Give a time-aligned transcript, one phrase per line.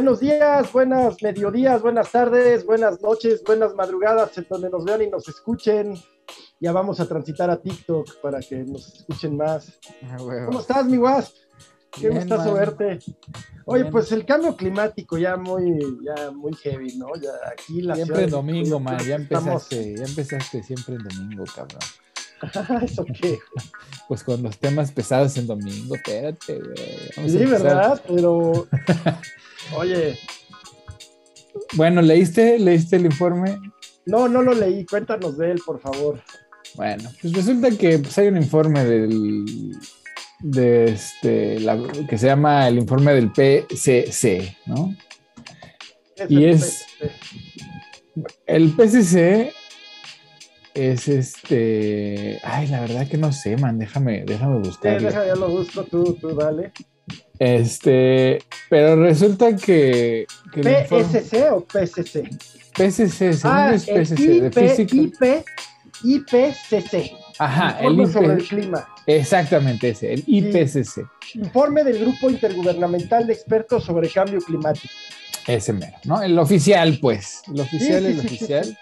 [0.00, 5.10] Buenos días, buenas mediodías, buenas tardes, buenas noches, buenas madrugadas, en donde nos vean y
[5.10, 5.92] nos escuchen.
[6.58, 9.78] Ya vamos a transitar a TikTok para que nos escuchen más.
[10.04, 10.16] Ah.
[10.46, 11.34] ¿Cómo estás, mi guas?
[11.92, 12.54] Qué Bien, gustazo man.
[12.60, 12.98] verte.
[13.66, 13.92] Oye, Bien.
[13.92, 17.08] pues el cambio climático ya muy, ya muy heavy, ¿no?
[17.20, 18.98] Ya aquí la Siempre en domingo, man.
[19.00, 21.78] Ya estamos- empezaste, ya empezaste siempre en domingo, cabrón.
[22.82, 23.38] ¿Eso qué?
[24.08, 27.28] Pues con los temas pesados en domingo, espérate, güey.
[27.30, 27.36] Sí.
[27.44, 28.00] ¿verdad?
[28.08, 28.66] Pero,
[29.76, 30.18] oye,
[31.74, 33.58] Bueno, ¿leíste, ¿leíste el informe?
[34.06, 34.84] no, no lo leí.
[34.86, 36.20] Cuéntanos de él, por favor.
[36.74, 39.76] Bueno, pues resulta que pues, hay un informe del
[40.40, 44.96] de este la- que se llama el informe del PCC, ¿no?
[46.16, 47.12] ¿Qué Y el es- PCC?
[48.46, 49.52] El PCC
[50.74, 55.08] es este, ay, la verdad que no sé, man, déjame, déjame Sí, buscarlo.
[55.08, 56.72] deja, ya lo busco, tú, tú dale.
[57.38, 62.28] Este, pero resulta que, que el informe- ¿PSC o PCC?
[62.76, 65.44] PCC, según Ah, es el PCC, de IP, Physical- IP,
[66.04, 67.12] IPCC.
[67.38, 68.88] Ajá, el Informe IP, sobre el clima.
[69.06, 71.04] exactamente ese, el IPCC,
[71.34, 74.92] Informe del Grupo Intergubernamental de Expertos sobre Cambio Climático.
[75.46, 76.22] ese mero, ¿no?
[76.22, 78.78] El oficial, pues, el oficial, sí, el sí, sí, oficial.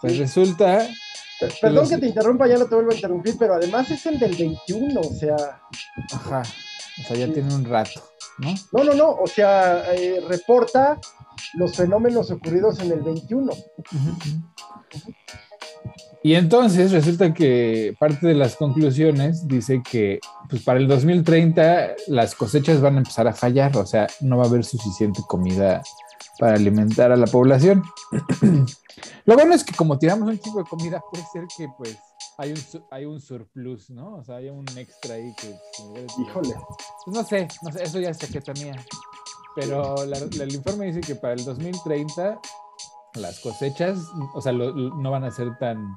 [0.00, 0.86] Pues resulta,
[1.38, 4.04] Per- Perdón los- que te interrumpa, ya no te vuelvo a interrumpir, pero además es
[4.06, 5.36] el del 21, o sea,
[6.12, 6.42] ajá,
[7.00, 7.32] o sea, ya Sí.
[7.32, 8.00] tiene un rato,
[8.38, 8.54] ¿no?
[8.72, 10.98] no, no, no, o sea, eh, reporta
[11.54, 13.52] los fenómenos ocurridos en el 21.
[16.22, 22.34] Y entonces resulta que parte de las conclusiones dice que pues para el 2030 las
[22.34, 25.82] cosechas van a empezar a fallar, o sea, no va a haber suficiente comida
[26.40, 27.84] para alimentar a la población.
[29.26, 31.96] Lo bueno es que como tiramos un chico de comida, puede ser que pues
[32.38, 32.58] hay un,
[32.90, 34.16] hay un surplus, ¿no?
[34.16, 35.48] O sea, hay un extra ahí que...
[35.48, 36.54] de- Híjole.
[37.04, 38.74] pues no sé, no sé, eso ya es chaqueta mía.
[39.54, 42.40] Pero la- la- el informe dice que para el 2030
[43.14, 43.98] las cosechas,
[44.34, 45.94] o sea, lo- lo- no van a ser tan,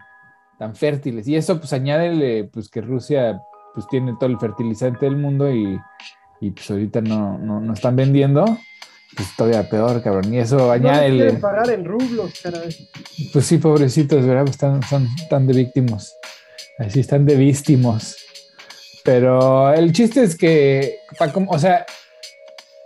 [0.59, 1.27] tan fértiles.
[1.27, 3.41] Y eso, pues, añádele, pues, que Rusia,
[3.73, 5.79] pues, tiene todo el fertilizante del mundo y,
[6.41, 8.43] y, pues, ahorita no, no, no están vendiendo.
[9.15, 10.33] Pues, todavía peor, cabrón.
[10.33, 12.89] Y eso No quieren pagar en rublos, caray.
[13.31, 14.43] pues sí, pobrecitos, ¿verdad?
[14.43, 16.15] Pues, están, son tan de víctimas.
[16.79, 18.15] Así están de víctimos.
[19.03, 20.99] Pero el chiste es que,
[21.47, 21.85] o sea,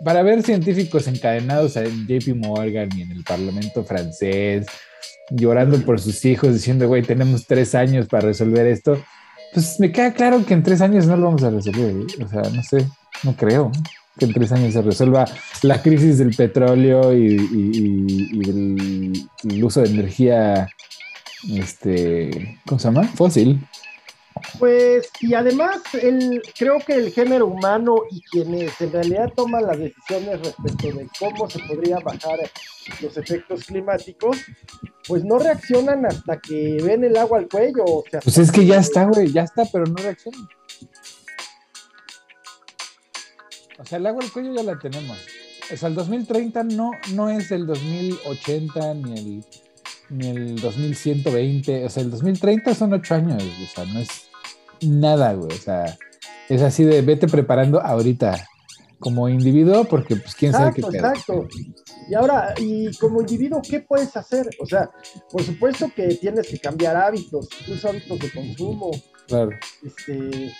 [0.04, 4.66] para ver científicos encadenados en JP Morgan y en el Parlamento francés,
[5.30, 9.00] llorando por sus hijos, diciendo, güey, tenemos tres años para resolver esto,
[9.54, 11.90] pues me queda claro que en tres años no lo vamos a resolver.
[11.90, 12.24] ¿eh?
[12.24, 12.86] O sea, no sé,
[13.22, 13.70] no creo
[14.18, 15.24] que en tres años se resuelva
[15.62, 20.68] la crisis del petróleo y, y- y- y del el uso de energía,
[21.54, 23.04] este, ¿cómo se llama?
[23.04, 23.60] Fósil.
[24.60, 29.78] Pues, y además, el, creo que el género humano y quienes en realidad toman las
[29.78, 32.38] decisiones respecto de cómo se podría bajar
[33.02, 34.36] los efectos climáticos,
[35.08, 37.84] pues no reaccionan hasta que ven el agua al cuello.
[37.84, 40.38] O sea, Pues es que ya está, güey, ya está, pero no reacciona.
[43.78, 45.18] O sea, el agua al cuello ya la tenemos.
[45.72, 49.44] O sea, el 2030 no, no es el 2080 ni el,
[50.10, 51.84] ni el 2120.
[51.84, 53.42] O sea, el 2030 son ocho años.
[53.42, 54.08] O sea, no es
[54.82, 55.56] nada, güey.
[55.56, 55.96] O sea,
[56.48, 58.46] es así de vete preparando ahorita
[58.98, 61.46] como individuo porque pues quién sabe qué Exacto.
[62.08, 64.48] Y ahora, y como individuo, ¿qué puedes hacer?
[64.60, 64.90] O sea,
[65.30, 68.90] por supuesto que tienes que cambiar hábitos, tus hábitos de consumo,
[69.28, 69.50] Claro.
[69.84, 70.52] este,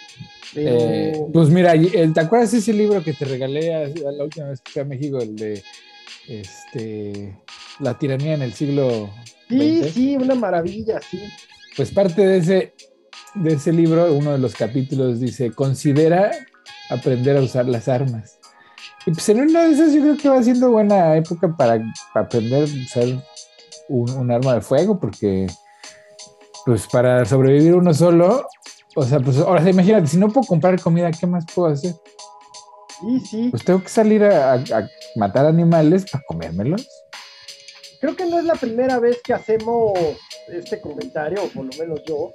[0.55, 0.77] pero...
[0.79, 4.61] Eh, pues mira, ¿te acuerdas ese libro que te regalé a- a la última vez
[4.61, 5.63] que fui a México, el de
[6.29, 7.37] este,
[7.81, 9.11] La tiranía en el siglo
[9.49, 11.21] sí, sí, una maravilla, sí.
[11.77, 12.75] Pues parte de ese,
[13.35, 16.31] de ese libro, uno de los capítulos dice, considera
[16.91, 18.39] aprender a usar las armas.
[19.07, 21.81] Y pues en una de esas yo creo que va siendo buena época para,
[22.13, 23.05] para aprender a usar
[23.89, 25.47] un, un arma de fuego, porque
[26.67, 28.47] pues para sobrevivir uno solo,
[28.99, 31.95] o sea, pues ahora imagínate, si no puedo comprar comida, ¿qué más puedo hacer?
[33.01, 33.49] Sí, sí.
[33.51, 36.87] Pues tengo que salir a, a- a matar animales para comérmelos.
[38.01, 39.93] Creo que no es la primera vez que hacemos
[40.49, 42.31] este comentario, o por lo menos yo,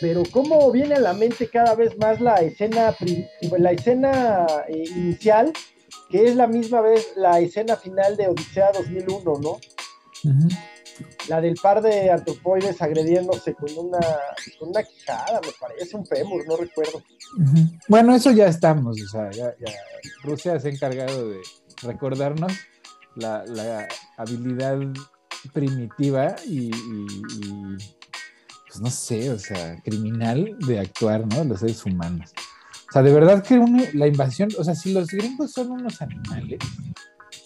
[0.00, 2.94] pero cómo viene a la mente cada vez más la escena,
[3.58, 5.52] la escena eh, inicial,
[6.10, 9.58] que es la misma vez la escena final de Odisea 2001, ¿no?
[11.28, 14.00] La del par de antropoides agrediéndose con una,
[14.58, 17.02] con una quijada, me parece, un fémur, no recuerdo.
[17.88, 19.30] Bueno, eso ya estamos, o sea,
[20.24, 21.40] Rusia se ha encargado de
[21.82, 22.52] recordarnos
[23.16, 24.78] la, habilidad
[25.52, 26.70] primitiva y,
[28.68, 31.44] pues no sé, o sea, criminal de actuar, ¿no?
[31.44, 32.32] Los seres humanos.
[32.88, 33.56] O sea, de verdad que
[33.94, 36.58] la invasión, o sea, si los gringos son unos animales,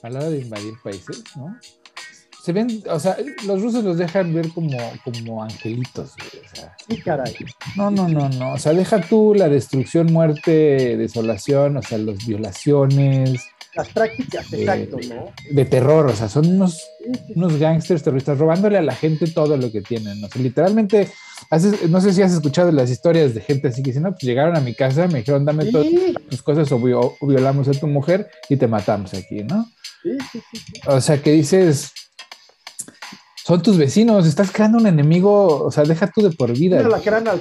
[0.02, 1.56] a la hora de invadir países, ¿no?
[2.44, 6.76] Se ven, o sea, los rusos los dejan ver como, como angelitos, güey, o sea.
[6.86, 7.34] Sí, caray.
[7.74, 8.52] No, no, no, no.
[8.52, 13.40] O sea, deja tú la destrucción, muerte, desolación, o sea, las violaciones.
[13.74, 15.32] Las prácticas, eh, exacto, ¿no?
[15.50, 19.56] De terror, o sea, son unos, Sí, unos gángsters terroristas robándole a la gente todo
[19.56, 20.22] lo que tienen.
[20.22, 21.08] O sea, literalmente,
[21.50, 24.22] haces- no sé si has escuchado las historias de gente así que dicen, no, pues
[24.22, 25.86] llegaron a mi casa, me dijeron, dame todas
[26.28, 29.66] tus cosas o, vio- o violamos a tu mujer y te matamos aquí, ¿no?
[30.02, 30.72] sí, sí, sí.
[30.86, 31.90] O sea, que dices,
[33.44, 36.78] son tus vecinos, estás creando un enemigo, o sea, deja tú de por vida,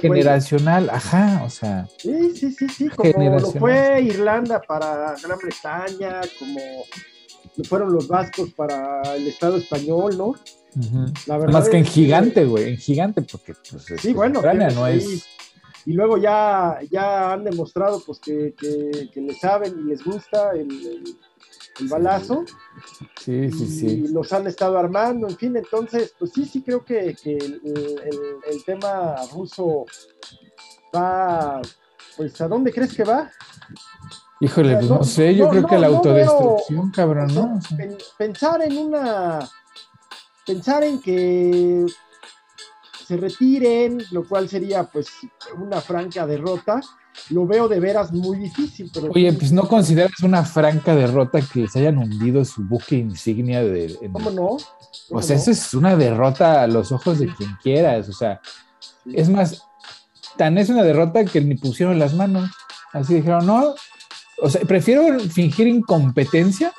[0.00, 6.20] generacional, ajá, o sea, Sí, sí, sí, sí, como lo fue Irlanda para Gran Bretaña,
[6.38, 6.60] como
[7.56, 10.26] lo fueron los vascos para el Estado español, ¿no?
[10.76, 11.12] ujú.
[11.26, 14.92] La verdad más que en gigante, güey, en gigante, porque pues, Sí, bueno, no sí.
[14.92, 15.26] es,
[15.86, 20.50] Y luego ya, ya han demostrado pues que, que, que le saben y les gusta
[20.52, 21.16] el, el-
[21.80, 22.44] el balazo
[23.20, 24.08] sí, sí, y sí.
[24.12, 28.36] los han estado armando, en fin, entonces, pues sí, sí creo que, que el, el-
[28.50, 29.84] el tema ruso
[30.94, 31.60] va,
[32.16, 33.30] pues ¿a dónde crees que va?
[34.40, 37.34] Híjole, O sea, pues no- no sé, yo no, creo no, que la autodestrucción, cabrón,
[37.34, 37.54] ¿no?
[37.56, 39.48] O sea, pen- pensar en una.
[40.46, 41.86] Pensar en que
[43.06, 45.08] se retiren, lo cual sería pues
[45.56, 46.80] una franca derrota,
[47.30, 48.90] lo veo de veras muy difícil.
[48.92, 53.62] Pero Oye, pues no consideras una franca derrota que les hayan hundido su buque insignia
[53.62, 53.96] de...
[54.02, 54.44] en- ¿Cómo no?
[54.46, 54.58] O
[55.08, 55.42] ¿Cómo sea, no?
[55.42, 58.08] eso es una derrota a los ojos de quien quieras.
[58.08, 58.40] O sea,
[59.04, 59.12] Sí.
[59.14, 59.62] es más,
[60.36, 62.50] tan es una derrota que ni pusieron las manos.
[62.92, 63.74] Así dijeron, no.
[64.42, 66.72] O sea, prefiero fingir incompetencia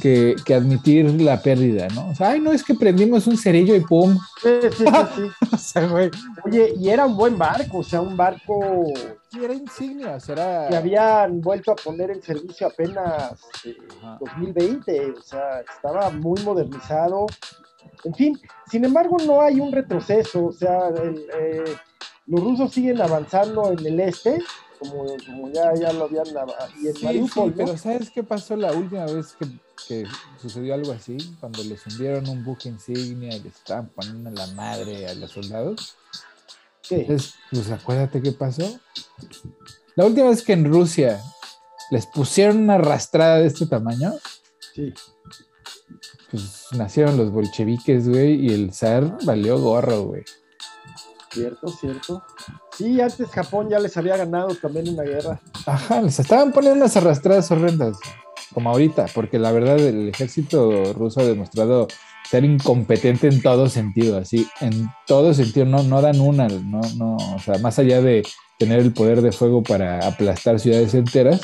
[0.00, 2.08] que, que admitir la pérdida, ¿no?
[2.10, 4.18] O sea, ay, no, es que prendimos un cerillo y pum.
[4.42, 4.84] Sí, sí, sí,
[5.16, 5.22] sí.
[5.52, 6.10] O sea, güey.
[6.44, 8.84] Oye, y era un buen barco, o sea, un barco
[9.30, 10.68] Sí, era insignia, o sea, era...
[10.68, 13.32] que habían vuelto a poner en servicio apenas
[13.64, 14.18] eh, Ajá.
[14.20, 17.26] 2020, o sea, estaba muy modernizado.
[18.04, 18.40] En fin,
[18.70, 21.64] sin embargo, no hay un retroceso, o sea, el, eh,
[22.26, 24.38] los rusos siguen avanzando en el este,
[24.78, 27.52] como, como ya, ya lo habían, av- y en Sí, Mariupol, sí, ¿no?
[27.66, 29.46] pero ¿sabes qué pasó la última vez que,
[29.88, 30.04] que
[30.40, 31.16] sucedió algo así?
[31.40, 35.96] Cuando les hundieron un buque insignia y les estaban poniendo la madre a los soldados.
[36.82, 38.78] Sí, Entonces, pues acuérdate qué pasó.
[39.96, 41.20] La última vez que en Rusia
[41.90, 44.12] les pusieron una arrastrada de este tamaño,
[44.74, 44.92] sí.
[46.30, 50.24] pues nacieron los bolcheviques, güey, y el zar valió gorro, güey.
[51.32, 52.22] Cierto, cierto.
[52.76, 55.40] Sí, antes Japón ya les había ganado también una guerra.
[55.66, 57.98] Ajá, les estaban poniendo unas arrastradas horrendas,
[58.58, 61.86] como ahorita, porque la verdad el ejército ruso ha demostrado
[62.28, 67.16] ser incompetente en todo sentido, así, en todo sentido, no, no dan una, no, no,
[67.36, 68.24] o sea, más allá de
[68.58, 71.40] tener el poder de fuego para aplastar ciudades enteras,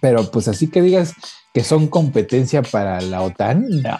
[0.00, 1.12] pero pues así que digas
[1.52, 3.98] que son competencia para la OTAN, no.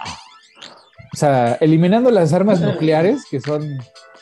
[1.13, 3.69] O sea, eliminando las armas nucleares, que son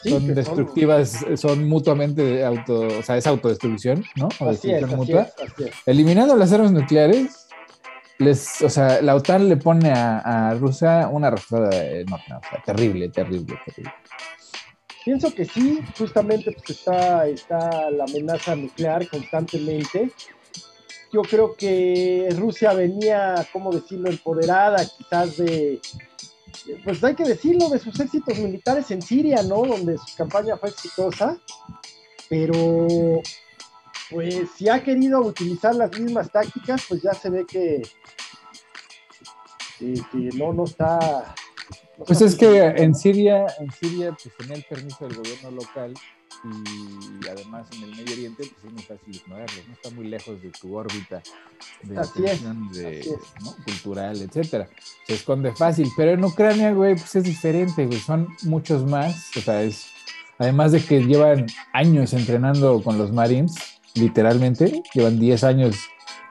[0.03, 4.29] Sí, son que destructivas, son mutuamente auto, o sea, es autodestrucción, ¿no?
[4.41, 5.23] O Así es, destrucción así mutua.
[5.23, 5.75] es, así es.
[5.85, 7.49] Eliminando las armas nucleares,
[8.21, 13.09] les, o sea, la OTAN le pone a, a Rusia una arrastrada o sea, terrible,
[13.09, 13.95] terrible, terrible.
[15.05, 20.13] Pienso que sí, justamente pues está, está la amenaza nuclear constantemente.
[21.13, 25.81] Yo creo que Rusia venía, ¿cómo decirlo?, empoderada quizás de,
[26.85, 29.65] pues hay que decirlo, de sus éxitos militares en Siria, ¿no?
[29.65, 31.39] Donde su campaña fue exitosa,
[32.29, 33.23] pero
[34.11, 37.83] pues si ha querido utilizar las mismas tácticas, pues ya se ve que,
[39.79, 41.35] que, que no, no está...
[41.99, 45.95] no Pues es que en Siria, en Siria, pues tenía el permiso del gobierno local
[46.45, 50.41] y además en el Medio Oriente, pues es muy fácil ignorarlo, no está muy lejos
[50.41, 51.23] de tu órbita
[51.83, 53.07] de Así atención de,
[53.65, 54.69] cultural, etcétera.
[55.07, 59.41] Se esconde fácil, pero en Ucrania, güey, pues es diferente, güey, son muchos más, o
[59.41, 59.87] sea, es,
[60.39, 63.55] además de que llevan años entrenando con los Marines,
[63.95, 65.77] literalmente, llevan 10 años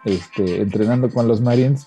[0.05, 1.85] este, entrenando con los Marines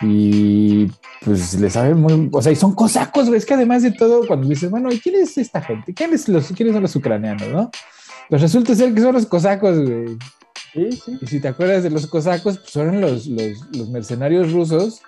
[0.00, 0.86] y
[1.24, 4.26] pues le saben muy, o sea, y son cosacos, güey, es que además de todo,
[4.26, 5.92] cuando dices, bueno, ¿y quién es esta gente?
[5.92, 7.70] ¿Quiénes, los, ¿Quiénes son los ucranianos, no?
[8.28, 10.16] Pues resulta ser que son los cosacos, güey.
[10.72, 11.18] Sí, sí.
[11.20, 15.00] Y si te acuerdas de los cosacos, pues fueron los, los, los mercenarios rusos,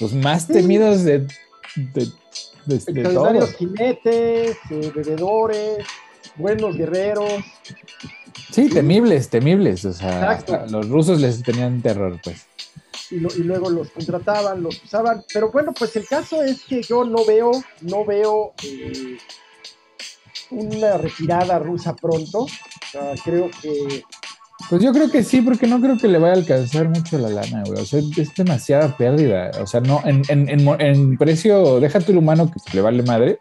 [0.00, 1.26] los más temidos de,
[1.76, 2.08] de,
[2.66, 5.86] de, jinetes, eh, bebedores,
[6.36, 7.32] buenos guerreros.
[8.56, 9.84] Sí, temibles, temibles.
[9.84, 10.64] O sea, Exacto.
[10.70, 12.46] los rusos les tenían terror, pues.
[13.10, 15.22] y, lo- y luego los contrataban, los usaban.
[15.32, 17.50] Pero bueno, pues el caso es que yo no veo,
[17.82, 19.18] no veo eh,
[20.50, 22.40] una retirada rusa pronto.
[22.44, 22.48] O
[22.90, 24.02] sea, creo que
[24.70, 27.28] Pues yo creo que sí, porque no creo que le vaya a alcanzar mucho la
[27.28, 27.80] lana, güey.
[27.80, 29.50] O sea, es demasiada pérdida.
[29.60, 33.38] O sea, no, en, en, en, en precio, déjate el humano que le vale madre.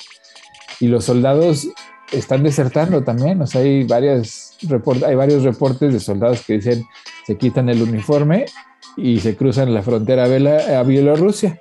[0.82, 1.68] Y los soldados
[2.12, 3.42] están desertando también.
[3.42, 4.58] O sea, hay, varias
[5.06, 6.86] hay varios reportes de soldados que dicen
[7.26, 8.46] se quitan el uniforme
[8.98, 11.60] y se cruzan la frontera a Bielorrusia.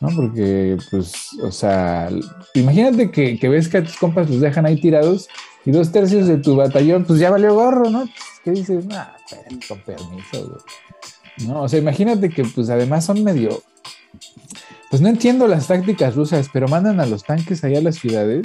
[0.00, 0.08] ¿no?
[0.14, 2.08] Porque, pues, o sea,
[2.54, 5.28] imagínate que, ves que a tus compas los dejan ahí tirados
[5.64, 8.08] y dos tercios de tu batallón, pues ya valió gorro, ¿no?
[8.44, 8.84] ¿Qué dices?
[8.92, 9.16] Ah,
[9.68, 11.48] con permiso, güey.
[11.48, 13.62] No, o sea, imagínate que, pues, además son medio.
[14.90, 18.42] Pues no entiendo las tácticas rusas, pero mandan a los tanques allá a las ciudades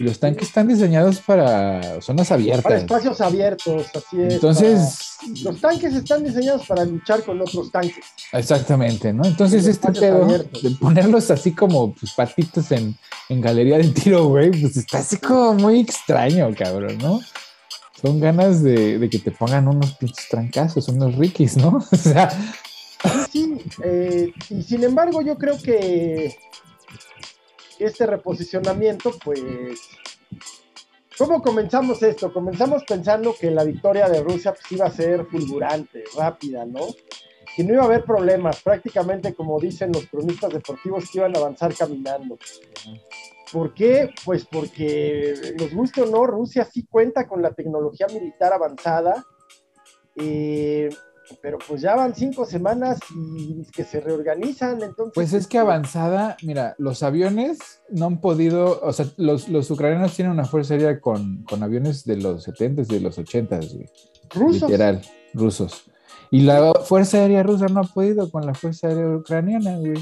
[0.00, 2.62] y los tanques están diseñados para zonas abiertas.
[2.62, 4.34] Para espacios abiertos, así es.
[4.34, 4.98] Entonces.
[5.44, 8.02] Los tanques están diseñados para luchar con otros tanques.
[8.32, 9.26] Exactamente, ¿no?
[9.26, 12.96] Entonces, este pedo de ponerlos así como pues, patitos en,
[13.28, 17.20] en galería de tiro, güey, pues está así como muy extraño, cabrón, ¿no?
[18.00, 21.84] Son ganas de, de que te pongan unos pinches trancazos, unos rikis, ¿no?
[21.92, 22.30] O sea.
[23.30, 26.34] Sí, eh, y sin embargo, yo creo que
[27.84, 29.40] este reposicionamiento, pues,
[31.16, 32.32] ¿cómo comenzamos esto?
[32.32, 36.80] Comenzamos pensando que la victoria de Rusia pues, iba a ser fulgurante, rápida, ¿no?
[37.56, 41.40] Que no iba a haber problemas, prácticamente como dicen los cronistas deportivos, que iban a
[41.40, 42.38] avanzar caminando.
[43.52, 44.10] ¿Por qué?
[44.24, 49.24] Pues porque, nos guste o no, Rusia sí cuenta con la tecnología militar avanzada.
[50.16, 50.88] Eh,
[51.42, 55.12] pero pues ya van cinco semanas y que se reorganizan, entonces...
[55.14, 57.58] Pues es que avanzada, mira, los aviones
[57.90, 62.04] no han podido, o sea, los, los ucranianos tienen una fuerza aérea con, con aviones
[62.04, 63.90] de los 70 de los 80 güey.
[64.34, 64.62] Rusos.
[64.62, 65.02] Literal,
[65.34, 65.84] rusos.
[66.30, 69.96] Y la fuerza aérea rusa no ha podido con la fuerza aérea ucraniana, güey.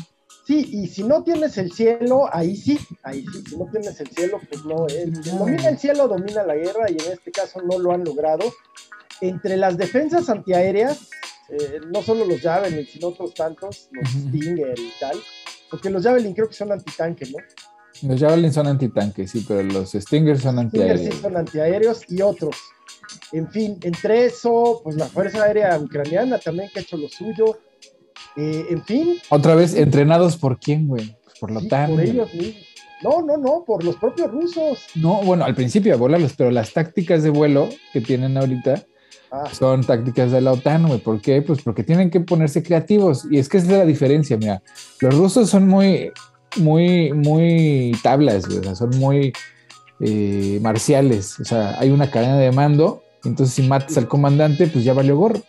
[0.47, 4.08] Sí, y si no tienes el cielo, ahí sí, ahí sí, si no tienes el
[4.08, 7.78] cielo, pues no, el, domina el cielo, domina la guerra, y en este caso no
[7.78, 8.44] lo han logrado
[9.20, 11.08] entre las defensas antiaéreas,
[11.48, 15.16] eh, no solo los Javelin, sino otros tantos, los Stinger y tal,
[15.70, 17.38] porque los Javelin creo que son antitanque, ¿no?
[18.08, 21.00] Los Javelin son antitanques, sí, pero los Stinger son antiaéreos.
[21.00, 22.56] Stinger sí son antiaéreos y otros.
[23.32, 27.58] En fin, entre eso, pues la Fuerza Aérea Ucraniana también que ha hecho lo suyo.
[28.37, 29.18] Eh, en fin.
[29.30, 31.16] Otra vez, ¿entrenados por quién, güey?
[31.25, 31.90] Pues por la OTAN.
[31.90, 32.68] Por ellos mismos.
[33.02, 34.80] No, no, no, por los propios rusos.
[34.96, 38.84] No, bueno, al principio a volarlos, pero las tácticas de vuelo que tienen ahorita
[39.30, 39.49] Ah.
[39.52, 41.00] Son tácticas de la OTAN, güey.
[41.00, 41.42] ¿Por qué?
[41.42, 43.26] Pues porque tienen que ponerse creativos.
[43.30, 44.62] Y es que esa es la diferencia, mira.
[45.00, 46.11] Los rusos son muy,
[46.56, 48.58] muy, muy tablas, güey.
[48.58, 49.32] O sea, son muy
[50.00, 51.38] eh, marciales.
[51.40, 53.02] O sea, hay una cadena de mando.
[53.25, 55.40] Entonces, si matas al comandante, pues ya valió gorro.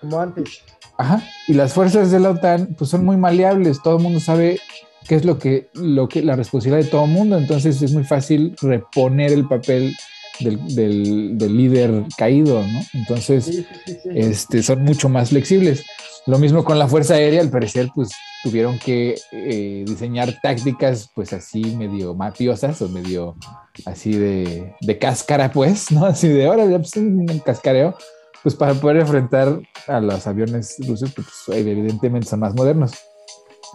[0.00, 0.60] Como antes.
[0.96, 1.22] Ajá.
[1.48, 3.82] Y las fuerzas de la OTAN, pues son muy maleables.
[3.82, 4.60] Todo el mundo sabe
[5.08, 7.36] qué es lo que, lo que, la responsabilidad de todo el mundo.
[7.36, 9.96] Entonces, es muy fácil reponer el papel
[10.40, 12.80] del, líder caído, ¿no?
[12.92, 13.64] Entonces,
[14.04, 15.84] Este, son mucho más flexibles.
[16.26, 18.10] Lo mismo con la Fuerza Aérea, al parecer, pues
[18.42, 23.36] tuvieron que eh, diseñar tácticas, pues así medio mafiosas o medio
[23.84, 26.06] así de, de cáscara, pues, ¿no?
[26.06, 27.94] Así de ahora, pues, un cascareo,
[28.42, 32.92] pues para poder enfrentar a los aviones rusos, pues evidentemente son más modernos.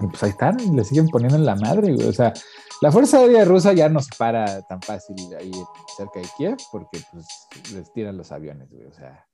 [0.02, 2.08] Y pues ahí están, le siguen poniendo en la madre, güey.
[2.08, 2.34] O sea,
[2.82, 5.52] la Fuerza Aérea Rusa ya no se para tan fácil ahí
[5.98, 7.26] cerca de Kiev porque pues
[7.74, 8.86] les tiran los aviones, güey.
[8.86, 9.26] O sea,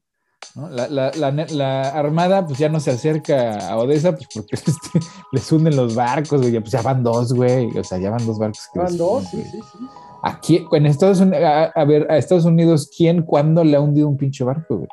[0.55, 0.69] ¿no?
[0.69, 4.57] la, la, la, Armada pues ya no se acerca a Odessa pues porque
[5.31, 6.59] les hunden los barcos, güey.
[6.59, 7.67] Pues ya van dos, güey.
[7.77, 8.67] O sea, ya van dos barcos.
[8.73, 9.85] van dos, sí, sí, sí.
[10.23, 11.43] Aquí, en Estados Unidos,
[11.75, 14.87] a, ver, a Estados Unidos, ¿quién cuándo le ha hundido un pinche barco, güey?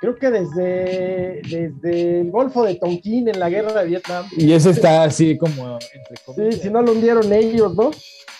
[0.00, 4.26] Creo que desde, desde el Golfo de Tonkin en la guerra de Vietnam.
[4.36, 6.54] Y eso está así como entre comillas.
[6.54, 7.90] Sí, si no lo hundieron ellos, ¿no?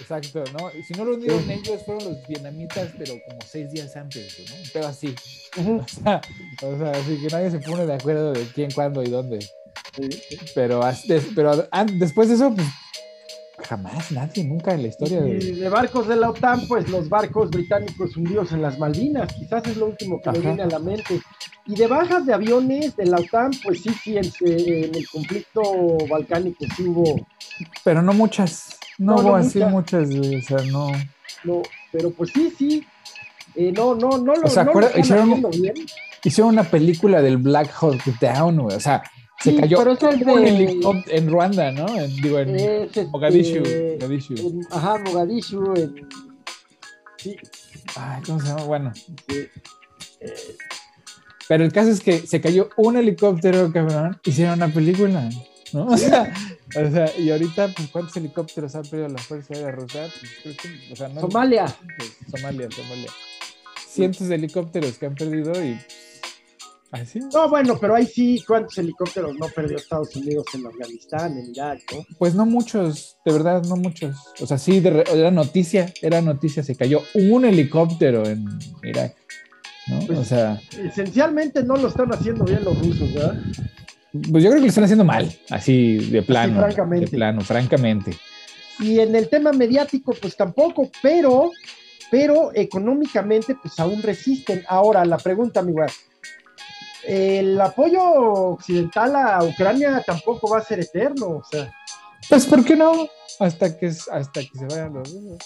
[0.00, 0.70] Exacto, ¿no?
[0.86, 4.56] Si no lo hundieron ellos, fueron los vietnamitas, pero como seis días antes, ¿no?
[4.72, 5.14] Pero así.
[5.58, 6.20] o, sea,
[6.62, 9.40] o, sea, así que nadie se pone de acuerdo de quién, cuándo y dónde.
[9.40, 10.08] Sí,
[10.54, 10.80] Pero,
[11.34, 12.66] pero después de eso, pues
[13.68, 15.20] Jamás, nadie, nunca en la historia.
[15.20, 15.38] de...
[15.38, 19.76] de barcos de la OTAN, pues los barcos británicos hundidos en las Malvinas, quizás es
[19.76, 21.20] lo último que me viene a la mente.
[21.66, 24.24] Y de bajas de aviones de la OTAN, pues sí, sí, en,
[24.94, 25.62] el conflicto
[26.08, 27.26] balcánico sí hubo.
[27.84, 30.88] Pero no muchas, no, hubo así muchas, o sea, no.
[31.44, 31.62] No,
[31.92, 32.86] pero pues sí, sí.
[33.54, 35.42] Eh, no, no, no lo, o sea, no hicieron,
[36.22, 39.02] hicieron una película del Black Hawk Down, o sea,
[39.42, 39.96] se cayó pero
[40.38, 41.88] en, en Ruanda, ¿no?
[41.98, 43.62] En, digo, en este, Mogadishu.
[44.70, 45.74] ajá, Mogadishu.
[45.76, 46.08] En,
[47.16, 47.36] sí.
[47.96, 48.64] Ay, ¿cómo se llama?
[48.64, 48.92] Bueno.
[51.48, 55.30] pero el caso es que se cayó un helicóptero, cabrón, hicieron una película,
[55.72, 55.86] ¿no?
[55.86, 56.32] O sea,
[56.76, 60.08] o sea, y ahorita, pues, ¿cuántos helicópteros han perdido la Fuerza Aérea Rusa?
[60.42, 60.56] Pues,
[60.92, 61.74] o sea, no, Somalia.
[61.96, 63.10] Pues, Somalia, Somalia.
[63.88, 65.78] cientos de helicópteros que han perdido y
[66.92, 67.20] así.
[67.32, 71.80] No, bueno, pero ahí sí, ¿cuántos helicópteros no perdió Estados Unidos en Afganistán, en Irak,
[71.92, 72.04] no?
[72.18, 74.16] Pues no muchos, de verdad, no muchos.
[74.40, 78.44] O sea, sí, de era noticia, era noticia, se cayó un helicóptero en
[78.82, 79.14] Irak,
[79.88, 80.00] ¿no?
[80.06, 83.40] Pues- o sea, Esencialmente no lo están haciendo bien los rusos, ¿verdad?
[84.12, 87.06] pues yo creo que lo están haciendo mal, así de plano, francamente.
[87.06, 88.16] de plano, francamente.
[88.80, 91.50] Y en el tema mediático, pues tampoco, pero,
[92.10, 94.64] pero económicamente, pues aún resisten.
[94.66, 95.86] Ahora, la pregunta, mi güey.
[97.04, 101.72] El apoyo occidental a Ucrania tampoco va a ser eterno, o sea,
[102.28, 103.08] Pues, ¿por qué no?
[103.38, 105.38] Hasta que, hasta que se vayan los rusos.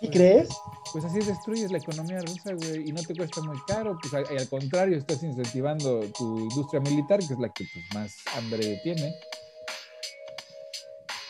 [0.00, 0.48] ¿sí crees?
[0.92, 3.98] Pues así destruyes la economía rusa, güey, y no te cuesta muy caro.
[4.00, 8.12] Pues y al contrario, estás incentivando tu industria militar, que es la que pues, más
[8.36, 9.14] hambre tiene.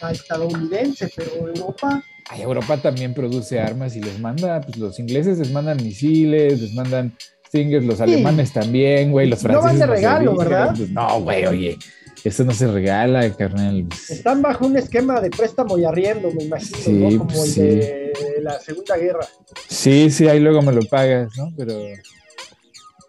[0.00, 5.38] A estadounidense, pero Europa, Ay, Europa también produce armas y les manda, pues los ingleses
[5.38, 7.16] les mandan misiles, les mandan
[7.54, 9.80] Stingers, los alemanes también, güey, los No van franceses.
[9.88, 10.74] de regalo, ¿verdad?
[10.76, 11.78] pues, no, güey, oye,
[12.24, 13.86] eso no se regala, carnal.
[14.08, 17.18] están bajo un esquema de préstamo y arriendo, me imagino, Sí, ¿no?
[17.18, 19.26] Como pues, el de la Segunda Guerra.
[19.68, 21.52] Sí, sí, ahí luego me lo pagas, ¿no?
[21.56, 21.74] Pero,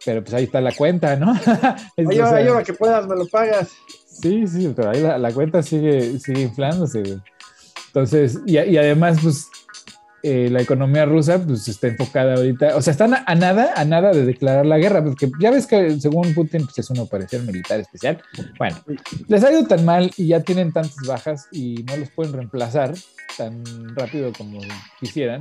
[0.05, 1.33] pero pues ahí está la cuenta, ¿no?
[1.97, 3.69] Es, Oye, o sea, que puedas, me lo pagas.
[4.21, 7.17] Sí, sí, pero ahí la, la cuenta sigue, sigue inflándose, güey.
[7.87, 9.47] Entonces, y, y además, pues,
[10.27, 13.85] eh, la economía rusa, pues, está enfocada ahorita, o sea, están a, a nada, a
[13.85, 17.45] nada de declarar la guerra, porque ya ves que según Putin, pues, es una operación
[17.45, 18.21] militar especial.
[18.57, 18.77] Bueno,
[19.27, 22.93] les ha ido tan mal y ya tienen tantas bajas y no los pueden reemplazar
[23.37, 23.63] tan
[23.95, 24.59] rápido como
[24.99, 25.39] quisieran,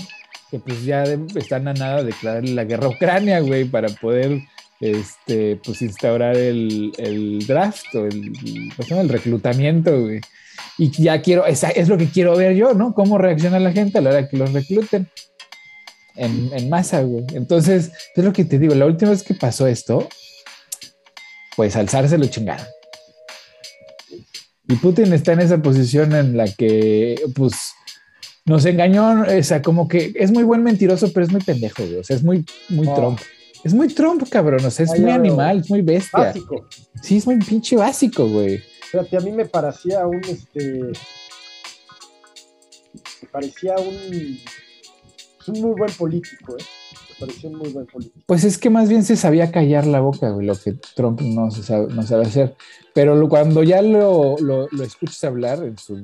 [0.51, 3.89] que pues ya de- están a nada de declarar la guerra a Ucrania, güey, para
[3.89, 4.41] poder
[4.81, 8.33] este, pues instaurar el, el draft o el,
[8.77, 9.03] ¿cómo se llama?
[9.03, 10.21] el reclutamiento, güey.
[10.79, 12.95] Y ya quiero, esa es lo que quiero ver yo, ¿no?
[12.95, 15.09] Cómo reacciona la gente a la hora que los recluten
[16.17, 17.25] en, en masa, güey.
[17.35, 20.09] Entonces, es lo que te digo, la última vez que pasó esto,
[21.57, 22.67] pues alzarse lo chingaron.
[24.69, 27.55] Y Putin está en esa posición en la que, pues,
[28.47, 31.97] nos engañó, o sea, como que es muy buen mentiroso, pero es muy pendejo, güey.
[31.97, 32.95] O sea, es muy, muy Oh.
[32.95, 33.21] Trump.
[33.63, 34.65] Es muy Trump, cabrón.
[34.65, 36.19] O sea, es Ah, muy animal, es muy bestia.
[36.19, 36.67] Básico.
[37.03, 38.63] Sí, es muy pinche básico, güey.
[38.95, 40.93] Fíjate, a mí me parecía un, este,
[43.23, 44.39] me parecía un,
[45.37, 46.63] pues, un muy buen político, ¿eh?
[47.11, 48.21] Me pareció un muy buen político.
[48.25, 51.51] Pues es que más bien se sabía callar la boca, güey, lo que Trump no,
[51.51, 52.55] se sabe, no sabe hacer.
[52.95, 55.97] Pero lo- cuando ya lo, lo, lo escuchas hablar en su,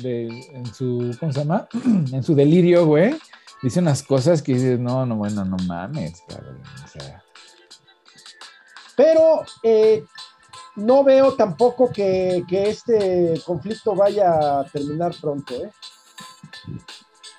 [0.00, 1.68] de- en su, ¿cómo se llama?
[2.10, 3.16] en su delirio, güey,
[3.62, 6.58] dice unas cosas que dices, no, no, bueno, no mames, cabrón.
[6.86, 7.22] O sea,
[8.96, 10.02] Pero eh,
[10.76, 15.70] no veo tampoco que, que este conflicto vaya a terminar pronto, ¿eh?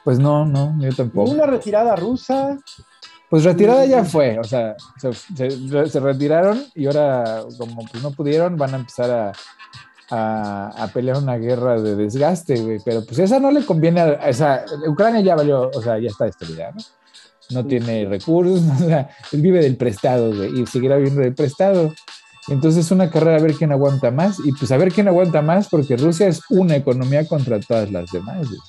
[0.04, 1.32] pues no, no, yo tampoco.
[1.32, 2.58] Una retirada rusa,
[3.30, 8.12] Pues retirada ya fue, o sea, se, se- se retiraron y ahora como pues no
[8.12, 9.32] pudieron van a empezar a,
[10.10, 14.14] a, a pelear una guerra de desgaste, güey, pero pues esa no le conviene a,
[14.30, 16.82] esa, Ucrania ya valió, o sea, ya está destruida, ¿no?
[17.52, 21.36] No Sí, tiene recursos, o sea, él vive del prestado, güey, y seguirá viviendo del
[21.36, 21.94] prestado.
[22.48, 25.42] Entonces es una carrera a ver quién aguanta más y pues a ver quién aguanta
[25.42, 28.60] más porque Rusia es una economía contra todas las demás, güey.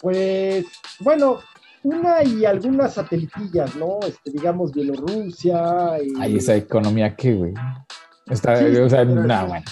[0.00, 0.64] pues,
[1.00, 1.40] bueno,
[1.82, 3.98] una y algunas satelitillas, ¿no?
[4.06, 5.96] Este, digamos, Bielorrusia.
[6.02, 7.54] Y, Ay, esa economía que, güey.
[8.26, 9.64] Está, Sí, o sea, no, bueno.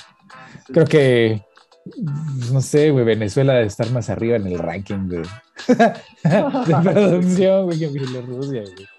[0.67, 1.45] Creo que,
[1.85, 5.19] pues, no sé, güey, Venezuela debe estar más arriba en el ranking de,
[5.69, 8.96] de producción, güey, que Bielorrusia, güey.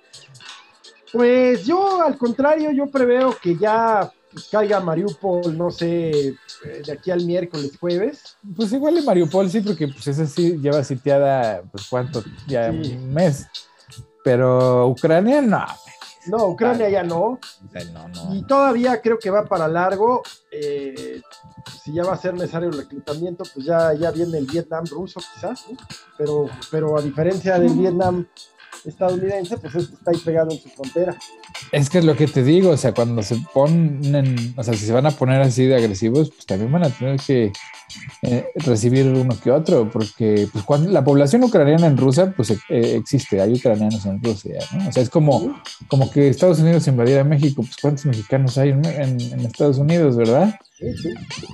[1.11, 6.35] Pues yo, al contrario, yo preveo que ya pues, caiga Mariupol, no sé, eh,
[6.85, 8.37] de aquí al miércoles, jueves.
[8.55, 12.93] Pues igual en Mariupol sí, porque pues esa sí lleva sitiada, pues cuánto, ya Sí.
[12.97, 13.47] un mes.
[14.23, 15.65] Pero Ucrania, no,
[16.25, 17.39] No, Ucrania ya no.
[18.33, 20.21] Y todavía creo que va para largo.
[20.51, 21.21] eh,
[21.83, 25.21] si ya va a ser necesario el reclutamiento, pues ya, ya viene el Vietnam ruso,
[25.33, 25.63] quizás.
[26.17, 28.25] Pero, pero a diferencia del Vietnam
[28.89, 31.17] estadounidense, pues este está ahí pegado en su frontera.
[31.71, 34.85] Es que es lo que te digo, o sea, cuando se ponen, o sea, si
[34.85, 37.51] se van a poner así de agresivos, pues también van a tener que
[38.21, 42.57] eh, recibir uno que otro, porque pues cuando la población ucraniana en Rusia, pues eh,
[42.69, 44.89] existe, hay ucranianos en Rusia, ¿no?
[44.89, 48.85] O sea, es como, como que Estados Unidos invadiera México, pues cuántos mexicanos hay en,
[48.85, 50.53] en- en Estados Unidos, ¿verdad?
[50.77, 51.09] Sí, sí.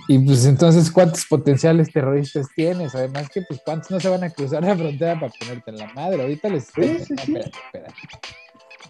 [0.10, 2.93] Y pues entonces, ¿cuántos potenciales terroristas tienes?
[2.96, 5.93] Además que, pues, ¿cuántos no se van a cruzar la frontera para ponerte en la
[5.93, 6.22] madre?
[6.24, 6.65] Ahorita les...
[6.65, 7.93] Sí, no, espérate, espérate.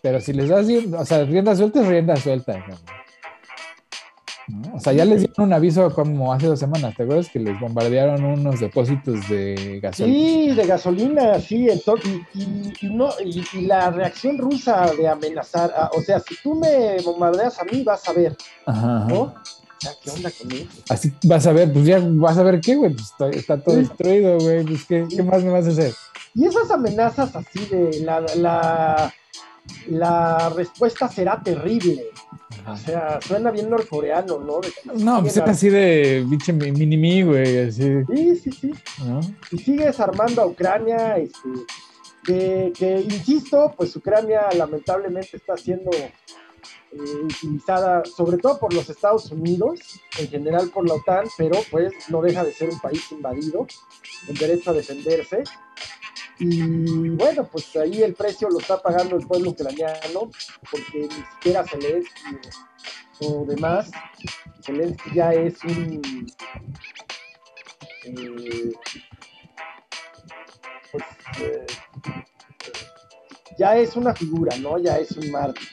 [0.02, 0.66] Pero si les das,
[0.98, 2.66] o sea, rienda suelta es rienda suelta.
[4.74, 7.58] O sea, ya les dieron un aviso como hace dos semanas, ¿te acuerdas que les
[7.60, 10.18] bombardearon unos depósitos de gasolina?
[10.18, 16.20] Sí, de gasolina, sí, entonces, y, no, y, la reacción rusa de amenazar, o sea,
[16.20, 19.34] si tú me bombardeas a mí, vas a ver, ajá, ¿no?
[20.04, 20.68] ¿qué onda con eso?
[20.90, 24.40] Así vas a ver, pues ya vas a ver qué, güey, pues está, todo destruido,
[24.40, 25.94] güey, pues ¿qué, ¿qué, más me vas a hacer?
[26.36, 29.14] Y esas amenazas así de la, la,
[29.88, 32.06] la respuesta será terrible.
[32.68, 34.62] O sea, suena bien norcoreano, ¿no?
[34.96, 38.04] no, pues es así de biche mini güey, así.
[38.14, 38.74] Sí, sí, sí.
[39.52, 41.50] Y sigue desarmando a Ucrania, este,
[42.24, 45.92] que, que, insisto, pues Ucrania lamentablemente está siendo
[46.94, 49.80] eh, utilizada sobre todo por los Estados Unidos,
[50.20, 53.66] en general por la OTAN, pero pues no deja de ser un país invadido,
[54.28, 55.44] el derecho a defenderse.
[56.38, 60.30] Y bueno, pues ahí el precio lo está pagando el pueblo ucraniano,
[60.70, 62.38] porque ni siquiera Zelensky
[63.22, 63.90] o, demás,
[64.62, 66.28] Zelensky ya es un...
[68.06, 68.74] Eh,
[70.92, 71.04] pues,
[71.42, 71.66] eh,
[73.58, 74.78] ya es una figura, ¿no?
[74.78, 75.70] Ya es un mártir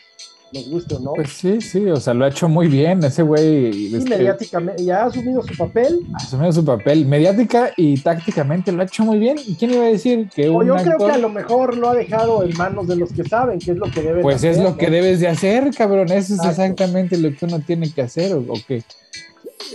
[0.53, 1.13] nos guste o no.
[1.15, 3.73] Pues sí, sí, o sea, lo ha hecho muy bien ese güey.
[3.73, 6.01] Sí, mediáticamente, ya ha asumido su papel.
[6.15, 9.39] Ha asumido su papel, mediática y tácticamente lo ha hecho muy bien.
[9.47, 11.95] ¿Y quién iba a decir que o yo creo que a lo mejor lo ha
[11.95, 14.77] dejado en manos de los que saben qué es lo que debe Pues es lo
[14.77, 18.55] que debes de hacer, cabrón, eso es exactamente lo que uno tiene que hacer, o,
[18.67, 18.83] que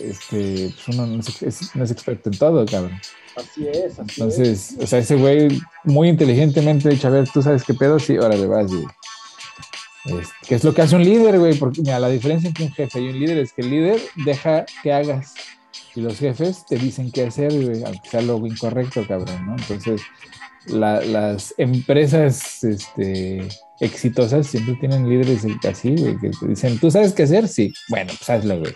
[0.01, 2.99] este, pues uno no es, no es experto en todo, cabrón.
[3.35, 7.63] Así es, así Entonces, o sea, ese güey muy inteligentemente dicho, a ver, tú sabes
[7.63, 8.71] qué pedo, sí, órale, vas,
[10.05, 11.55] y ¿Qué es lo que hace un líder, güey?
[11.55, 14.65] Porque mira, la diferencia entre un jefe y un líder es que el líder deja
[14.83, 15.33] que hagas
[15.95, 19.55] y los jefes te dicen qué hacer, güey, aunque sea lo incorrecto, cabrón, ¿no?
[19.57, 20.01] Entonces,
[20.67, 23.47] las empresas este,
[23.79, 27.47] exitosas siempre tienen líderes así, güey, que te dicen, ¿tú sabes qué hacer?
[27.47, 28.73] Sí, bueno, pues hazlo, güey.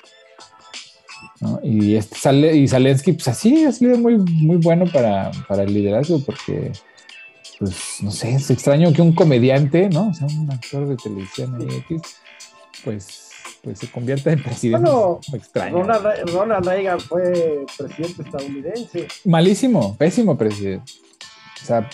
[1.63, 5.73] Y, este sale, y Salensky, pues así, es líder muy, muy bueno para, para el
[5.73, 6.71] liderazgo, porque
[7.59, 10.07] pues no sé, es extraño que un comediante, ¿no?
[10.09, 12.01] O sea, un actor de televisión X,
[12.85, 14.89] pues, pues se convierta en presidente.
[14.89, 15.83] Bueno, extraño.
[15.83, 19.07] Ronald, Reagan fue presidente estadounidense.
[19.25, 20.89] Malísimo, pésimo presidente.
[21.61, 21.89] O sea,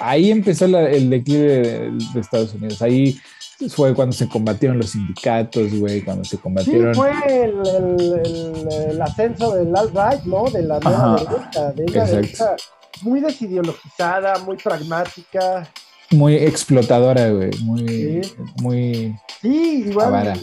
[0.00, 2.80] ahí empezó el declive de, Estados Unidos.
[2.80, 3.20] Ahí
[3.68, 6.94] fue cuando se combatieron los sindicatos, güey, cuando se combatieron.
[6.94, 10.44] Sí, fue el, el, ascenso del alt-right, ¿no?
[10.44, 12.56] De la nueva derecha, de esa derecha
[13.02, 15.68] muy desideologizada, muy pragmática.
[16.10, 17.50] Muy explotadora, güey.
[17.62, 18.24] Muy.
[18.24, 20.38] Sí, muy sí igual.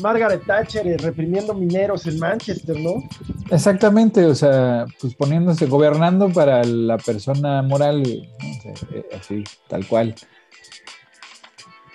[0.00, 3.02] Margaret Thatcher eh, reprimiendo mineros en Manchester, ¿no?
[3.50, 10.14] Exactamente, o sea, pues poniéndose, gobernando para la persona moral, eh, así, tal cual.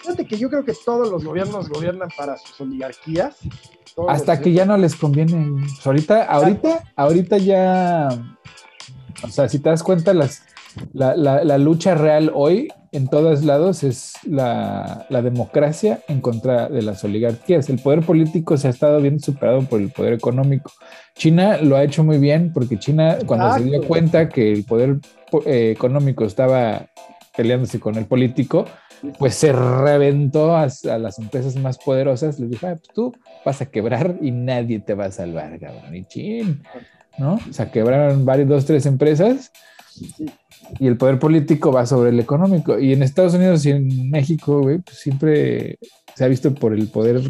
[0.02, 3.38] Fíjate que yo creo que todos los gobiernos gobiernan para sus oligarquías.
[4.10, 5.62] Hasta que ya no les conviene.
[5.62, 8.10] Pues ahorita, ahorita, ahorita ya
[9.24, 10.44] o sea, si te das cuenta, las,
[10.94, 17.70] la, lucha real hoy en todos lados es la, democracia en contra de las oligarquías.
[17.70, 20.72] El poder político se ha estado bien superado por el poder económico.
[21.16, 24.98] China lo ha hecho muy bien porque China, cuando se dio cuenta que el poder
[25.46, 26.88] eh, económico estaba
[27.36, 28.66] peleándose con el político,
[29.18, 32.40] pues se reventó a, las empresas más poderosas.
[32.40, 33.14] Les dijo, ah, pues tú
[33.46, 35.96] vas a quebrar y nadie te va a salvar, cabrón.
[35.96, 36.64] Y chin.
[37.18, 37.36] ¿No?
[37.36, 39.52] O sea, quebraron varias, dos, tres empresas
[40.80, 42.80] y el poder político va sobre el económico.
[42.80, 45.78] Y en Estados Unidos y en México, güey, pues siempre
[46.16, 47.22] se ha visto por el poder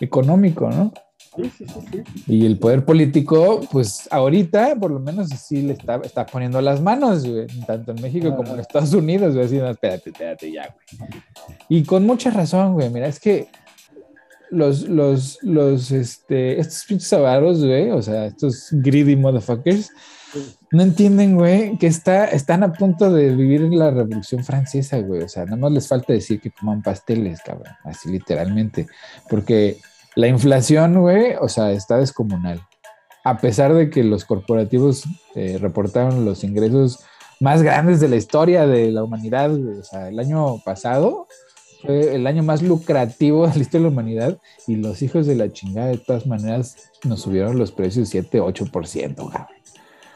[0.00, 0.92] económico, ¿no?
[1.36, 5.96] Sí, sí, sí, Y el poder político, pues ahorita, por lo menos, sí le está,
[6.04, 9.70] está poniendo las manos, güey, tanto en México como en Estados Unidos, güey, así, no,
[9.70, 11.10] espérate, espérate, ya, güey.
[11.70, 13.48] Y con mucha razón, güey, mira, es que
[14.52, 19.90] los, los, los, este, estos pinches avaros, güey, o sea, estos greedy motherfuckers,
[20.70, 25.22] no entienden, güey, que está, están a punto de vivir la revolución francesa, güey.
[25.22, 28.86] O sea, nada más les falta decir que coman pasteles, cabrón, así literalmente.
[29.28, 29.78] Porque
[30.14, 32.60] la inflación, güey, o sea, está descomunal.
[33.24, 37.00] A pesar de que los corporativos eh, reportaron los ingresos
[37.40, 41.26] más grandes de la historia de la humanidad, o sea, el año pasado,
[41.84, 45.34] fue el año más lucrativo de la historia de la humanidad y los hijos de
[45.34, 49.46] la chingada de todas maneras nos subieron los precios 7, 8%, cabrón.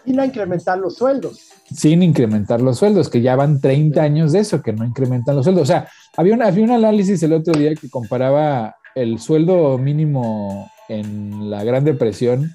[0.04, 1.48] Sin incrementar los sueldos.
[1.74, 5.44] Sin incrementar los sueldos, que ya van 30 años de eso, que no incrementan los
[5.44, 5.64] sueldos.
[5.64, 10.70] O sea, había, un había un análisis el otro día que comparaba el sueldo mínimo
[10.88, 12.52] en la Gran Depresión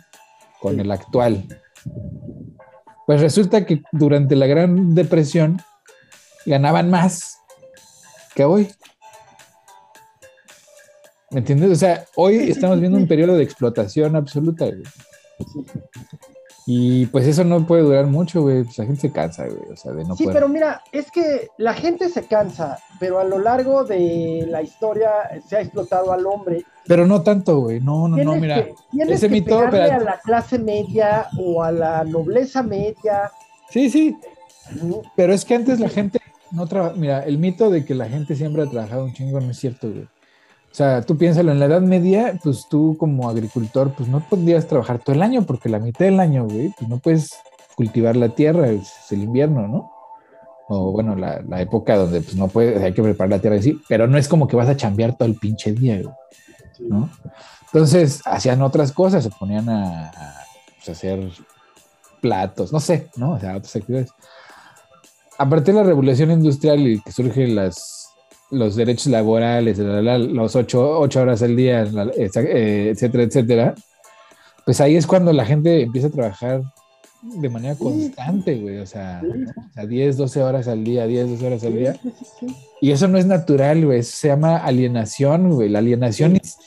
[0.61, 1.45] con el actual.
[3.05, 5.61] Pues resulta que durante la Gran Depresión
[6.45, 7.37] ganaban más
[8.33, 8.69] que hoy.
[11.31, 11.71] ¿Me entiendes?
[11.71, 14.83] O sea, hoy estamos viendo un periodo de explotación absoluta, güey.
[16.67, 18.63] Y pues eso no puede durar mucho, güey.
[18.63, 19.71] Pues la gente se cansa, güey.
[19.71, 23.19] O sea, de no Sí, poder- pero mira, es que la gente se cansa, pero
[23.19, 25.09] a lo largo de la historia
[25.47, 26.63] se ha explotado al hombre.
[26.85, 27.79] Pero no tanto, güey.
[27.79, 28.63] No, no, no, mira.
[28.65, 33.31] que, tienes ese que mito, pegarle a la clase media o a la nobleza media.
[33.69, 34.17] Sí, sí.
[34.83, 35.01] ¿no?
[35.15, 36.19] Pero es que antes la gente
[36.51, 36.93] no trabaja.
[36.95, 39.89] Mira, el mito de que la gente siempre ha trabajado un chingo no es cierto,
[39.89, 40.07] güey.
[40.71, 44.67] O sea, tú piénsalo, en la Edad Media, pues tú como agricultor, pues no podías
[44.67, 47.35] trabajar todo el año, porque la mitad del año, güey, pues no puedes
[47.75, 49.91] cultivar la tierra, es el invierno, ¿no?
[50.69, 53.81] O bueno, la, la época donde pues no puedes, hay que preparar la tierra así,
[53.89, 56.15] pero no es como que vas a chambear todo el pinche día, güey,
[56.87, 57.09] ¿no?
[57.65, 60.33] Entonces hacían otras cosas, se ponían a, a,
[60.77, 61.29] pues, a hacer
[62.21, 63.33] platos, no sé, ¿no?
[63.33, 64.11] O sea, otras actividades.
[65.37, 68.00] A partir de la revolución industrial y que surgen las,
[68.51, 73.75] los derechos laborales, la, la, los ocho, ocho, horas al día, la, etcétera, etcétera,
[74.65, 76.61] pues ahí es cuando la gente empieza a trabajar
[77.21, 81.47] de manera constante, güey, o sea, o sea, 10, 12 horas al día, 10, 12
[81.47, 81.95] horas al día.
[82.81, 85.69] Y eso no es natural, güey, eso se llama alienación, güey.
[85.69, 86.57] La alienación es,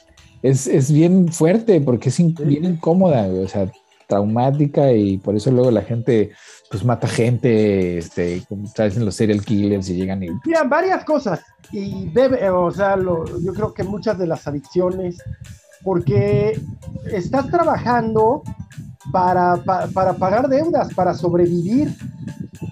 [0.42, 3.70] es, es bien fuerte porque es in- bien incómoda, güey, o sea,
[4.06, 6.30] traumática y por eso luego la gente,
[6.74, 10.28] pues mata gente, este, como en los serial killers y llegan y...
[10.44, 11.38] Mira, varias cosas.
[11.70, 15.18] Y debe, o sea, lo- yo creo que muchas de las adicciones,
[15.84, 16.60] porque
[17.12, 18.42] estás trabajando
[19.12, 21.94] para, pa- para pagar deudas, para sobrevivir,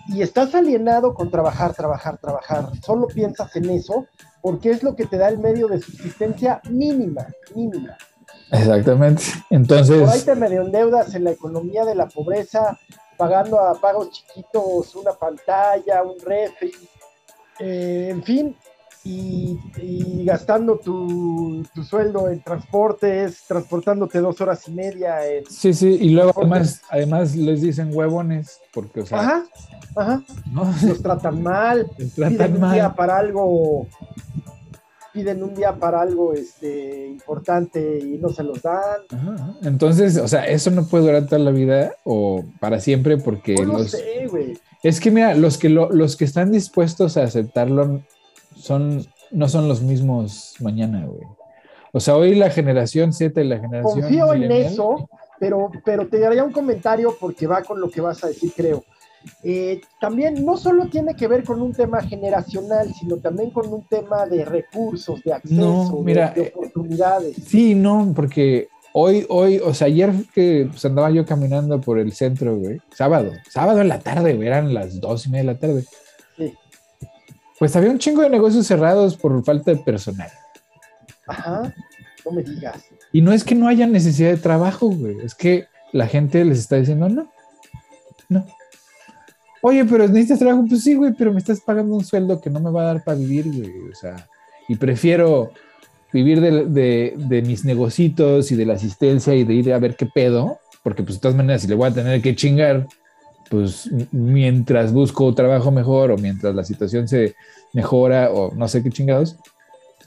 [0.09, 2.71] y estás alienado con trabajar, trabajar, trabajar.
[2.85, 4.07] Solo piensas en eso,
[4.41, 7.97] porque es lo que te da el medio de subsistencia mínima, mínima.
[8.51, 9.23] Exactamente.
[9.23, 12.77] Por ahí Entonces, te medio endeudas en la economía de la pobreza,
[13.17, 16.73] pagando a pagos chiquitos una pantalla, un refri,
[17.59, 18.57] eh, en fin,
[19.05, 25.27] y, y gastando tu, tu sueldo en transportes, transportándote dos horas y media.
[25.27, 25.45] En...
[25.47, 29.45] sí, sí, y luego además, además les dicen huevones, porque, o sea, Ajá,
[29.97, 30.23] ajá,
[30.53, 30.73] ¿no?
[30.87, 32.95] los tratan mal, piden tratan mal.
[32.95, 33.87] para algo,
[35.13, 39.01] piden un día para algo este, importante y no se los dan.
[39.11, 39.55] Ajá.
[39.63, 43.65] Entonces, o sea, eso no puede durar toda la vida o para siempre porque No
[43.65, 43.91] lo los...
[43.91, 44.59] sé, güey.
[44.83, 48.01] Es que mira, los que, lo- los que están dispuestos a aceptarlo
[48.57, 51.23] son, no son los mismos mañana, güey.
[51.93, 54.01] O sea, hoy la generación Z y la generación...
[54.01, 58.25] Confío en eso, pero, pero te daría un comentario porque va con lo que vas
[58.25, 58.83] a decir, creo.
[59.43, 63.83] Eh, también no solo tiene que ver con un tema generacional, sino también con un
[63.87, 67.37] tema de recursos, de acceso, No, de- mira, de, eh, oportunidades.
[67.47, 72.13] Sí, no, porque hoy, hoy, o sea, ayer que pues, andaba yo caminando por el
[72.13, 75.59] centro, güey, sábado, sábado en la tarde, güey, eran las dos y media de la
[75.59, 75.85] tarde.
[76.37, 76.55] Sí.
[77.59, 80.31] Pues había un chingo de negocios cerrados por falta de personal.
[81.27, 81.75] Ajá,
[82.25, 82.85] no me digas.
[83.13, 86.59] Y no es que no haya necesidad de trabajo, güey, es que la gente les
[86.59, 87.31] está diciendo no,
[88.29, 88.47] no.
[89.63, 92.61] Oye, pero necesitas trabajo, pues sí, güey, pero me estás pagando un sueldo que no
[92.61, 94.29] me va a dar para vivir, güey, o sea,
[94.69, 95.53] y prefiero
[96.13, 100.59] vivir de, mis negocitos y de la asistencia y de ir a ver qué pedo,
[100.83, 102.87] porque pues de todas maneras si le voy a tener que chingar,
[103.51, 107.35] pues mientras busco trabajo mejor o mientras la situación se
[107.73, 109.37] mejora o no sé qué chingados.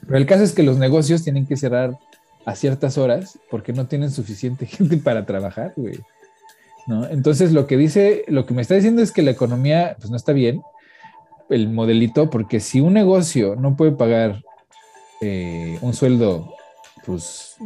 [0.04, 1.96] Pero el caso es que los negocios tienen que cerrar
[2.44, 5.98] a ciertas horas porque no tienen suficiente gente para trabajar, güey.
[7.10, 10.16] Entonces lo que dice, lo que me está diciendo es que la economía pues no
[10.16, 10.62] está bien,
[11.48, 14.42] el modelito, porque si un negocio no puede pagar
[15.20, 16.52] eh, un sueldo
[17.04, 17.56] pues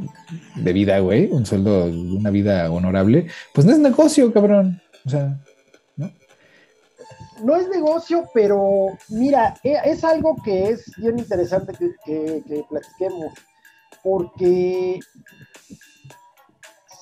[0.56, 4.80] de vida, güey, un sueldo una vida honorable, pues no es negocio, cabrón.
[5.06, 5.38] O sea,
[5.96, 6.10] ¿no?
[7.42, 12.64] No es negocio, pero mira, e- es algo que es bien interesante que, que- que
[12.68, 13.32] platiquemos,
[14.02, 15.00] porque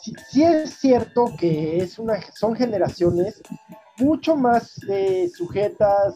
[0.09, 3.43] sí, sí es cierto que es una, son generaciones
[3.99, 6.15] mucho más eh, sujetas,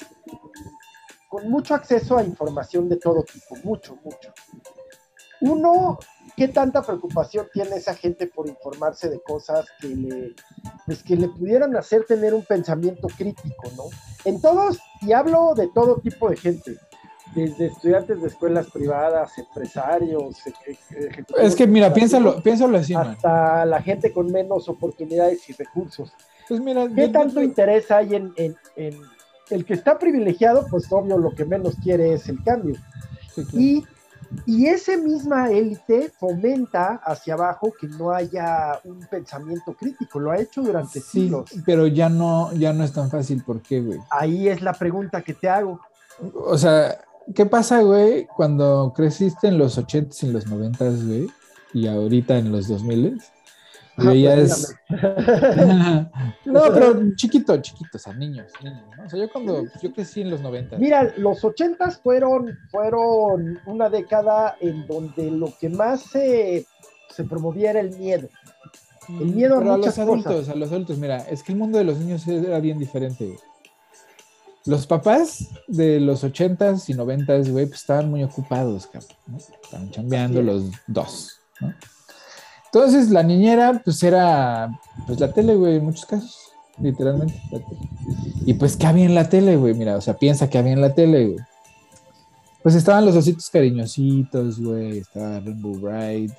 [1.28, 4.32] con mucho acceso a información de todo tipo, mucho, mucho.
[5.40, 5.98] Uno,
[6.36, 10.34] ¿qué tanta preocupación tiene esa gente por informarse de cosas que le,
[10.86, 13.84] pues, que le pudieran hacer tener un pensamiento crítico, ¿no?
[14.24, 16.78] En todos, y hablo de todo tipo de gente,
[17.34, 23.08] desde estudiantes de escuelas privadas, empresarios, eje- ejecutivos Es que mira, piénsalo, piénsalo así, man.
[23.08, 26.12] hasta la gente con menos oportunidades y recursos.
[26.48, 29.00] Pues mira, ¿Qué yo- tanto yo- interés hay en, en- en
[29.50, 30.66] el que está privilegiado?
[30.70, 32.76] Pues obvio, lo que menos quiere es el cambio.
[33.34, 33.58] Sí, claro.
[33.58, 33.86] Y,
[34.46, 40.18] y esa misma élite fomenta hacia abajo que no haya un pensamiento crítico.
[40.20, 41.50] Lo ha hecho durante Sí, siglos.
[41.64, 43.42] pero ya no, ya no es tan fácil.
[43.44, 43.98] ¿Por qué, güey?
[44.10, 45.80] Ahí es la pregunta que te hago.
[46.34, 46.98] O sea,
[47.34, 51.26] ¿qué pasa, güey, cuando creciste en los 80s y en los 90s, güey?
[51.74, 53.20] Y ahorita en los 2000
[53.96, 54.74] Ah, veías...
[54.88, 55.00] pues,
[56.46, 59.04] no, pero chiquito, chiquito, o sea, niños, niños, ¿no?
[59.04, 60.78] O sea, yo cuando, yo crecí en los 90.
[60.78, 66.64] Mira, los ochentas fueron, fueron una década en donde lo que más se,
[67.10, 68.28] se promovía era el miedo.
[69.08, 70.48] El miedo a Pero a muchas los adultos, cosas.
[70.48, 73.38] a los adultos, mira, es que el mundo de los niños era bien diferente, güey.
[74.64, 79.36] Los papás de los 80s y 90s, güey, pues estaban muy ocupados, cabrón, ¿no?
[79.36, 81.74] Estaban chambeando los dos, ¿no?
[82.66, 84.70] Entonces, la niñera, pues era,
[85.06, 86.38] pues la tele, güey, en muchos casos,
[86.78, 87.80] literalmente, la tele.
[88.46, 89.74] Y pues, ¿qué había en la tele, güey?
[89.74, 91.46] Mira, o sea, piensa que había en la tele, güey.
[92.62, 96.32] Pues estaban los ositos cariñositos, güey, estaba Rainbow Bright,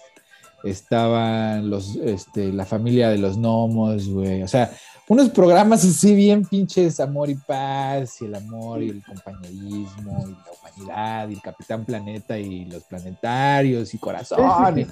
[0.64, 4.72] estaban los, este, la familia de los gnomos, güey, o sea,
[5.10, 10.32] unos programas así bien pinches amor y paz, y el amor y el compañerismo, y
[10.32, 14.86] la humanidad, y el Capitán Planeta, y los planetarios, y corazón, y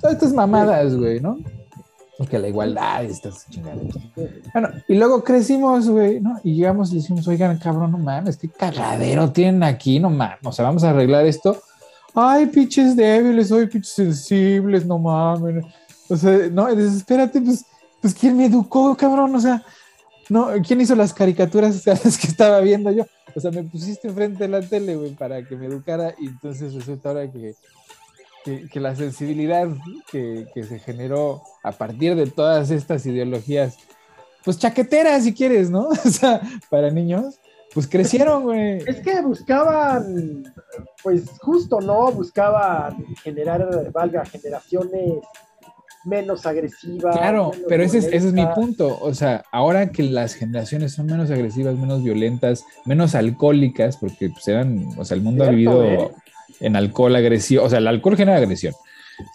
[0.00, 1.38] todas estas mamadas, güey, ¿no?
[2.20, 3.94] Y que la igualdad y estas chingaderas.
[4.52, 6.40] Bueno, y luego crecimos, güey, ¿no?
[6.42, 10.50] Y llegamos y decimos, oigan, cabrón, no mames, qué cagadero tienen aquí, no mames, o
[10.50, 11.56] sea, vamos a arreglar esto.
[12.14, 15.64] Ay, pinches débiles, ay, pinches sensibles, no mames.
[16.08, 17.64] O sea, no, y dices, espérate, pues,
[18.00, 19.34] pues, ¿quién me educó, cabrón?
[19.34, 19.62] O sea,
[20.28, 23.04] no, ¿quién hizo las caricaturas a las que estaba viendo yo?
[23.34, 26.74] O sea, me pusiste enfrente de la tele, güey, para que me educara y entonces
[26.74, 27.54] resulta ahora que,
[28.70, 29.68] que, la sensibilidad
[30.10, 33.76] que, que se generó a partir de todas estas ideologías,
[34.44, 35.88] pues chaqueteras, si quieres, ¿no?
[36.04, 37.38] O sea, para niños,
[37.74, 38.78] pues crecieron, güey.
[38.86, 40.44] Es que buscaban,
[41.02, 42.10] pues justo, ¿no?
[42.12, 45.22] Buscaban generar, valga, generaciones
[46.08, 47.16] menos agresivas.
[47.16, 48.98] Claro, menos pero ese es, ese es mi punto.
[49.00, 54.48] O sea, ahora que las generaciones son menos agresivas, menos violentas, menos alcohólicas, porque pues
[54.48, 56.10] eran, o sea, el mundo ha vivido ¿eh?
[56.60, 58.74] en alcohol agresivo, o sea, el alcohol genera agresión.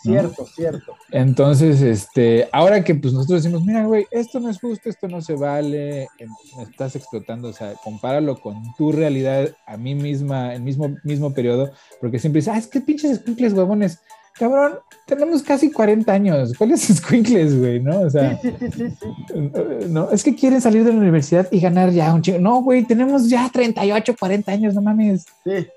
[0.01, 0.95] Cierto, cierto.
[1.11, 5.21] Entonces, este, ahora que pues nosotros decimos, mira, güey, esto no es justo, esto no
[5.21, 10.53] se vale, em, me estás explotando, o sea, compáralo con tu realidad a mí misma,
[10.53, 13.99] el mismo, mismo periodo, porque siempre dices, ah, es que pinches escuincles huevones,
[14.33, 14.73] cabrón,
[15.05, 18.01] tenemos casi 40 años, ¿cuáles escuincles, güey, no?
[18.01, 19.87] O sea, Sí, sí, sí, sí, sí.
[19.89, 22.83] no, es que quieren salir de la universidad y ganar ya un chingo, no, güey,
[22.83, 25.67] tenemos ya 38, 40 años, no mames, sí.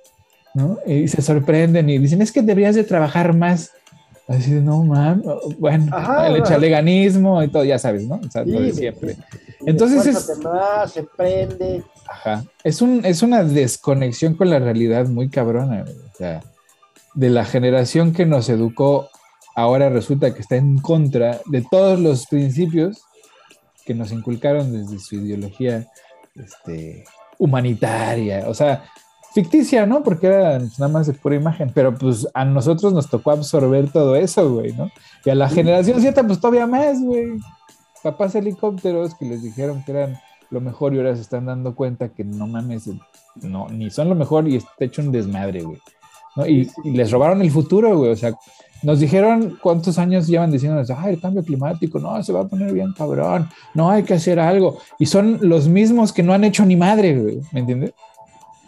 [0.54, 0.78] ¿no?
[0.86, 3.70] Y se sorprenden y dicen, es que deberías de trabajar más.
[4.28, 5.22] Así de, no, man,
[5.60, 8.16] bueno, Ajá, el chaleganismo y todo, ya sabes, ¿no?
[8.16, 9.16] O sea, Sí, lo de siempre.
[9.64, 11.84] Entonces es- más, emprende.
[12.10, 12.42] Ajá.
[12.64, 15.94] Es, un, es una desconexión con la realidad muy cabrona, güey.
[15.94, 16.40] O sea,
[17.16, 19.08] de la generación que nos educó,
[19.56, 23.02] ahora resulta que está en contra de todos los principios
[23.84, 25.86] que nos inculcaron desde su ideología
[26.34, 27.04] este,
[27.38, 28.44] humanitaria.
[28.48, 28.84] O sea,
[29.34, 30.02] ficticia, ¿no?
[30.02, 34.14] Porque era nada más de pura imagen, pero pues a nosotros nos tocó absorber todo
[34.14, 34.90] eso, güey, ¿no?
[35.24, 37.38] Y a la generación Z, pues todavía más, güey.
[38.02, 40.18] Papás helicópteros que les dijeron que eran
[40.50, 42.90] lo mejor y ahora se están dando cuenta que no mames,
[43.36, 45.80] no, ni son lo mejor y está hecho un desmadre, güey.
[46.36, 46.46] ¿No?
[46.46, 48.12] Y, y les robaron el futuro, güey.
[48.12, 48.32] O sea,
[48.82, 52.72] nos dijeron cuántos años llevan diciéndonos, ay, el cambio climático, no, se va a poner
[52.72, 54.78] bien cabrón, no hay que hacer algo.
[54.98, 57.92] Y son los mismos que no han hecho ni madre, güey, ¿me entiendes?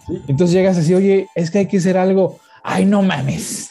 [0.06, 0.20] Sí.
[0.26, 2.38] Entonces llegas así, oye, es que hay que hacer algo.
[2.62, 3.70] Ay, no mames.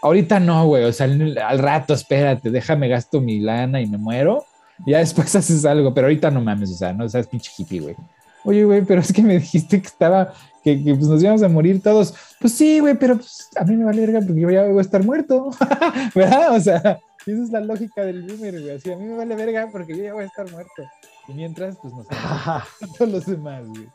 [0.00, 0.84] Ahorita no, güey.
[0.84, 4.44] O sea, al, al rato, espérate, déjame gasto mi lana y me muero.
[4.86, 7.80] Y ya después haces algo, pero ahorita no mames, o sea, no seas pinche hippie,
[7.80, 7.96] güey.
[8.44, 10.32] Oye, güey, pero es que me dijiste que estaba,
[10.64, 12.14] que, que, pues, nos íbamos a morir todos.
[12.40, 14.80] Pues sí, güey, pero pues, a mí me vale verga porque yo ya voy a
[14.80, 15.50] estar muerto.
[16.14, 16.56] ¿Verdad?
[16.56, 16.78] O sea,
[17.26, 18.76] esa es la lógica del boomer, güey.
[18.76, 20.82] Así, a mí me vale verga porque yo ya voy a estar muerto.
[21.28, 22.06] Y mientras, pues nos
[22.98, 23.88] todos los demás, güey.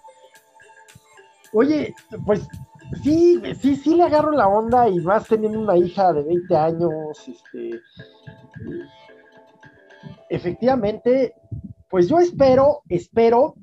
[1.51, 2.47] Oye, pues
[3.03, 7.27] sí, sí, sí le agarro la onda y más teniendo una hija de 20 años,
[7.27, 7.81] este,
[10.29, 11.33] efectivamente,
[11.89, 13.55] pues yo espero, espero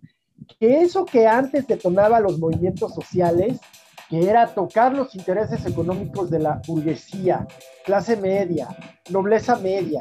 [0.59, 3.61] que eso que antes detonaba los movimientos sociales,
[4.09, 7.47] que era tocar los intereses económicos de la burguesía,
[7.85, 8.69] clase media,
[9.11, 10.01] nobleza media,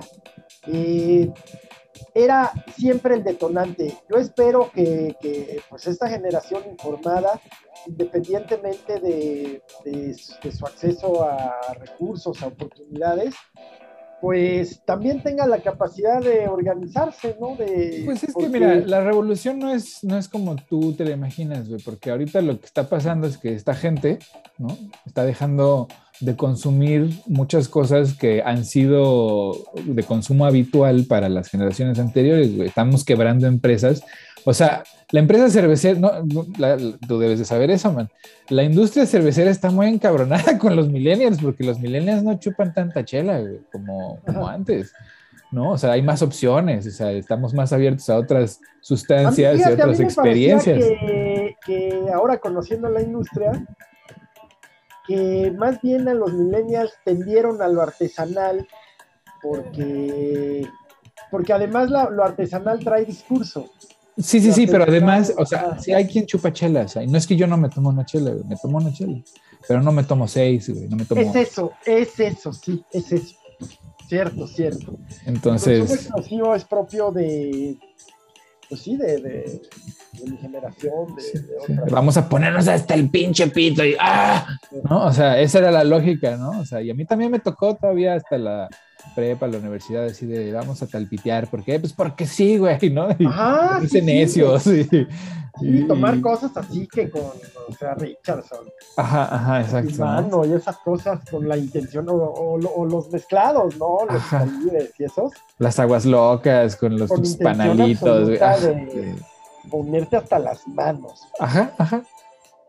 [0.67, 1.31] eh,
[2.13, 3.97] era siempre el detonante.
[4.09, 5.15] Yo espero que,
[5.69, 7.41] pues esta generación informada,
[7.87, 13.35] independientemente de, de, de, su acceso a recursos, a oportunidades,
[14.21, 17.55] pues también tenga la capacidad de organizarse, ¿no?
[17.55, 18.51] De, pues es porque...
[18.51, 22.11] que, mira, la revolución no es, no es como tú te la imaginas, güey, porque
[22.11, 24.19] ahorita lo que está pasando es que esta gente,
[24.57, 24.77] ¿no?
[25.05, 25.87] Está dejando
[26.19, 29.53] de consumir muchas cosas que han sido
[29.83, 32.51] de consumo habitual para las generaciones anteriores.
[32.59, 34.03] Estamos quebrando empresas.
[34.45, 36.11] O sea, la empresa cervecera, no,
[37.07, 38.09] tú debes de saber eso, man.
[38.49, 43.03] La industria cervecera está muy encabronada con los millennials porque los millennials no chupan tanta
[43.03, 43.41] chela
[43.71, 44.93] como, como antes.
[45.51, 45.71] ¿no?
[45.71, 49.99] O sea, hay más opciones, o sea, estamos más abiertos a otras sustancias y otras
[49.99, 50.83] experiencias.
[50.83, 53.65] Que, que, ahora conociendo la industria,
[55.07, 58.67] que más bien a los millennials tendieron a lo artesanal,
[59.41, 60.67] porque,
[61.31, 63.69] porque además lo artesanal trae discurso.
[64.17, 67.35] Sí, sí, sí, pero además, o sea, si hay quien chupa chelas, no es que
[67.35, 69.21] yo no me tomo una chela, me tomo una chela,
[69.67, 71.19] pero no me tomo seis, güey, no me tomo...
[71.19, 73.35] Es eso, es eso, sí, es eso.
[74.07, 74.97] Cierto, cierto.
[75.25, 75.91] Entonces...
[75.91, 77.77] El explosivo es propio de,
[78.69, 79.61] pues sí, de, de,
[80.23, 81.15] mi generación.
[81.15, 84.47] De, Vamos a ponernos hasta el pinche pito y ¡ah!
[84.89, 85.05] ¿No?
[85.05, 86.59] O sea, esa era la lógica, ¿no?
[86.59, 88.69] O sea, y a mí también me tocó todavía hasta la
[89.13, 91.47] prepa, la universidad, así de vamos a talpitear.
[91.47, 91.79] ¿Por qué?
[91.79, 93.09] Pues porque sí, güey, ¿no?
[93.17, 94.65] Y Ajá, sí, necios.
[95.61, 98.67] Y, tomar cosas así que con, o sea, Richardson.
[98.97, 100.45] Ajá, ajá, exacto.
[100.45, 103.99] Y esas cosas con la intención, o, los mezclados, ¿no?
[104.09, 104.23] Los
[104.99, 105.31] y esos.
[105.57, 108.27] Las aguas locas con los panalitos.
[108.27, 108.39] De
[109.69, 111.27] ponerte hasta las manos.
[111.39, 112.03] Ajá, ajá.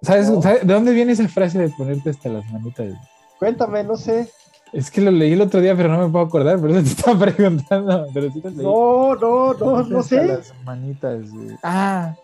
[0.02, 2.94] ¿Sabes, ¿Sabes, de dónde viene esa frase de ponerte hasta las manitas?
[3.38, 4.30] Cuéntame, no sé.
[4.72, 6.88] Es que lo leí el otro día, pero no me puedo acordar, por eso te
[6.88, 8.06] estaba preguntando.
[8.12, 10.24] Pero sí No, no, no, no sé.
[10.26, 11.56] Las manitas, güey.
[11.62, 12.14] Ah.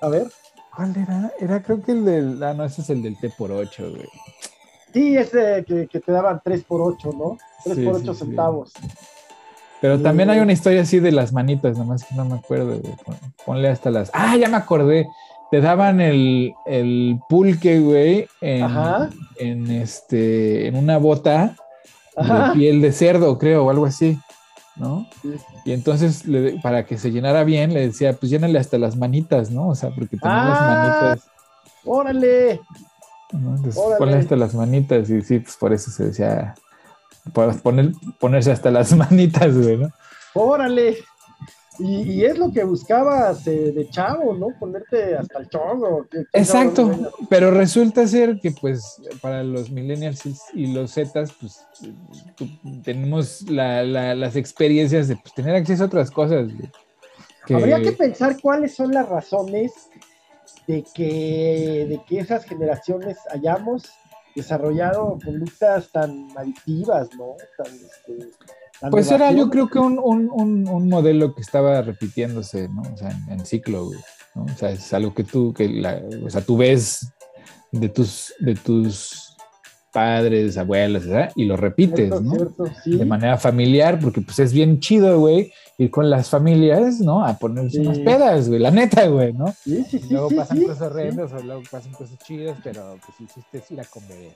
[0.00, 0.26] A ver.
[0.74, 1.32] ¿Cuál era?
[1.38, 2.42] Era creo que el del.
[2.42, 4.08] Ah, no, ese es el del T por 8, güey.
[4.92, 7.38] Sí, ese que, que te daban 3 por 8, ¿no?
[7.64, 8.72] 3 por 8 centavos.
[9.84, 12.94] Pero también hay una historia así de las manitas, nomás que no me acuerdo, güey.
[13.44, 14.10] Ponle hasta las.
[14.14, 15.06] Ah, ya me acordé
[15.54, 18.66] te daban el, el pulque, güey, en,
[19.36, 21.54] en, este, en una bota
[22.16, 24.18] de piel de cerdo, creo, o algo así,
[24.74, 25.06] ¿no?
[25.64, 26.24] Y entonces,
[26.60, 29.68] para que se llenara bien, le decía, pues llénale hasta las manitas, ¿no?
[29.68, 31.30] O sea, porque tenía las ah, manitas.
[31.84, 32.60] ¡Órale!
[33.30, 36.56] Entonces, ponle hasta las manitas, y sí, pues por eso se decía,
[37.32, 39.90] poner, ponerse hasta las manitas, güey, ¿no?
[40.34, 40.98] ¡Órale!
[41.78, 44.48] Y, es lo que buscabas de chavo, ¿no?
[44.60, 46.06] Ponerte hasta el chongo.
[46.32, 46.88] Exacto,
[47.28, 50.22] pero resulta ser que pues para los millennials
[50.52, 51.66] y los zetas, pues
[52.84, 56.48] tenemos las experiencias de pues, tener acceso a otras cosas.
[57.52, 59.72] Habría que pensar cuáles son las razones
[60.68, 63.90] de que, de que esas generaciones hayamos
[64.34, 67.36] desarrollado conductas tan adictivas, ¿no?
[67.56, 68.30] Tan, este,
[68.90, 72.82] pues era yo creo que un, un, un, modelo que estaba repitiéndose, ¿no?
[72.82, 73.90] O sea, en, ciclo,
[74.34, 74.44] ¿no?
[74.44, 77.06] O sea, es algo que tú, que la, o sea, tú ves
[77.72, 79.23] de tus, de tus
[79.94, 81.32] padres, abuelos, ¿verdad?
[81.36, 82.34] Y lo repites, ¿no?
[82.84, 87.24] De manera familiar, porque pues es bien chido, güey, ir con las familias, ¿no?
[87.24, 89.46] A ponerse unas pedas, güey, la neta, güey, ¿no?
[89.62, 90.08] Sí, sí, sí.
[90.10, 94.32] luego pasan cosas horrendas o luego pasan cosas chidas, pero pues hiciste ir a comer.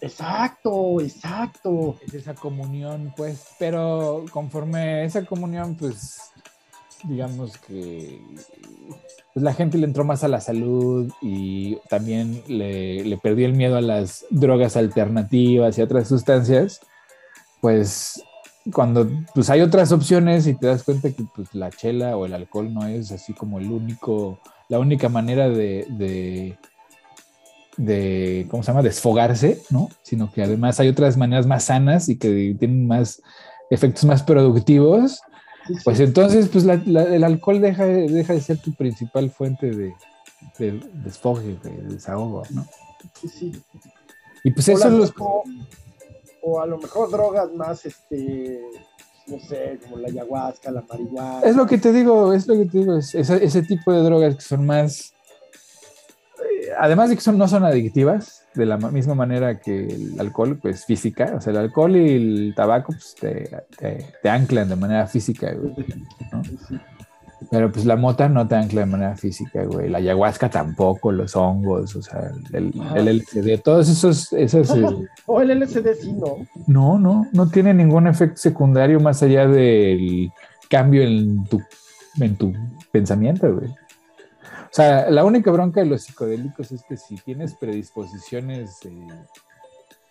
[0.00, 1.96] Exacto, exacto.
[2.06, 6.31] Es esa comunión, pues, pero conforme esa comunión, pues,
[7.04, 8.20] digamos que
[9.32, 13.54] pues, la gente le entró más a la salud y también le, le perdió el
[13.54, 16.80] miedo a las drogas alternativas y otras sustancias,
[17.60, 18.22] pues
[18.72, 22.34] cuando pues hay otras opciones y te das cuenta que pues la chela o el
[22.34, 24.38] alcohol no es así como el único,
[24.68, 26.56] la única manera de
[27.76, 29.88] de, ¿cómo se llama?, desfogarse, ¿no?
[30.02, 33.22] Sino que además hay otras maneras más sanas y que tienen más
[33.70, 35.20] efectos más productivos,
[35.84, 39.94] pues entonces, pues el alcohol deja, deja de ser tu principal fuente de,
[41.04, 42.66] desfogue, de desahogo, ¿no?
[43.20, 43.52] Sí, sí.
[44.44, 45.12] Y pues eso los...
[46.44, 48.60] O, a lo mejor drogas más, este,
[49.28, 51.40] no sé, como la ayahuasca, la marihuana.
[51.44, 54.34] Es lo que te digo, es lo que te digo, es ese tipo de drogas
[54.34, 55.12] que son más
[56.78, 60.84] además de que son, no son adictivas, de la misma manera que el alcohol, pues
[60.84, 65.74] física, o sea, el alcohol y el tabaco pues, te, anclan de manera física, güey,
[67.50, 69.88] Pero pues la mota no te ancla de manera física, güey.
[69.88, 74.32] La ayahuasca tampoco, los hongos, o sea, el, el LCD, todos esos...
[74.32, 74.84] esos eh,
[75.26, 76.46] o el LCD sí, ¿no?
[76.66, 80.30] No, no, no tiene ningún efecto secundario más allá del
[80.68, 81.62] cambio en tu,
[82.20, 82.52] en tu
[82.90, 83.70] pensamiento, güey.
[84.72, 89.06] O sea, la única bronca de los psicodélicos es que si tienes predisposiciones eh,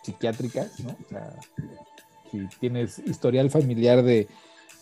[0.03, 0.91] psiquiátricas, ¿no?
[0.91, 1.33] O sea,
[2.29, 4.27] si tienes historial familiar de,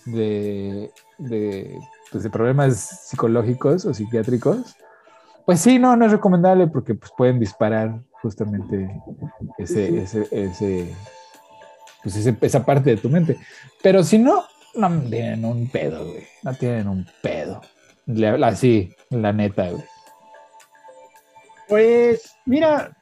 [0.06, 1.80] de, de,
[2.12, 4.76] pues de problemas psicológicos o psiquiátricos,
[5.50, 9.02] Pues sí, no, no es recomendable porque pues, pueden disparar justamente
[9.58, 10.96] ese, ese, ese,
[12.04, 13.36] pues esa parte de tu mente.
[13.82, 14.44] Pero si no,
[14.76, 16.28] no tienen un pedo, güey.
[16.44, 17.62] No tienen un pedo.
[18.44, 19.84] Así, la neta, güey.
[21.68, 22.98] Pues, mira,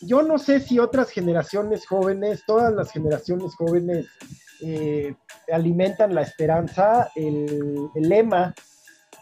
[0.00, 4.06] yo no sé si otras generaciones jóvenes, todas las generaciones jóvenes,
[4.62, 5.14] eh,
[5.52, 8.54] alimentan la esperanza, el, el, lema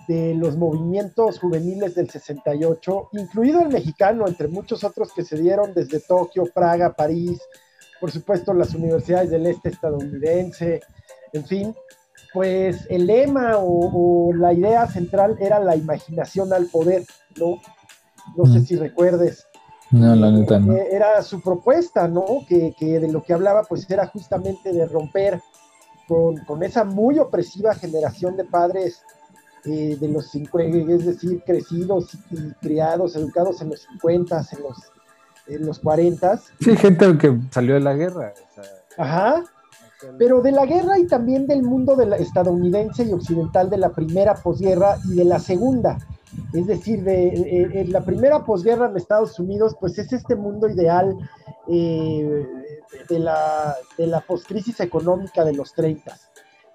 [0.07, 5.73] de los movimientos juveniles del 68, incluido el mexicano, entre muchos otros que se dieron
[5.73, 7.41] desde Tokio, Praga, París,
[8.01, 10.83] por supuesto las universidades del este estadounidense,
[11.33, 11.75] en fin,
[12.35, 17.05] pues el lema o, la idea central era la imaginación al poder,
[17.39, 17.61] ¿no?
[18.37, 19.47] No sé si recuerdes.
[19.93, 20.73] No, la neta no.
[20.73, 22.25] Eh, era su propuesta, ¿no?
[22.49, 25.41] Que, de lo que hablaba, pues era justamente de romper
[26.09, 29.03] con, con esa muy opresiva generación de padres
[29.65, 34.79] eh, de los 50, es decir, crecidos y criados, educados en los 50, en los,
[35.47, 36.41] en los 40.
[36.61, 38.35] Sí, gente que salió de la guerra.
[38.99, 39.45] Ajá.
[40.19, 43.91] Pero de la guerra y también del mundo de la estadounidense y occidental de la
[43.91, 45.99] primera posguerra y de la segunda.
[46.53, 51.17] Es decir, de, la primera posguerra en Estados Unidos, pues es este mundo ideal
[51.69, 52.47] eh,
[53.09, 56.17] de la, de la poscrisis económica de los 30.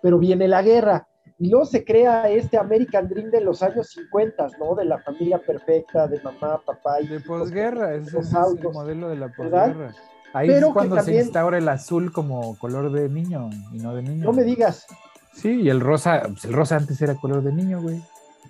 [0.01, 1.07] Pero viene la guerra
[1.37, 4.75] y luego se crea este American Dream de los años 50, ¿no?
[4.75, 7.07] De la familia perfecta, de mamá, papá y...
[7.07, 9.93] De posguerra, ese es el modelo de la posguerra.
[10.33, 14.25] Ahí es cuando se instaura el azul como color de niño y no de niño.
[14.25, 14.85] No me digas.
[15.33, 18.01] Sí, y el rosa, pues el rosa antes era color de niño, güey.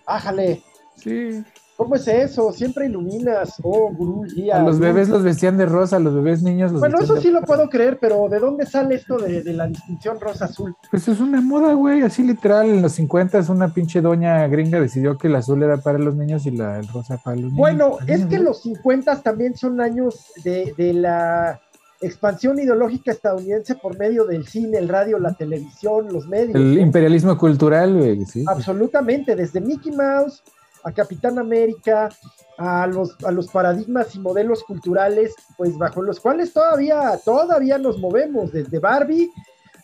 [0.05, 0.63] Ájale.
[0.95, 1.43] Sí.
[1.79, 2.51] ¿Cómo es eso?
[2.51, 3.53] Siempre iluminas.
[3.63, 6.99] Oh, gurú, A los bebés los vestían de rosa, a los bebés niños los Bueno,
[6.99, 10.75] eso sí lo puedo creer, pero ¿de dónde sale esto de, la distinción rosa-azul?
[10.91, 12.67] Pues es una moda, güey, así literal.
[12.67, 16.45] En los 50 una pinche doña gringa decidió que el azul era para los niños
[16.45, 17.57] y la, el rosa para los niños.
[17.57, 21.61] Bueno, es que los 50 también son años de, de la
[22.01, 26.55] expansión ideológica estadounidense por medio del cine, el radio, la televisión, los medios.
[26.55, 28.45] El imperialismo cultural, güey, sí.
[28.47, 30.43] Absolutamente, desde Mickey Mouse
[30.83, 32.09] a Capitán América,
[32.57, 37.99] a los, a los paradigmas y modelos culturales, pues bajo los cuales todavía, todavía nos
[37.99, 39.31] movemos, desde Barbie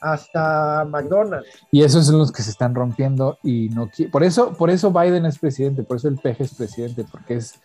[0.02, 1.48] hasta McDonald's.
[1.72, 5.26] Y esos son los que se están rompiendo y no por eso, por eso Biden
[5.26, 7.56] es presidente, por eso el peje es presidente, porque es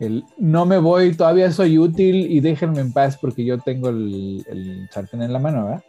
[0.00, 4.44] el no me voy, todavía soy útil y déjenme en paz porque yo tengo el,
[4.48, 5.84] el sartén en la mano, ¿verdad?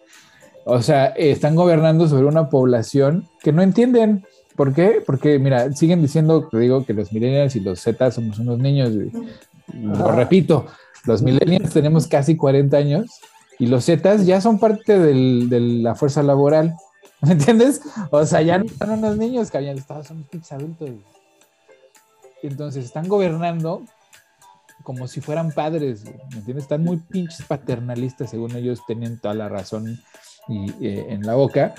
[0.65, 5.01] O sea, están gobernando sobre una población que no entienden, ¿Por qué?
[5.05, 8.91] Porque, mira, siguen diciendo, te digo, que los millennials y los Z somos unos niños.
[9.73, 10.67] Lo repito,
[11.05, 13.21] los millennials tenemos casi 40 años
[13.57, 16.75] y los Zetas ya son parte de la fuerza laboral.
[17.21, 17.81] ¿Me entiendes?
[18.09, 20.89] O sea, ya no son unos niños que habían estado, son pinches adultos.
[22.43, 23.83] Y entonces están gobernando
[24.83, 26.63] como si fueran padres, ¿me entiendes?
[26.63, 29.99] Están muy pinches paternalistas, según ellos tienen toda la razón
[30.47, 31.73] y, eh, en la boca.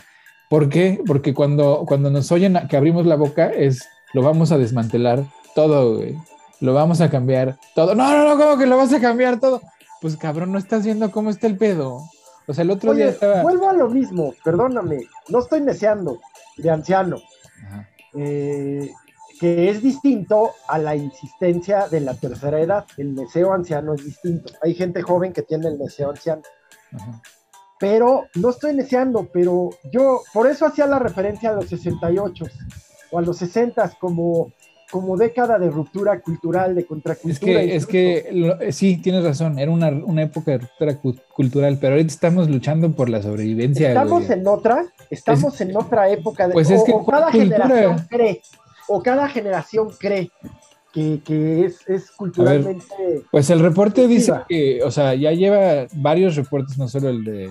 [0.49, 1.01] ¿Por qué?
[1.07, 5.25] Porque cuando, cuando nos oyen que abrimos la boca es, lo vamos a desmantelar
[5.55, 6.17] todo, güey.
[6.61, 7.95] Lo vamos a cambiar todo.
[7.95, 9.61] No, no, no, ¿cómo que lo vas a cambiar todo?
[10.01, 12.03] Pues cabrón, no estás viendo cómo está el pedo.
[12.47, 13.43] O sea, el otro día estaba...
[13.43, 15.07] Vuelvo a lo mismo, perdóname.
[15.29, 16.21] No estoy neceando
[16.57, 17.17] de anciano.
[18.15, 18.91] Eh,
[19.43, 22.87] que es distinto a la insistencia de la tercera edad.
[22.97, 24.53] El deseo anciano es distinto.
[24.63, 26.43] Hay gente joven que tiene el deseo anciano.
[26.93, 27.21] Ajá
[27.83, 32.45] pero no estoy deseando, pero yo por eso hacía la referencia a los 68
[33.11, 34.53] o a los 60 como,
[34.89, 37.61] como década de ruptura cultural, de contracultura.
[37.61, 41.01] Es que, es que sí, tienes razón, era una, época de ruptura
[41.35, 43.89] cultural, pero ahorita estamos luchando por la sobrevivencia.
[43.89, 48.43] Estamos en otra, estamos en otra época de pues es que cada generación cree,
[48.93, 50.31] o cada generación cree
[50.93, 52.85] que, es, culturalmente.
[53.31, 57.51] pues el reporte dice que, o sea, ya lleva varios reportes, no solo el de,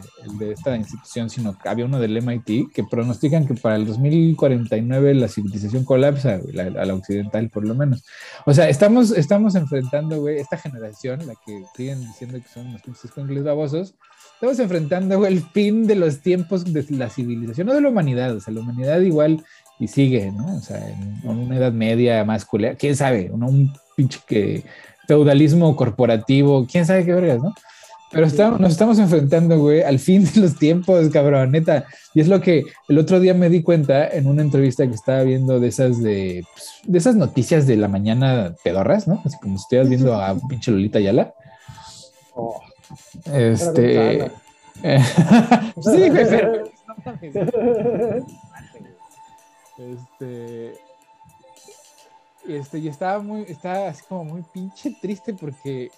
[0.51, 5.27] esta institución, sino que había uno del MIT, que pronostican que para el 2049 la
[5.27, 6.39] civilización colapsa,
[6.79, 8.03] a la occidental por lo menos.
[8.45, 12.81] O sea, estamos, estamos enfrentando, güey, esta generación, la que siguen diciendo que son unos
[12.83, 13.95] pinches inglés babosos,
[14.35, 18.35] estamos enfrentando, güey, el fin de los tiempos de la civilización, no de la humanidad,
[18.35, 19.43] o sea, la humanidad igual
[19.81, 20.55] y sigue, ¿no?
[20.55, 24.63] O sea, en, una edad media masculina, quién sabe, un pinche que
[25.07, 27.55] feudalismo corporativo, quién sabe qué vergas, ¿no?
[28.11, 31.85] Pero estamos, nos estamos enfrentando, güey, al fin de los tiempos, cabrón, neta.
[32.13, 35.23] Y es lo que el otro día me di cuenta en una entrevista que estaba
[35.23, 39.19] viendo de esas de, pues, de esas noticias de la mañana pedorras, ¿no?
[39.25, 41.33] Así como si estuvieras viendo a pinche Lolita Yala.
[42.35, 42.61] Oh,
[43.33, 44.29] este.
[45.81, 46.65] sí, güey, pero.
[49.89, 50.79] Este,
[52.47, 55.89] este, y estaba muy, estaba así como muy pinche triste porque,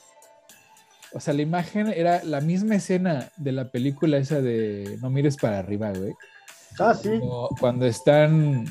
[1.13, 5.37] o sea, la imagen era la misma escena de la película esa de No mires
[5.37, 6.13] para arriba, güey.
[6.79, 7.09] Ah, sí.
[7.09, 8.65] Cuando, cuando están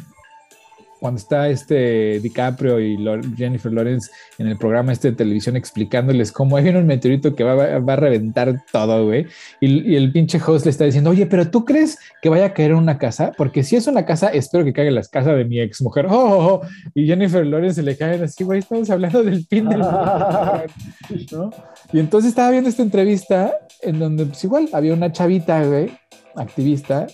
[1.03, 2.97] cuando está este DiCaprio y
[3.37, 7.65] Jennifer Lawrence en el programa este de televisión explicándoles cómo hay un meteorito que va,
[7.65, 9.27] a reventar todo, güey.
[9.61, 12.71] Y, el pinche host le está diciendo, oye, pero ¿tú crees que vaya a caer
[12.71, 13.33] en una casa?
[13.37, 16.07] Porque si es una casa, espero que caiga en las casas de mi ex mujer.
[16.13, 16.61] Oh, oh, oh.
[16.95, 20.63] Y Jennifer Lawrence se le cae así, güey, estamos hablando del fin del mundo.
[21.93, 25.91] Y entonces estaba viendo esta entrevista en donde, pues igual, había una chavita, güey,
[26.37, 27.07] activista,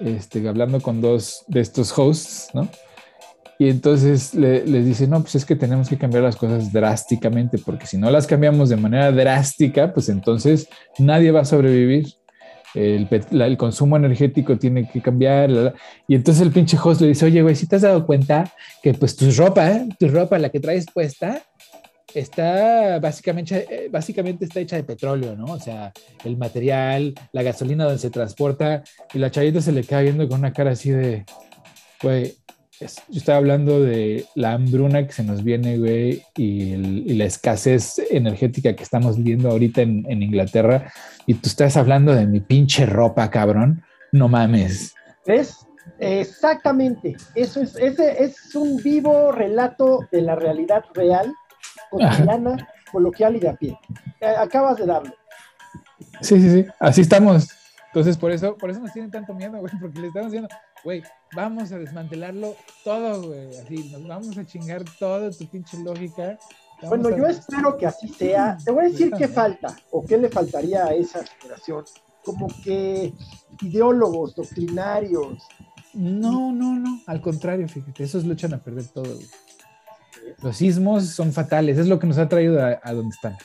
[0.00, 2.68] este, hablando con dos de estos hosts, ¿no?
[3.58, 7.58] Y entonces le, les dice, no, pues es que tenemos que cambiar las cosas drásticamente,
[7.58, 12.06] porque si no las cambiamos de manera drástica, pues entonces nadie va a sobrevivir.
[12.74, 15.74] El, el consumo energético tiene que cambiar.
[16.06, 18.94] y entonces el pinche host le dice, oye, güey, si te has dado cuenta que
[18.94, 21.42] pues tu ropa, tu ropa, la que traes puesta,
[22.14, 25.46] está básicamente, eh, básicamente está hecha de petróleo, ¿no?
[25.46, 25.92] O sea,
[26.24, 30.38] el material, la gasolina donde se transporta, y la chavita se le queda viendo con
[30.38, 31.24] una cara así de,
[32.02, 32.36] güey,
[32.80, 32.86] yo
[33.18, 36.76] estaba hablando de la hambruna que se nos viene, güey, y,
[37.14, 40.92] la escasez energética que estamos viviendo ahorita en, Inglaterra,
[41.26, 43.82] y tú estás hablando de mi pinche ropa, cabrón.
[44.12, 44.94] No mames.
[45.26, 45.66] ¿Ves?
[45.98, 47.16] Exactamente.
[47.34, 51.32] Eso es, ese es un vivo relato de la realidad real,
[51.90, 53.78] cotidiana, coloquial y de a pie.
[54.20, 55.14] Eh, acabas de darlo.
[56.20, 56.66] Sí, sí, sí.
[56.78, 57.48] Así estamos.
[57.88, 60.48] Entonces, por eso, por eso nos tienen tanto miedo, güey, porque le estamos diciendo,
[60.84, 61.02] güey,
[61.34, 62.54] vamos a desmantelarlo
[62.84, 66.38] todo, güey, así, nos vamos a chingar toda tu pinche lógica.
[66.82, 68.56] bueno, yo espero que así sea.
[68.64, 71.84] Te voy a decir qué falta, o qué le faltaría a esa generación.
[72.24, 73.12] Como que
[73.62, 75.42] ideólogos, doctrinarios.
[75.94, 79.26] No, no, no, al contrario, fíjate, esos luchan a perder todo, güey.
[80.42, 83.42] Los sismos son fatales, es lo que nos ha traído a, a donde estamos.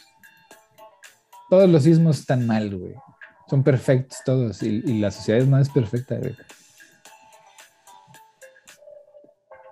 [1.49, 2.95] Todos los sismos están mal, güey
[3.53, 6.19] son perfectos todos y, la sociedad no es perfecta.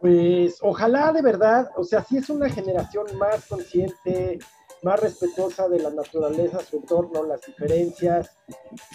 [0.01, 4.39] Pues ojalá de verdad, o sea, si es una generación más consciente,
[4.81, 8.31] más respetuosa de la naturaleza, su entorno, las diferencias.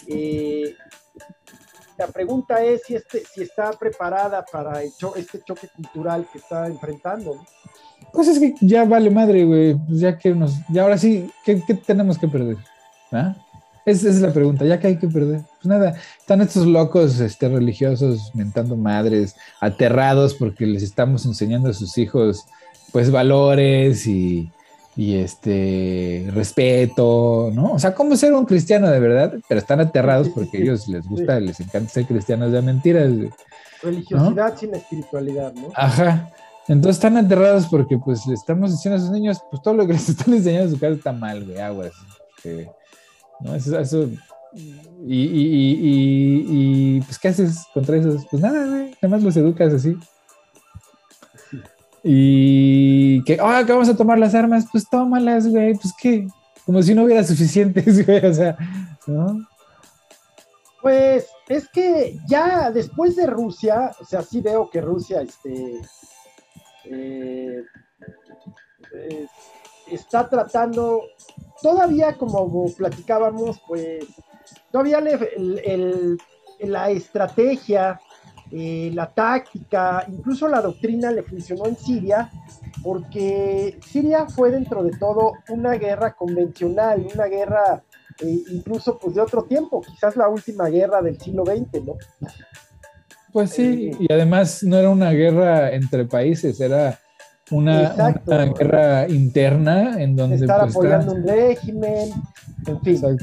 [0.08, 0.74] Eh,
[1.96, 7.36] la pregunta es si, este, si está preparada para este choque cultural que está enfrentando.
[8.12, 9.74] Pues es que ya vale madre, güey.
[9.74, 12.56] Pues ya que nos, ya ahora sí, ¿qué, qué tenemos que perder?
[13.12, 13.36] ¿Ah?
[13.86, 15.42] Esa es la pregunta, ya que hay que perder.
[15.42, 21.72] Pues nada, están estos locos este, religiosos mentando madres, aterrados porque les estamos enseñando a
[21.72, 22.46] sus hijos
[22.92, 24.50] pues valores y,
[24.96, 27.74] este respeto, ¿no?
[27.74, 31.06] O sea, cómo ser un cristiano de verdad, pero están aterrados porque a ellos les
[31.06, 33.12] gusta, les encanta ser cristianos de mentiras.
[33.82, 35.68] Religiosidad sin espiritualidad, ¿no?
[35.74, 36.32] Ajá.
[36.66, 39.92] Entonces están aterrados porque pues le estamos diciendo a sus niños, pues todo lo que
[39.92, 41.92] les están enseñando a su casa está mal, güey, aguas.
[43.40, 43.54] ¿No?
[43.54, 44.08] Eso, eso
[45.06, 48.26] y, y, y, pues, ¿qué haces contra esos?
[48.30, 49.96] Pues nada, güey, nada más los educas así.
[52.02, 56.26] Y que, ah, que vamos a tomar las armas, pues tómalas, güey, pues qué,
[56.64, 58.56] como si no hubiera suficientes, güey, o sea,
[59.06, 59.46] ¿no?
[60.80, 65.80] Pues es que ya después de Rusia, o sea, sí veo que Rusia, este,
[66.84, 67.62] eh,
[69.90, 71.02] está tratando
[71.62, 74.04] todavía como platicábamos, pues
[74.70, 75.02] todavía
[76.60, 78.00] la estrategia,
[78.50, 82.30] eh, la táctica, incluso la doctrina le funcionó en Siria,
[82.82, 87.82] porque Siria fue dentro de todo una guerra convencional, una guerra
[88.20, 91.96] eh, incluso pues de otro tiempo, quizás la última guerra del siglo XX, ¿no?
[93.32, 96.98] Pues sí, eh, y además no era una guerra entre países, era
[97.50, 97.94] una,
[98.24, 100.36] guerra interna en donde...
[100.36, 102.10] Estar pues, apoyando un régimen,
[102.66, 103.18] en fin.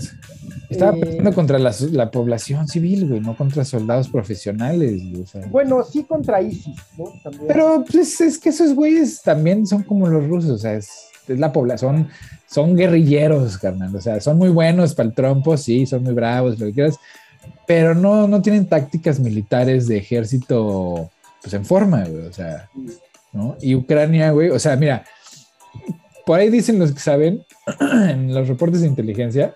[0.69, 5.01] Estaba eh, contra la, población civil, güey, no contra soldados profesionales.
[5.51, 7.05] Bueno, sí contra ISIS, ¿no?
[7.47, 10.89] Pero pues es que esos güeyes también son como los rusos, o sea, es,
[11.27, 12.07] la población,
[12.49, 16.59] son guerrilleros, carnal, o sea, son muy buenos para el trompo, sí, son muy bravos,
[16.59, 16.97] lo que quieras,
[17.67, 21.09] pero no, no tienen tácticas militares de ejército,
[21.41, 22.69] pues en forma, güey, o sea...
[23.33, 23.57] ¿no?
[23.61, 25.03] Y Ucrania, güey, o sea, mira,
[26.25, 27.43] por ahí dicen los que saben,
[28.09, 29.53] en los reportes de inteligencia,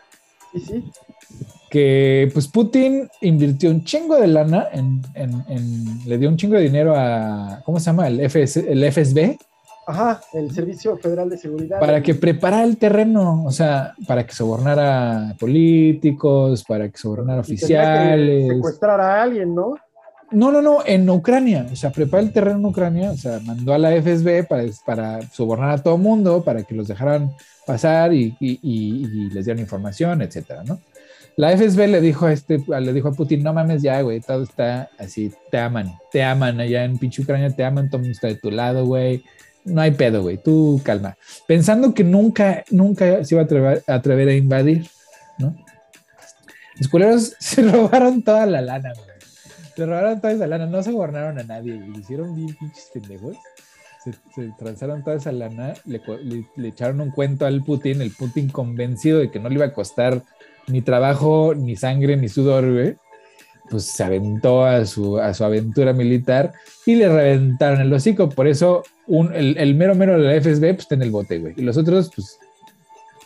[1.69, 5.01] que pues Putin invirtió un chingo de lana en,
[6.05, 8.07] le dio un chingo de dinero a, ¿cómo se llama?
[8.07, 9.37] El, FS, el FSB.
[9.85, 11.79] Ajá, el Servicio Federal de Seguridad.
[11.79, 18.47] Para que preparara el terreno, o sea, para que sobornara políticos, para que sobornara oficiales.
[18.49, 19.75] secuestrar a alguien, ¿no?
[20.31, 23.73] No, no, no, en Ucrania, o sea, preparó el terreno en Ucrania, o sea, mandó
[23.73, 27.31] a la FSB para, para sobornar a todo mundo, para que los dejaran
[27.65, 28.35] pasar y,
[29.31, 30.81] les dieran información, etcétera, ¿no?
[31.37, 34.43] La FSB le dijo a este, le dijo a Putin, no mames ya, güey, todo
[34.43, 38.27] está así, te aman, te aman allá en pinche Ucrania, te aman, todo mundo está
[38.27, 39.23] de tu lado, güey,
[39.63, 41.15] no hay pedo, güey, tú calma.
[41.45, 44.87] Pensando que nunca, nunca se iba a atrever, atrever a invadir,
[45.37, 45.55] ¿no?
[46.79, 49.06] Los culeros se robaron toda la lana, güey.
[49.77, 51.99] Se robaron toda esa lana, no se gobernaron a nadie, güey.
[51.99, 53.37] Hicieron bien pinches pendejos.
[54.03, 56.01] Se, se transaron toda esa lana, le,
[56.55, 59.73] le, echaron un cuento al Putin, el Putin convencido de que no le iba a
[59.73, 60.23] costar
[60.65, 62.95] ni trabajo, ni sangre, ni sudor, güey.
[63.69, 66.53] Pues se aventó a su, aventura militar
[66.87, 68.29] y le reventaron el hocico.
[68.29, 71.53] Por eso el, el, mero mero de la FSB pues, está en el bote, güey.
[71.55, 72.39] Y los otros, pues,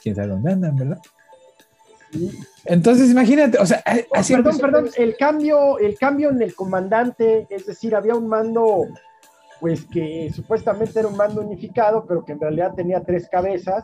[0.04, 1.00] quién sabe dónde andan, ¿verdad?
[2.66, 3.84] Entonces, imagínate, o sea,
[4.14, 8.88] así perdón, perdón, el cambio, el cambio en el comandante, es decir, había un mando,
[9.60, 13.84] pues que supuestamente era un mando unificado, pero que en realidad tenía tres cabezas.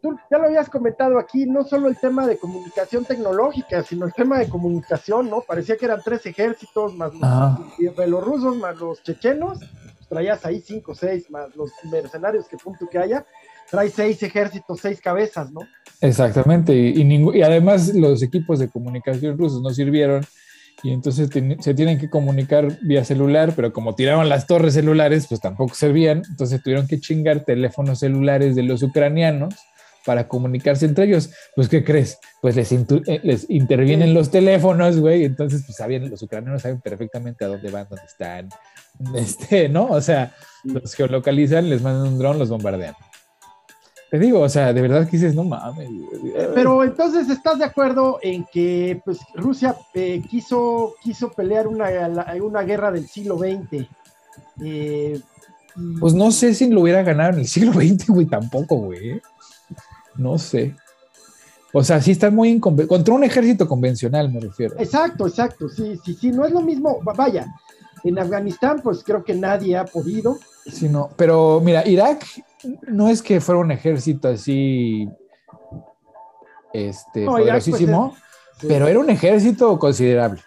[0.00, 4.12] Tú ya lo habías comentado aquí, no solo el tema de comunicación tecnológica, sino el
[4.12, 5.40] tema de comunicación, ¿no?
[5.40, 10.94] Parecía que eran tres ejércitos, más los, rusos, más los chechenos, pues traías ahí cinco,
[10.94, 13.26] seis, más los mercenarios que punto que haya,
[13.70, 15.60] trae seis ejércitos, seis cabezas, ¿no?
[16.00, 20.24] Exactamente, y, y, además los equipos de comunicación rusos no sirvieron
[20.82, 21.28] y entonces
[21.60, 26.22] se tienen que comunicar vía celular, pero como tiraron las torres celulares, pues tampoco servían,
[26.30, 29.54] entonces tuvieron que chingar teléfonos celulares de los ucranianos
[30.08, 31.30] para comunicarse entre ellos.
[31.54, 32.18] Pues, ¿qué crees?
[32.40, 37.44] Pues les, eh, les intervienen los teléfonos, güey, entonces, pues, saben, los ucranianos saben perfectamente
[37.44, 38.48] a dónde van, dónde están,
[39.14, 39.86] este, ¿no?
[39.86, 40.32] O sea,
[40.64, 42.94] los geolocalizan, les mandan un dron, los bombardean.
[44.10, 45.88] Te digo, o sea, de verdad que dices, no mames.
[46.54, 51.88] Pero entonces, ¿estás de acuerdo en que pues, Rusia eh, quiso, quiso pelear una,
[52.42, 53.86] una guerra del siglo XX?
[54.62, 55.20] Eh,
[56.00, 59.20] pues no sé si lo hubiera ganado en el siglo XX, güey, tampoco, güey.
[60.16, 60.74] No sé.
[61.72, 64.74] O sea, sí está muy contra un ejército convencional, me refiero.
[64.78, 67.54] Exacto, exacto, sí, sí, sí, no es lo mismo, vaya,
[68.04, 70.38] en Afganistán, pues creo que nadie ha podido.
[70.66, 72.24] Sí, no, pero mira, Irak
[72.86, 75.08] no es que fuera un ejército así,
[76.72, 78.16] este, pues, poderosísimo,
[78.66, 80.40] pero era un ejército considerable.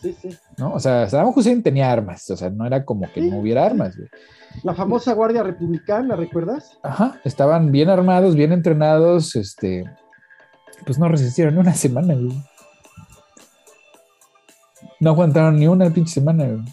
[0.00, 0.36] Sí, sí.
[0.58, 0.74] ¿no?
[0.74, 3.96] O sea, Saddam Hussein tenía armas, o sea, no era como que no hubiera armas.
[4.62, 6.78] La famosa Guardia Republicana, ¿recuerdas?
[6.82, 9.84] Ajá, estaban bien armados, bien entrenados, este,
[10.84, 12.14] pues no resistieron una semana,
[15.00, 16.64] No aguantaron ni una pinche semana,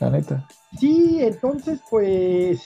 [0.00, 0.46] la neta.
[0.78, 2.62] Sí, entonces, pues,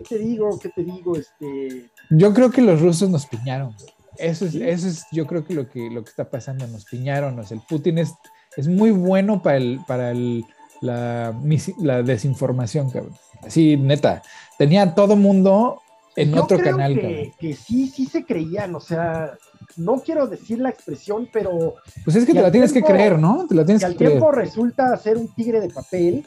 [0.00, 0.58] ¿qué te digo?
[0.58, 1.16] ¿Qué te digo?
[1.16, 1.90] Este...
[2.10, 3.74] Yo creo que los rusos nos piñaron.
[4.16, 7.38] Eso es, eso es yo creo que lo, que lo que está pasando, nos piñaron.
[7.38, 8.12] O sea, el Putin es,
[8.56, 10.44] es muy bueno para, el, para el,
[10.80, 11.34] la,
[11.78, 13.14] la desinformación, cabrón.
[13.42, 14.22] Así, neta.
[14.58, 15.80] Tenía todo mundo
[16.16, 16.94] en otro canal.
[16.94, 19.32] Que, que sí, sí se creían, o sea,
[19.76, 21.76] no quiero decir la expresión, pero.
[22.04, 23.46] Pues es que te la tienes que creer, ¿no?
[23.46, 26.26] Te la tienes que al tiempo resulta ser un tigre de papel,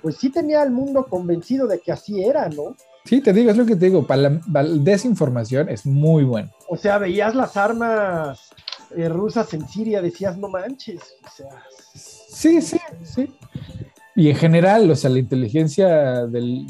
[0.00, 2.76] pues sí tenía al mundo convencido de que así era, ¿no?
[3.10, 6.48] Sí, te digo, es lo que te digo, para la, desinformación es muy bueno.
[6.68, 8.50] O sea, veías las armas
[8.96, 11.48] eh, rusas en Siria, decías, no manches, o sea.
[11.92, 13.34] Sí, sí, sí.
[14.14, 16.68] Y en general, o sea, la inteligencia del,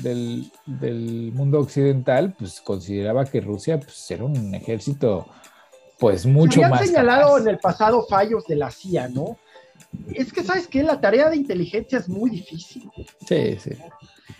[0.64, 5.26] del, mundo occidental, pues consideraba que Rusia pues, era un ejército,
[5.98, 6.80] pues mucho más.
[6.80, 9.36] Han señalado en el pasado fallos de la CIA, ¿no?
[10.14, 10.82] Es que, ¿sabes qué?
[10.82, 12.90] La tarea de inteligencia es muy difícil.
[13.28, 13.72] Sí, sí.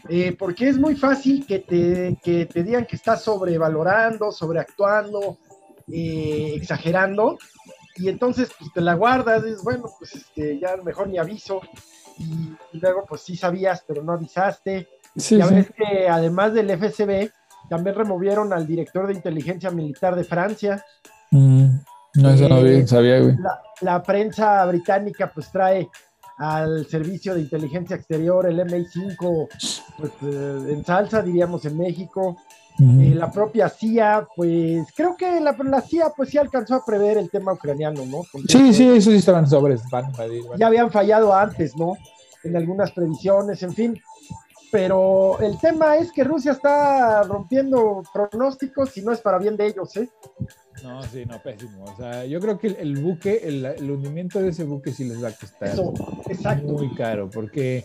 [0.09, 5.39] Eh, porque es muy fácil que te, que te digan que estás sobrevalorando, sobreactuando,
[5.89, 7.39] eh, exagerando,
[7.97, 11.61] y entonces pues, te la guardas, dices, bueno, pues este, ya mejor ni aviso,
[12.19, 14.89] y, luego pues sí sabías, pero no avisaste.
[15.15, 17.31] ya ves que además del FSB,
[17.69, 20.85] también removieron al director de inteligencia militar de Francia.
[21.31, 21.67] Mm,
[22.15, 23.37] no, eso no eh, sabía, güey.
[23.81, 25.89] La, prensa británica pues trae
[26.41, 29.49] al servicio de inteligencia exterior, el MI5,
[29.99, 32.37] pues eh, en salsa, diríamos, en México.
[32.79, 37.19] Eh, la propia CIA, pues creo que la, la, CIA pues sí alcanzó a prever
[37.19, 38.23] el tema ucraniano, ¿no?
[38.49, 39.83] sí, sí, eso sí estaban sobres,
[40.57, 41.99] Ya habían fallado antes, ¿no?
[42.43, 44.03] En algunas previsiones, en fin.
[44.71, 49.67] Pero el tema es que Rusia está rompiendo pronósticos y no es para bien de
[49.67, 50.09] ellos, ¿eh?
[50.83, 51.85] No, sí, no, pésimo.
[51.85, 55.29] O sea, yo creo que el, buque, el, hundimiento de ese buque sí les va
[55.29, 57.85] a costar muy caro, porque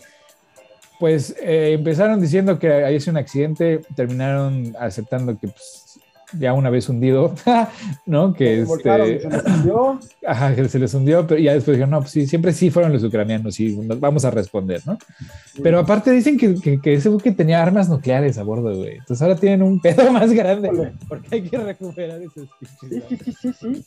[1.00, 5.85] pues eh, empezaron diciendo que hay un accidente, terminaron aceptando que pues,
[6.34, 7.34] ya una vez hundido,
[8.06, 8.34] ¿no?
[8.34, 10.00] Que, este, se les hundió.
[10.28, 12.94] ajá, que se les hundió, pero ya después dijeron, no, pues sí, siempre sí fueron
[12.94, 14.98] los ucranianos y nos vamos a responder, ¿no?
[15.62, 18.98] Pero aparte dicen que, que, que ese buque tenía armas nucleares a bordo, güey.
[18.98, 20.94] Entonces ahora tienen un pedo más grande, Híjole.
[21.08, 23.86] porque hay que recuperar esos pinches Sí, sí, sí, sí, sí.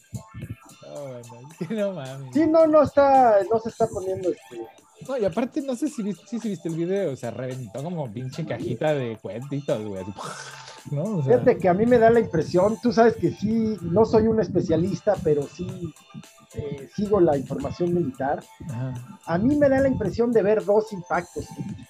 [0.82, 2.34] No, bueno, es que no mames.
[2.34, 4.66] Sí, no, no está, no se está poniendo este.
[5.06, 7.82] No, y aparte, no sé si viste, sí, sí viste el video, o sea, reventó
[7.82, 10.04] como pinche cajita de cuentitos, güey.
[10.90, 11.02] ¿No?
[11.02, 14.04] O sea, Fíjate que a mí me da la impresión, tú sabes que sí, no
[14.04, 15.66] soy un especialista, pero sí
[16.54, 18.42] eh, sigo la información militar.
[18.68, 18.94] ajá.
[19.26, 21.46] A mí me da la impresión de ver dos impactos.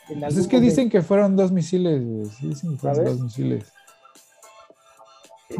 [0.09, 2.03] En Pues es que dicen que fueron dos misiles.
[2.39, 3.73] Sí, dicen que fueron dos misiles.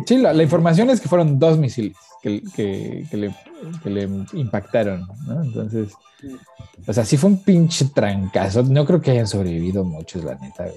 [0.07, 3.35] Sí, la, la información es que fueron dos misiles que, que, que le,
[3.83, 4.03] que le
[4.35, 5.43] impactaron, ¿no?
[5.43, 6.37] Entonces, Sí.
[6.85, 8.65] o sea, sí fue un pinche trancazo.
[8.65, 10.77] No creo que hayan sobrevivido muchos, la neta, güey.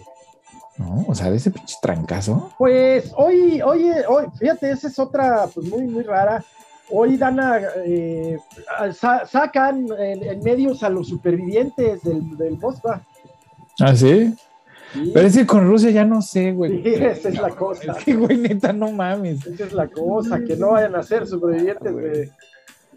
[0.81, 1.05] ¿No?
[1.07, 2.51] O sea, de ese pinche trancazo.
[2.57, 6.43] Pues hoy, oye, hoy, fíjate, esa es otra, pues muy, muy rara.
[6.89, 8.37] Hoy dan a, eh,
[8.93, 13.01] sa- sacan en, en medios a los supervivientes del, del Moskva.
[13.79, 14.33] Ah, sí.
[14.93, 16.83] Sí, Pero es que con Rusia ya no sé, güey.
[16.83, 17.93] Sí, esa es la cosa.
[17.93, 19.45] Es que, güey, neta, no mames.
[19.45, 22.31] esa es la cosa, que no vayan a ser supervivientes de,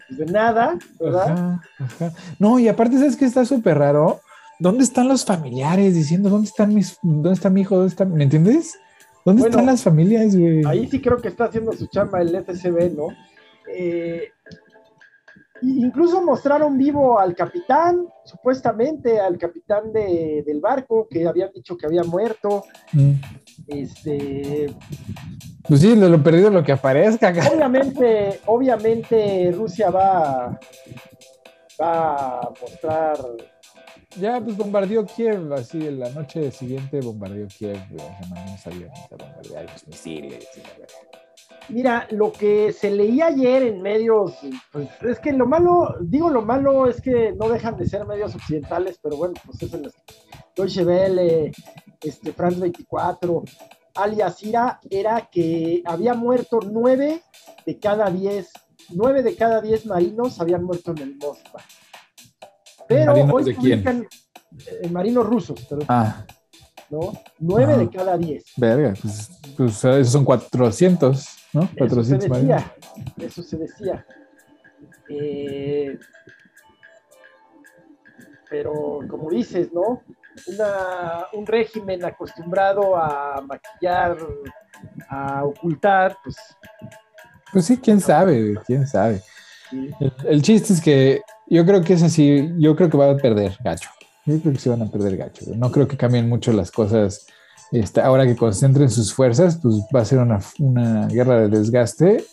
[0.09, 1.31] de nada, ¿verdad?
[1.31, 2.11] Ajá, ajá.
[2.37, 4.19] No, y aparte, ¿sabes qué está súper raro?
[4.59, 7.75] ¿Dónde están los familiares diciendo dónde están mis, dónde está mi hijo?
[7.75, 8.05] ¿Dónde está?
[8.05, 8.77] ¿Me entiendes?
[9.25, 10.63] ¿Dónde Bueno, están las familias, güey?
[10.65, 13.07] Ahí sí creo que está haciendo su chamba el FCB, ¿no?
[13.75, 14.29] Eh,
[15.61, 21.85] incluso mostraron vivo al capitán, supuestamente al capitán de- del barco, que habían dicho que
[21.87, 22.63] había muerto.
[22.93, 23.11] Mm.
[23.67, 24.73] Este,
[25.67, 27.33] Pues sí, de lo perdido lo que aparezca.
[27.51, 30.59] obviamente, obviamente Rusia va,
[31.81, 33.17] va a mostrar.
[34.17, 37.77] Ya, pues bombardeó Kiev, así, en la noche siguiente bombardeó Kiev,
[38.29, 40.47] mandó unos aviones a bombardear los misiles.
[41.67, 44.33] Mira, lo que se leía ayer en medios,
[44.71, 48.35] pues es que lo malo, digo lo malo es que no dejan de ser medios
[48.35, 49.91] occidentales, pero bueno, pues es el
[50.55, 51.51] Deutsche Welle,
[52.01, 53.43] este, France 24,
[53.95, 57.21] Al Jazeera, era que había muerto nueve
[57.65, 58.51] de cada diez,
[58.89, 61.61] nueve de cada diez marinos habían muerto en el Moskva.
[62.87, 63.83] Pero ¿Marinos hoy de quién?
[63.83, 64.07] publican,
[64.83, 66.25] eh, marinos rusos, pero, Ah,
[66.89, 67.13] ¿no?
[67.39, 67.81] Nueve Ajá.
[67.81, 68.43] de cada diez.
[68.57, 71.61] verga, pues, pues esos son 400, ¿no?
[71.63, 72.61] Eso se 400 marinos.
[72.63, 74.05] decía, eso se decía.
[75.09, 75.97] Eh,
[78.49, 80.01] pero como dices, ¿no?
[80.47, 84.17] Una, un régimen acostumbrado a maquillar,
[85.09, 86.35] a ocultar, pues
[87.51, 89.21] Pues sí, quién sabe, quién sabe.
[89.69, 89.89] sí.
[89.99, 93.17] El, el chiste es que yo creo que es así, yo creo que va a
[93.17, 93.89] perder gacho.
[94.25, 95.45] Yo creo que se van a perder gacho.
[95.55, 97.27] No creo que cambien mucho las cosas.
[97.71, 102.25] Este, ahora que concentren sus fuerzas, pues va a ser una, una guerra de desgaste.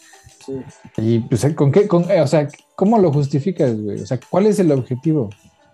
[0.45, 0.63] sí.
[0.97, 1.87] Y pues, ¿con qué?
[1.87, 4.01] Con, eh, o sea, ¿cómo lo justificas, güey?
[4.01, 5.31] O sea, ¿cuál es el objetivo?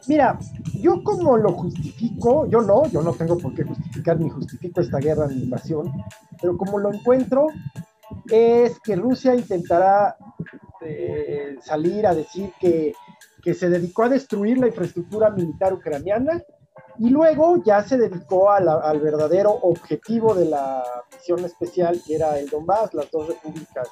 [0.06, 0.38] Mira,
[0.80, 4.98] yo como lo justifico, yo no, yo no tengo por qué justificar ni justifico esta
[4.98, 5.92] guerra ni invasión,
[6.40, 7.48] pero como lo encuentro
[8.30, 10.16] es que Rusia intentará
[10.80, 12.94] eh, salir a decir que,
[13.42, 16.42] que se dedicó a destruir la infraestructura militar ucraniana
[16.98, 20.82] y luego ya se dedicó a la- al verdadero objetivo de la
[21.12, 23.88] misión especial que era el Donbass, las dos repúblicas.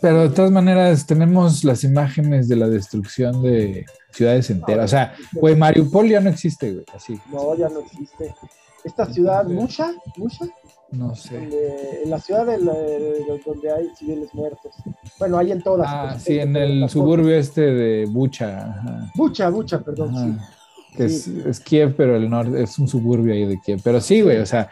[0.00, 4.86] Pero de todas maneras, tenemos las imágenes de la destrucción de ciudades enteras.
[4.86, 6.84] O sea, güey, Mariupol ya no existe, güey.
[6.92, 7.20] Así.
[7.30, 8.34] No, ya no existe.
[8.82, 10.46] Esta ciudad, Musha, Musha,
[10.92, 11.34] No sé.
[11.38, 14.74] donde- en la ciudad de la- de- donde hay civiles muertos.
[15.18, 15.86] Bueno, hay en todas.
[15.88, 18.70] Ah, sí, en el suburbio este de Bucha.
[18.70, 19.10] Ajá.
[19.14, 20.26] Bucha, Bucha, perdón, Ajá.
[20.26, 20.96] sí.
[20.96, 21.36] Que Sí.
[21.38, 23.80] es, es Kiev, pero el norte es un suburbio ahí de Kiev.
[23.84, 24.68] Pero sí, güey, o sea,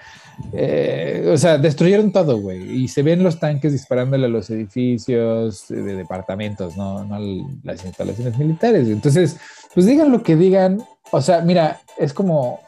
[0.53, 2.83] eh, o sea, destruyeron todo, güey.
[2.83, 7.19] Y se ven los tanques disparándole a los edificios de departamentos, no, no
[7.63, 8.89] las instalaciones militares.
[8.89, 9.37] Entonces,
[9.75, 10.83] pues digan lo que digan.
[11.13, 12.61] O sea, mira, es como,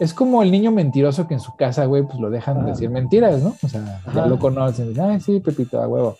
[0.00, 2.66] es como el niño mentiroso que en su casa, güey, pues lo dejan Ajá.
[2.68, 3.54] decir mentiras, ¿no?
[3.62, 4.98] O sea, ya lo conocen.
[5.00, 6.16] Ay, sí, Pepito, a huevo,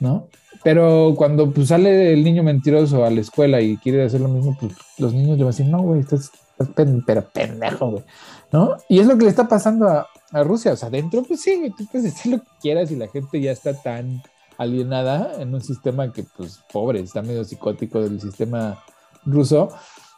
[0.00, 0.26] ¿no?
[0.64, 4.56] Pero cuando pues, sale el niño mentiroso a la escuela y quiere hacer lo mismo,
[4.58, 8.04] pues los niños le van a decir, no, güey, estás, estás pen- pero pendejo, güey,
[8.52, 8.76] ¿no?
[8.88, 10.72] Y es lo que le está pasando a, a Rusia.
[10.72, 13.40] O sea, dentro, pues sí, güey, tú puedes decir lo que quieras y la gente
[13.40, 14.22] ya está tan
[14.56, 18.78] alienada en un sistema que, pues, pobre, está medio psicótico del sistema
[19.24, 19.68] ruso.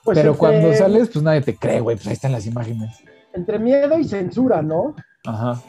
[0.05, 2.97] Pues pero entre- cuando sales, pues nadie te cree, güey, pues ahí están las imágenes.
[3.33, 4.95] Entre miedo y censura, ¿no?
[5.25, 5.61] Ajá.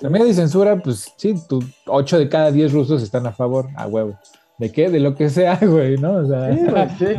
[0.00, 3.68] La media de censura, pues sí, tú, 8 de cada 10 rusos están a favor,
[3.76, 4.18] a huevo.
[4.58, 4.90] ¿De qué?
[4.90, 6.12] De lo que sea, güey, ¿no?
[6.14, 7.06] O sea, Sí, güey, sí,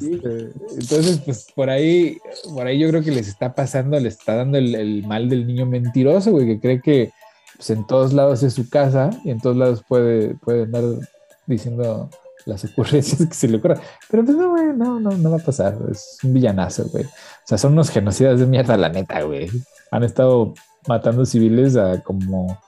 [0.00, 0.06] sí.
[0.14, 2.18] Este, entonces, pues por ahí,
[2.54, 5.46] por ahí yo creo que les está pasando, les está dando el, el mal del
[5.46, 7.10] niño mentiroso, güey, que cree que,
[7.56, 10.84] pues en todos lados es su casa y en todos lados puede, puede andar
[11.46, 12.08] diciendo
[12.46, 13.80] las ocurrencias que se le ocurran.
[14.10, 15.76] Pero pues no, güey, no, no, no va a pasar.
[15.90, 17.04] Es un villanazo, güey.
[17.04, 19.50] O sea, son unos genocidas de mierda, la neta, güey.
[19.90, 20.54] Han estado
[20.86, 22.58] matando civiles a como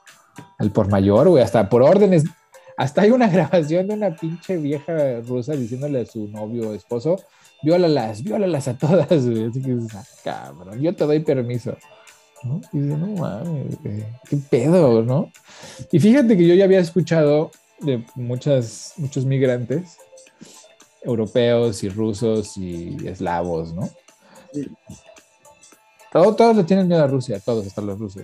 [0.57, 2.23] al por mayor, güey, hasta por órdenes.
[2.77, 7.17] Hasta hay una grabación de una pinche vieja rusa diciéndole a su novio o esposo,
[7.63, 9.45] viólalas, viólalas a todas, güey.
[9.45, 11.75] Así que, ah, cabrón, yo te doy permiso.
[12.43, 12.61] ¿no?
[12.71, 13.77] Y dice, no mames,
[14.29, 15.31] qué pedo, ¿no?
[15.91, 19.97] Y fíjate que yo ya había escuchado de muchas, muchos migrantes
[21.03, 23.89] europeos y rusos y eslavos, ¿no?
[24.53, 24.69] Sí.
[26.11, 28.23] todos le tienen miedo a Rusia, todos, hasta los rusos.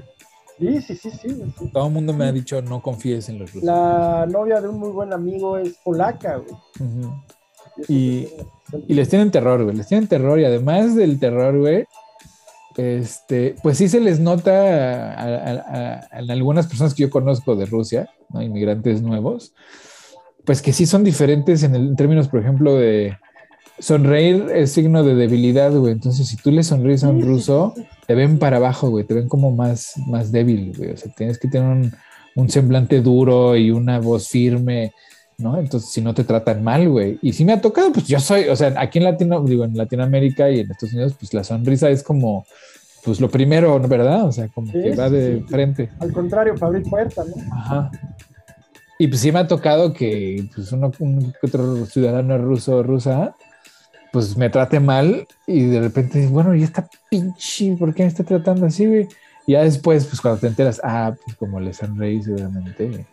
[0.60, 1.70] Sí, sí, sí, sí.
[1.72, 3.64] Todo el mundo me ha dicho no confíes en los rusos.
[3.64, 6.56] La novia de un muy buen amigo es polaca, güey.
[7.88, 8.28] y,
[8.88, 9.76] y, les tienen terror, güey.
[9.76, 11.86] Les tienen terror y además del terror, güey,
[12.78, 18.42] este, pues sí se les nota a, algunas personas que yo conozco de Rusia, ¿no?
[18.42, 19.54] inmigrantes nuevos,
[20.46, 23.18] pues que sí son diferentes en, el, términos, por ejemplo, de
[23.80, 25.94] sonreír es signo de debilidad, güey.
[25.94, 27.74] Entonces, si tú le sonríes a un ruso,
[28.08, 30.92] te ven para abajo, güey, te ven como más, más débil, güey.
[30.92, 31.94] O sea, tienes que tener un,
[32.36, 34.94] un semblante duro y una voz firme
[35.38, 35.60] ¿no?
[35.60, 37.20] Entonces, si no te tratan mal, güey.
[37.22, 39.78] Y si me ha tocado, pues yo soy, o sea, aquí en Latino, digo, en
[39.78, 42.46] Latinoamérica y en Estados Unidos, pues la sonrisa es como,
[43.04, 44.26] pues lo primero, ¿verdad?
[44.26, 45.90] O sea, como que va de frente.
[46.00, 47.54] Al contrario, para abrir puertas, ¿no?
[47.54, 47.92] Ajá.
[49.00, 53.36] Y pues sí me ha tocado que, pues uno, un otro ciudadano ruso o rusa,
[54.14, 58.24] pues me trate mal y de repente, bueno, y esta pinche, ¿por qué me está
[58.24, 59.08] tratando así, güey?
[59.48, 63.06] Y ya después, pues cuando te enteras, ah, pues como le sonreí seguramente,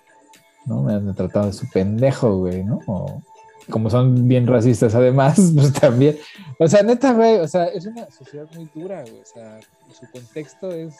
[0.70, 0.82] ¿no?
[0.82, 2.80] Me han tratado de su pendejo, güey, ¿no?
[2.86, 3.22] O,
[3.68, 6.16] como son bien racistas además, pues también.
[6.58, 9.20] O sea, neta, güey, o sea, es una sociedad muy dura, güey.
[9.20, 9.60] O sea,
[9.92, 10.94] su contexto es...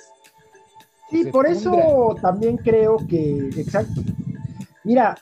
[1.11, 4.01] Sí, por eso también creo que, exacto.
[4.85, 5.19] Mira,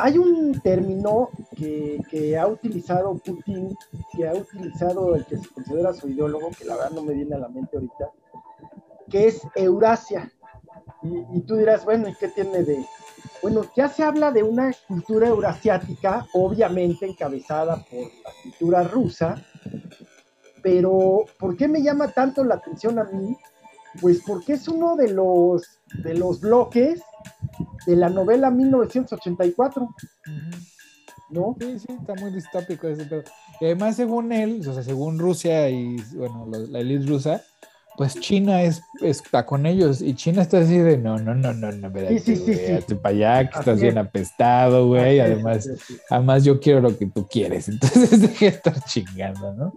[0.00, 3.76] hay un término que, que, ha utilizado Putin,
[4.16, 7.36] que ha utilizado el que se considera su ideólogo, que la verdad no me viene
[7.36, 8.10] a la mente ahorita,
[9.08, 10.32] que es Eurasia.
[11.02, 12.84] Y, y tú dirás, bueno, ¿y qué tiene de,
[13.42, 19.44] bueno, ya se habla de una cultura eurasiática, obviamente encabezada por la cultura rusa,
[20.62, 23.36] pero ¿por qué me llama tanto la atención a mí?
[24.00, 25.62] Pues porque es uno de los,
[26.02, 27.00] de los bloques
[27.86, 29.88] de la novela 1984.
[31.30, 31.56] ¿No?
[31.60, 33.22] Sí, sí, está muy distópico ese pedo.
[33.60, 37.42] Y además, según él, o sea, según Rusia y, bueno, la élite rusa,
[37.98, 41.72] pues China es, está con ellos y China está así de no, no, no, no,
[41.72, 45.68] no, espérate, sí, sí, sí, para allá que estás bien apestado, güey, además,
[46.08, 49.72] además yo quiero lo que tú quieres, entonces deje de estar chingando, ¿no?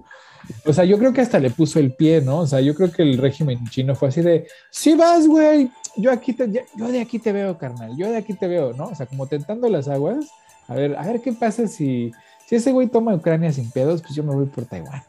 [0.65, 2.41] O sea, yo creo que hasta le puso el pie, ¿no?
[2.41, 6.11] O sea, yo creo que el régimen chino fue así de, sí vas, güey, yo
[6.11, 8.85] aquí te, yo de aquí te veo, carnal, yo de aquí te veo, ¿no?
[8.85, 10.27] O sea, como tentando las aguas,
[10.67, 12.11] a ver, a ver qué pasa si,
[12.45, 15.01] si ese güey toma Ucrania sin pedos, pues yo me voy por Taiwán,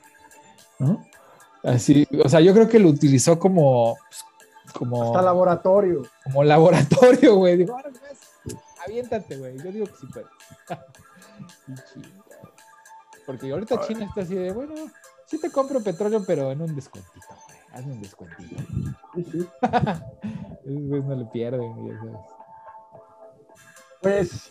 [0.78, 1.11] ¿no?
[1.62, 3.96] Así, o sea, yo creo que lo utilizó como.
[4.72, 6.02] como Hasta laboratorio.
[6.24, 7.56] Como laboratorio, güey.
[7.58, 9.56] Digo, ahora pues, aviéntate, güey.
[9.58, 10.26] Yo digo que sí puede.
[13.26, 14.74] Porque ahorita China está así de, bueno,
[15.26, 17.58] sí te compro petróleo, pero en un descuentito, güey.
[17.72, 18.56] Hazme un descuentito.
[20.64, 22.16] Esos no le pierden, ya sabes.
[24.02, 24.50] Pues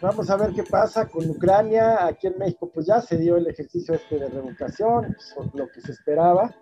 [0.00, 2.04] Vamos a ver qué pasa con Ucrania.
[2.06, 5.80] Aquí en México, pues ya se dio el ejercicio este de revocación, pues, lo que
[5.80, 6.54] se esperaba.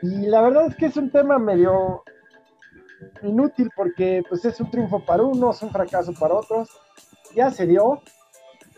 [0.00, 2.02] Y la verdad es que es un tema medio
[3.22, 6.70] inútil porque pues es un triunfo para unos, un fracaso para otros.
[7.34, 8.00] Ya se dio.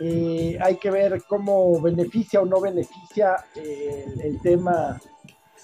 [0.00, 5.00] Eh, hay que ver cómo beneficia o no beneficia eh, el, tema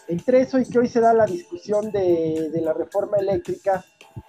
[0.09, 3.85] entre eso y que hoy se da la discusión de, de la reforma eléctrica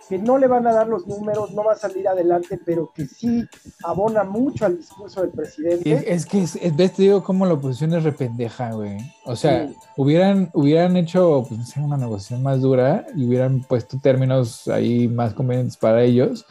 [0.09, 3.05] que no le van a dar los números, no va a salir adelante, pero que
[3.05, 3.45] sí
[3.83, 6.13] abona mucho al discurso del presidente.
[6.13, 8.97] Es, que, es, ves, te digo cómo la oposición es rependeja, güey.
[9.25, 15.07] O sea, hubieran, hubieran hecho pues, una negociación más dura y hubieran puesto términos ahí
[15.07, 16.45] más convenientes para ellos.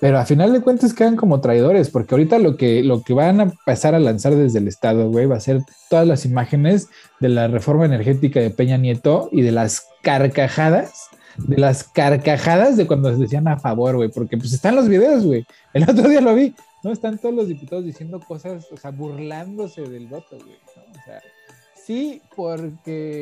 [0.00, 3.40] Pero a final de cuentas quedan como traidores, porque ahorita lo que, lo que van
[3.40, 7.30] a empezar a lanzar desde el Estado, güey, va a ser todas las imágenes de
[7.30, 11.08] la reforma energética de Peña Nieto y de las carcajadas
[11.46, 15.24] de las carcajadas de cuando se decían a favor, güey, porque pues están los videos,
[15.24, 15.46] güey.
[15.72, 16.92] El otro día lo vi, ¿no?
[16.92, 20.82] Están todos los diputados diciendo cosas, o sea, burlándose del voto, güey, ¿no?
[20.98, 21.22] O sea,
[21.86, 23.20] sí porque,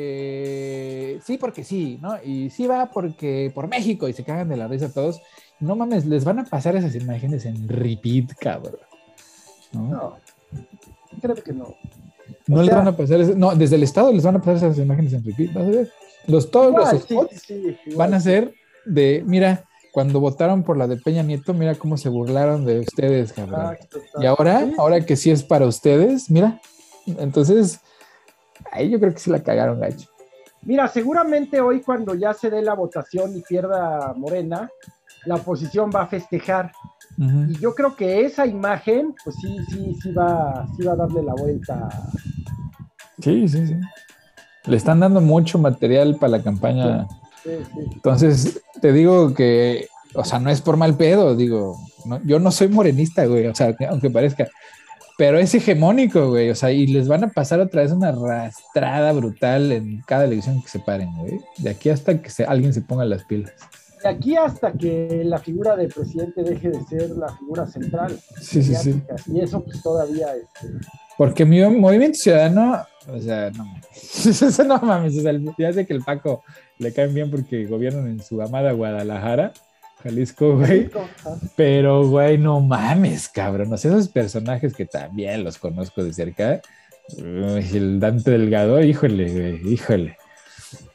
[1.23, 2.15] sí porque sí, ¿no?
[2.23, 5.21] Y sí va porque, por México, y se cagan de la risa todos.
[5.59, 8.79] No mames, les van a pasar esas imágenes en repeat, cabrón.
[9.73, 10.17] No, no
[11.21, 11.75] creo que no.
[12.47, 15.13] No les van a pasar, no, desde el Estado les van a pasar esas imágenes
[15.13, 15.91] en repeat, ¿vas a ver?
[16.27, 17.47] Los todos los spots
[17.95, 18.53] van a ser
[18.85, 23.33] de, mira, cuando votaron por la de Peña Nieto, mira cómo se burlaron de ustedes,
[23.33, 23.73] cabrón.
[23.73, 26.61] Exacto, Y ahora, ahora que sí es para ustedes, mira.
[27.05, 27.79] Entonces,
[28.71, 30.07] ahí yo creo que sí la cagaron, gacho.
[30.63, 34.69] Mira, seguramente hoy cuando ya se dé la votación y pierda Morena,
[35.25, 36.71] la oposición va a festejar.
[37.17, 41.23] Y yo creo que esa imagen, pues sí, sí, sí va, sí va a darle
[41.23, 41.89] la vuelta.
[43.19, 43.75] Sí, sí, sí.
[44.67, 47.07] Le están dando mucho material para la campaña.
[47.43, 47.79] Sí, sí.
[47.93, 52.51] Entonces, te digo que, o sea, no es por mal pedo, digo, no- yo no
[52.51, 54.47] soy morenista, güey, o sea, que- aunque parezca,
[55.17, 59.11] pero es hegemónico, güey, o sea, y les van a pasar otra vez una arrastrada
[59.13, 62.81] brutal en cada elección que se paren, güey, de aquí hasta que se- alguien se
[62.81, 63.53] ponga las pilas.
[64.03, 68.15] De aquí hasta que la figura del presidente deje de ser la figura central.
[68.39, 69.01] Sí, sí, sí.
[69.33, 70.67] Y eso pues todavía este,
[71.17, 75.85] Porque mi movimiento ciudadano, o sea, no mames, eso no mames, o sea, ya sé
[75.85, 76.43] que el Paco
[76.77, 79.53] le caen bien porque gobiernan en su amada Guadalajara,
[80.03, 80.89] Jalisco, güey.
[81.55, 83.73] Pero, güey, no mames, cabrón.
[83.73, 86.61] O sea, esos personajes que también los conozco de cerca.
[87.17, 90.17] el Dante Delgado, híjole, güey, híjole.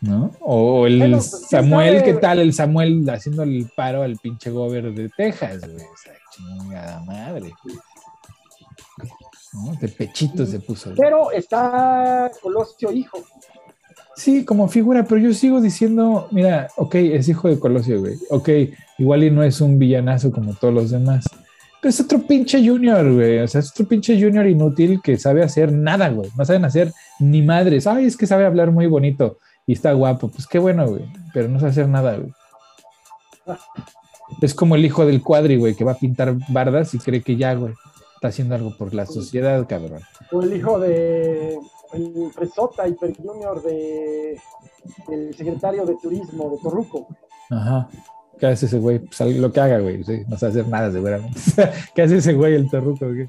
[0.00, 0.32] ¿No?
[0.40, 2.12] O el Bueno, pues, Samuel, sabe.
[2.12, 2.38] ¿qué tal?
[2.38, 5.84] El Samuel haciendo el paro al pinche gober de Texas, güey.
[5.84, 7.52] O sea, chingada madre.
[9.52, 9.74] ¿No?
[9.80, 10.92] De pechito se puso.
[10.96, 13.18] Pero está Colosio hijo.
[14.14, 18.16] Sí, como figura, pero yo sigo diciendo, mira, ok, es hijo de Colosio, güey.
[18.30, 18.48] Ok,
[18.98, 21.24] igual y no es un villanazo como todos los demás.
[21.80, 23.40] Pero es otro pinche junior, güey.
[23.40, 26.30] O sea, es otro pinche junior inútil que sabe hacer nada, güey.
[26.36, 27.86] No saben hacer ni madres.
[27.86, 30.28] Ay, es que sabe hablar muy bonito y está guapo.
[30.28, 31.04] Pues qué bueno, güey.
[31.32, 32.32] Pero no sabe hacer nada, güey.
[34.40, 37.36] Es como el hijo del cuadri, güey, que va a pintar bardas y cree que
[37.36, 37.74] ya, güey,
[38.22, 40.00] está haciendo algo por la sociedad, cabrón.
[40.30, 41.58] O el hijo de
[41.92, 44.40] el Fresota Hiper Junior de
[45.10, 47.08] el secretario de turismo de Torruco.
[47.50, 47.88] Ajá.
[48.38, 49.00] ¿Qué hace ese güey?
[49.00, 50.04] Pues lo que haga, güey.
[50.04, 51.40] sí, no sabe hacer nada, seguramente.
[51.96, 53.06] ¿Qué hace ese güey, el terruco?
[53.06, 53.28] güey?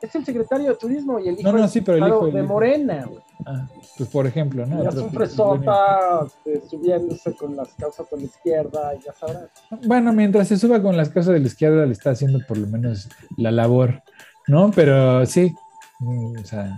[0.00, 2.26] Es el secretario de turismo y el hijo No, no, sí, pero el diputado hijo
[2.26, 2.52] del de hijo.
[2.52, 3.06] Morena.
[3.06, 3.20] güey.
[3.46, 4.88] Ah, pues por ejemplo, ¿no?
[4.88, 9.48] Es un Fresota este, subiéndose con las causas de la izquierda, y ya sabrás.
[9.86, 12.66] Bueno, mientras se suba con las cosas de la izquierda, le está haciendo por lo
[12.66, 14.02] menos la labor,
[14.46, 14.70] ¿no?
[14.74, 15.54] Pero sí,
[16.00, 16.76] mm, o sea,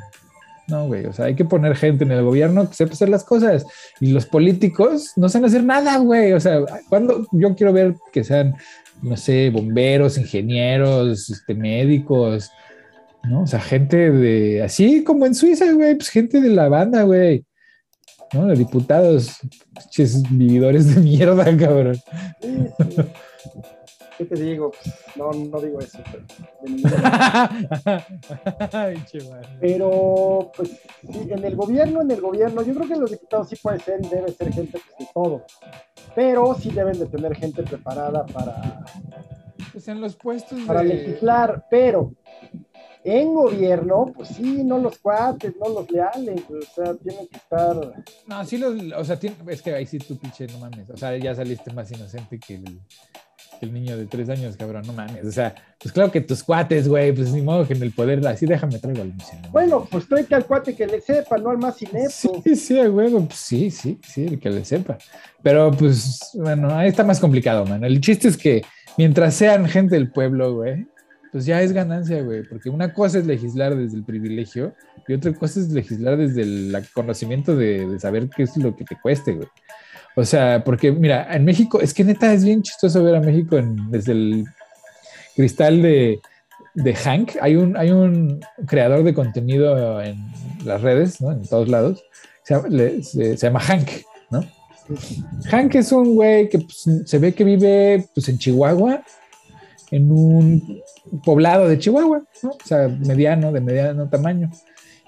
[0.70, 3.24] no, güey, o sea, hay que poner gente en el gobierno que sepa hacer las
[3.24, 3.66] cosas.
[3.98, 6.32] Y los políticos no saben hacer nada, güey.
[6.32, 8.54] O sea, cuando yo quiero ver que sean,
[9.02, 12.52] no sé, bomberos, ingenieros, este, médicos,
[13.24, 13.42] ¿no?
[13.42, 17.44] O sea, gente de, así como en Suiza, güey, pues gente de la banda, güey.
[18.32, 18.46] ¿No?
[18.46, 19.38] De diputados,
[19.74, 21.96] pinches vividores de mierda, cabrón.
[22.40, 23.02] Sí, sí.
[24.20, 24.70] ¿Qué te digo?
[24.70, 25.98] Pues, no, no digo eso.
[26.12, 26.26] Pero.
[29.60, 30.78] Pero, pues,
[31.10, 34.04] sí, en el gobierno, en el gobierno, yo creo que los diputados sí puede ser
[34.04, 35.46] y debe ser gente pues, de todo.
[36.14, 38.84] Pero sí deben de tener gente preparada para,
[39.72, 40.88] Pues en los puestos para de...
[40.88, 41.64] legislar.
[41.70, 42.12] Pero
[43.04, 46.42] en gobierno, pues sí, no los cuates, no los leales.
[46.50, 47.76] O sea, tienen que estar.
[48.26, 50.88] No, sí los, o sea, tiene- es que ahí sí tú pinche, no mames.
[50.90, 52.64] O sea, ya saliste más inocente que el,
[53.58, 55.24] que el niño de tres años, cabrón, no mames.
[55.24, 58.26] O sea, pues claro que tus cuates, güey, pues ni modo que en el poder,
[58.26, 59.48] así déjame traigo al Luciano.
[59.50, 62.42] Bueno, pues tráete al cuate que le sepa, no al más inepto.
[62.44, 64.98] Sí, sí, huevo, pues sí, sí, sí, el que le sepa.
[65.42, 67.82] Pero pues, bueno, ahí está más complicado, man.
[67.82, 68.62] El chiste es que
[68.98, 70.86] mientras sean gente del pueblo, güey,
[71.32, 72.42] pues ya es ganancia, güey.
[72.42, 74.74] Porque una cosa es legislar desde el privilegio
[75.08, 78.84] y otra cosa es legislar desde el conocimiento de, de saber qué es lo que
[78.84, 79.48] te cueste, güey.
[80.16, 83.56] O sea, porque mira, en México, es que neta es bien chistoso ver a México
[83.58, 84.44] en- desde el
[85.36, 86.20] cristal de,
[86.74, 87.32] de Hank.
[87.40, 90.16] Hay un, hay un creador de contenido en
[90.64, 91.30] las redes, ¿no?
[91.32, 92.02] En todos lados.
[92.42, 93.88] Se llama, le- se- se llama Hank,
[94.30, 94.44] ¿no?
[95.50, 99.04] Hank es un güey que pues, se ve que vive pues, en Chihuahua,
[99.90, 100.82] en un
[101.24, 102.50] poblado de Chihuahua, ¿no?
[102.50, 104.50] O sea, mediano, de mediano tamaño.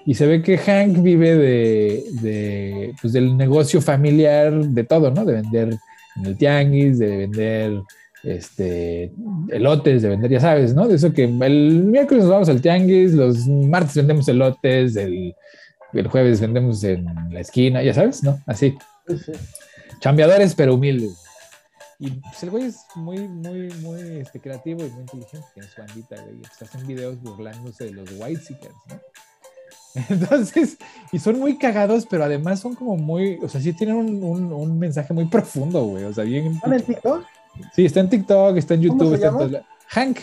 [0.05, 5.23] Y se ve que Hank vive de, de, pues, del negocio familiar de todo, ¿no?
[5.23, 5.77] De vender
[6.17, 7.81] en el tianguis, de vender
[8.23, 9.11] este,
[9.49, 10.87] elotes, de vender, ya sabes, ¿no?
[10.87, 15.33] De eso que el miércoles nos vamos al tianguis, los martes vendemos elotes, el,
[15.93, 18.39] el jueves vendemos en la esquina, ya sabes, ¿no?
[18.45, 18.75] Así.
[19.07, 19.31] Sí, sí.
[19.99, 21.22] Chambeadores, pero humildes.
[22.05, 25.47] Y pues, el güey es muy, muy, muy este, creativo y muy inteligente.
[25.53, 26.37] Tiene su bandita, güey.
[26.41, 28.41] pues, hacen videos burlándose de los White
[28.89, 28.95] ¿no?
[30.09, 30.77] Entonces,
[31.11, 34.51] y son muy cagados, pero además son como muy, o sea, sí tienen un, un-
[34.51, 36.03] un mensaje muy profundo, güey.
[36.03, 36.47] O sea, bien.
[36.47, 37.23] ¿Están en TikTok?
[37.75, 39.39] Sí, está en TikTok, está en ¿Cómo YouTube, se está en llama?
[39.39, 39.67] todos lados.
[39.89, 40.17] Hank.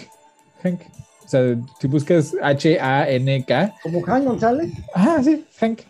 [0.65, 0.81] Hank.
[1.25, 3.75] O sea, si buscas H-A-N-K.
[3.85, 4.73] ¿Como Juan González?
[4.95, 5.83] Ah, sí, Hank.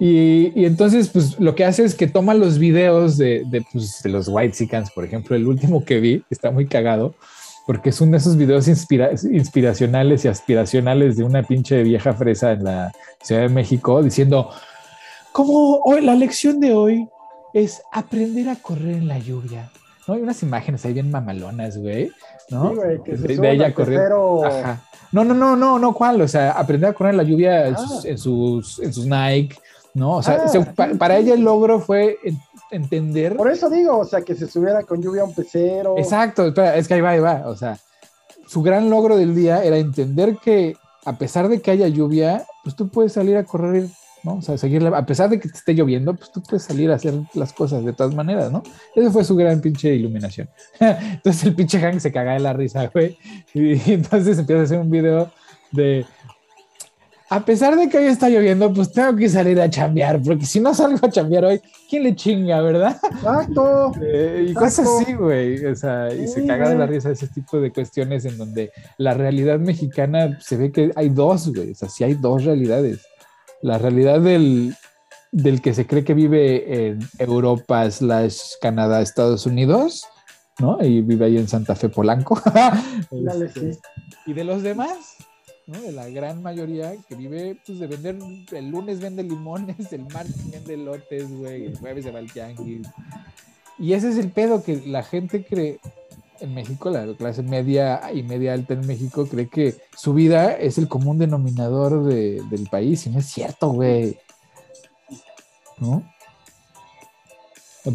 [0.00, 4.10] Y, entonces, pues lo que hace es que toma los videos de, de, pues, de
[4.10, 7.14] los White Sicans, por ejemplo, el último que vi, está muy cagado,
[7.66, 12.64] porque es uno de esos videos inspiracionales y aspiracionales de una pinche vieja fresa en
[12.64, 12.92] la
[13.22, 14.50] Ciudad de México diciendo,
[15.32, 17.08] como hoy, la lección de hoy
[17.52, 19.70] es aprender a correr en la lluvia.
[20.06, 20.14] ¿no?
[20.14, 22.10] Hay unas imágenes ahí bien mamalonas, güey,
[22.50, 22.74] ¿no?
[22.74, 24.42] de, ella corriendo.
[25.12, 26.20] No, no, no, no, no, ¿cuál?
[26.20, 28.82] O sea, aprender a correr en la lluvia en, sus, ah.
[28.82, 29.56] en, sus, Nike,
[29.98, 30.16] ¿no?
[30.16, 32.18] O sea, ah, para, ella el logro fue
[32.70, 33.36] entender.
[33.36, 35.96] Por eso digo, o sea, que se subiera con lluvia a un pecero.
[35.98, 37.42] Exacto, es que ahí va, ahí va.
[37.46, 37.78] O sea,
[38.46, 42.76] su gran logro del día era entender que a pesar de que haya lluvia, pues
[42.76, 43.88] tú puedes salir a correr
[44.24, 44.36] ¿no?
[44.36, 46.96] O sea, seguir, a pesar de que te esté lloviendo, pues tú puedes salir a
[46.96, 48.62] hacer las cosas de todas maneras, ¿no?
[48.94, 50.48] Esa fue su gran pinche iluminación.
[50.80, 53.16] entonces el pinche Hank se caga de la risa, güey.
[53.54, 55.30] Y, entonces empieza a hacer un video
[55.72, 56.06] de,
[57.30, 60.60] a pesar de que hoy está lloviendo, pues tengo que salir a chambear, porque si
[60.60, 62.98] no salgo a chambear hoy, ¿quién le chinga, verdad?
[63.12, 63.92] Exacto.
[64.02, 65.64] Eh, y cosas así, güey.
[65.66, 69.14] O sea, y se caga de la risa ese tipo de cuestiones en donde la
[69.14, 71.72] realidad mexicana se ve que hay dos, güey.
[71.72, 73.00] O sea, sí hay dos realidades
[73.62, 74.76] la realidad del,
[75.62, 80.04] que se cree que vive en Europa, slash Canadá, Estados Unidos,
[80.58, 80.82] ¿no?
[80.82, 82.40] Y vive ahí en Santa Fe Polanco.
[83.10, 83.78] Este,
[84.26, 85.16] y de los demás,
[85.68, 85.80] ¿no?
[85.80, 88.18] De la gran mayoría que vive, pues de vender,
[88.52, 92.28] el lunes vende limones, el martes vende lotes, güey, el jueves se va al
[93.78, 95.78] Y ese es el pedo que la gente cree,
[96.40, 100.78] en México, la clase media y media alta en México cree que su vida es
[100.78, 104.18] el común denominador del país y no es cierto, güey.
[105.78, 106.02] ¿No?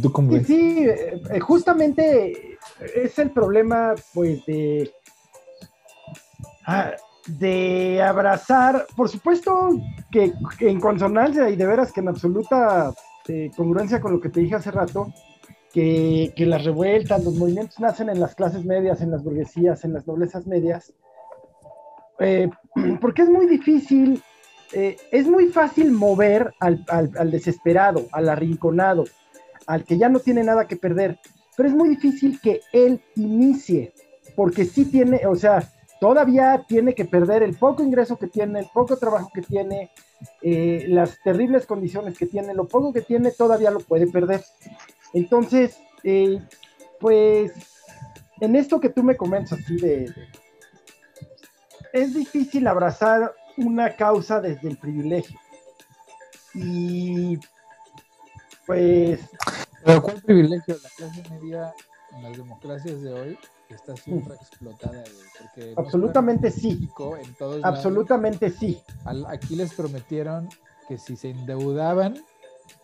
[0.01, 0.47] ¿Tú cómo ves?
[0.47, 2.57] Sí, eh, justamente
[2.95, 4.91] es el problema, pues, de,
[6.65, 6.93] ah,
[7.27, 9.71] de abrazar, por supuesto
[10.11, 12.93] que, en consonancia y de veras que en absoluta
[13.27, 15.07] eh, congruencia con lo que te dije hace rato,
[15.73, 20.05] que, las revueltas, los movimientos nacen en las clases medias, en las burguesías, en las
[20.05, 20.93] noblezas medias,
[22.19, 22.49] eh,
[23.01, 24.21] porque es muy difícil,
[24.73, 29.05] eh, es muy fácil mover al, desesperado, al arrinconado,
[29.65, 31.19] al que ya no tiene nada que perder,
[31.57, 33.93] pero es muy difícil que él inicie,
[34.35, 38.69] porque sí tiene, o sea, todavía tiene que perder el poco ingreso que tiene, el
[38.73, 39.91] poco trabajo que tiene,
[40.41, 44.43] eh, las terribles condiciones que tiene, lo poco que tiene, todavía lo puede perder.
[45.13, 46.39] Entonces, eh,
[46.99, 47.53] pues,
[48.41, 50.13] en esto que tú me comentas así de,
[51.93, 55.39] es difícil abrazar una causa desde el privilegio.
[56.53, 57.39] Y
[58.65, 59.19] pues...
[59.85, 60.77] Pero ¿cuál privilegio?
[60.81, 61.73] La clase media
[62.15, 63.37] en las democracias de hoy
[63.75, 65.03] está siempre explotada.
[65.39, 66.89] Porque absolutamente sí.
[67.63, 68.81] absolutamente sí.
[69.27, 70.49] Aquí les prometieron
[70.87, 72.17] que si se endeudaban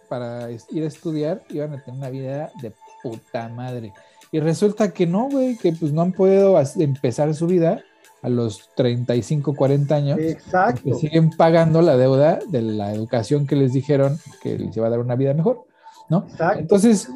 [0.07, 3.93] para ir a estudiar iban a tener una vida de puta madre.
[4.31, 7.81] Y resulta que no, güey, que pues no han podido empezar su vida
[8.21, 10.19] a los 35, 40 años.
[10.19, 10.81] Exacto.
[10.83, 14.89] Que siguen pagando la deuda de la educación que les dijeron que les iba a
[14.89, 15.65] dar una vida mejor,
[16.09, 16.25] ¿no?
[16.29, 16.59] Exacto.
[16.59, 17.09] Entonces,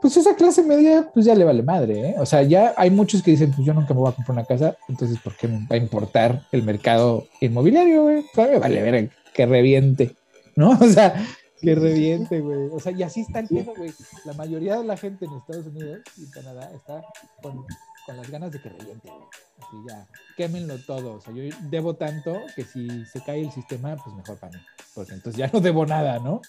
[0.00, 2.14] pues esa clase media, pues ya le vale madre, ¿eh?
[2.18, 4.44] O sea, ya hay muchos que dicen, pues yo nunca me voy a comprar una
[4.44, 8.24] casa, entonces, ¿por qué me va a importar el mercado inmobiliario, güey?
[8.34, 10.14] Pues me vale ver que reviente,
[10.56, 10.70] ¿no?
[10.80, 11.14] O sea,
[11.60, 12.68] que reviente, güey.
[12.72, 13.92] O sea, y así está el pedo, güey.
[14.24, 17.02] La mayoría de la gente en Estados Unidos y Canadá está
[17.42, 17.64] con,
[18.06, 19.26] las ganas de que reviente, güey.
[19.58, 20.06] Así ya,
[20.36, 21.14] quémenlo todo.
[21.14, 24.62] O sea, yo debo tanto que si se cae el sistema, pues mejor para mí.
[24.94, 26.40] Porque entonces ya no debo nada, ¿no?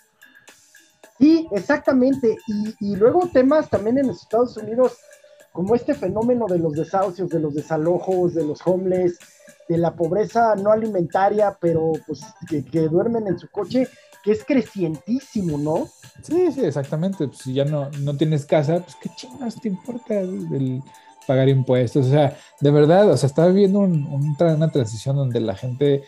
[1.20, 2.38] Sí, exactamente.
[2.48, 4.98] Y, y luego temas también en los Estados Unidos,
[5.52, 9.20] como este fenómeno de los desahucios, de los desalojos, de los homeless,
[9.70, 13.88] de la pobreza no alimentaria, pero pues que, duermen en su coche
[14.24, 15.88] que es crecientísimo, ¿no?
[16.24, 17.28] Sí, sí, exactamente.
[17.28, 20.82] Pues, si ya no, no tienes casa, pues qué chingas te importa el,
[21.26, 22.08] pagar impuestos.
[22.08, 26.04] O sea, de verdad, o sea, está viviendo una transición donde la gente,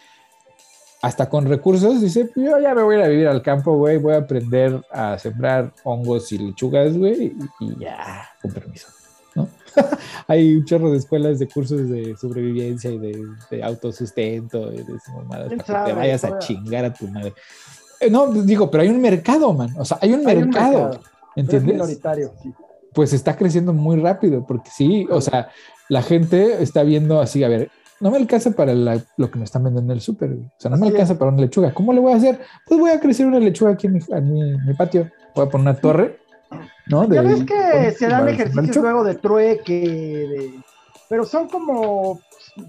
[1.02, 3.76] hasta con recursos, dice, pues, yo ya me voy a ir a vivir al campo,
[3.76, 8.88] güey, voy a aprender a sembrar hongos y lechugas, güey, y, ya, con permiso.
[9.34, 9.48] ¿no?
[10.28, 14.94] Hay un chorro de escuelas de cursos de sobrevivencia y de, autosustento y de
[15.28, 17.34] para que te vayas a chingar a tu madre.
[18.00, 19.74] Eh, no, digo, pero hay un mercado, man.
[19.78, 21.00] O sea, hay un mercado.
[21.36, 21.74] ¿Entiendes?
[21.74, 22.34] minoritario,
[22.94, 25.50] Pues está creciendo muy rápido, porque sí, o sea,
[25.88, 27.72] la gente está viendo así, a ver,
[28.02, 30.32] no me alcanza para lo que me están vendiendo en el súper.
[30.32, 31.72] O sea, no me alcanza para una lechuga.
[31.72, 32.42] ¿Cómo le voy a hacer?
[32.66, 35.10] Pues voy a crecer una lechuga aquí en mi, patio.
[35.36, 36.20] Voy a poner una torre.
[36.88, 37.08] ¿no?
[37.08, 40.52] ya ves que se dan ejercicios luego de trueque,
[41.08, 42.20] pero son como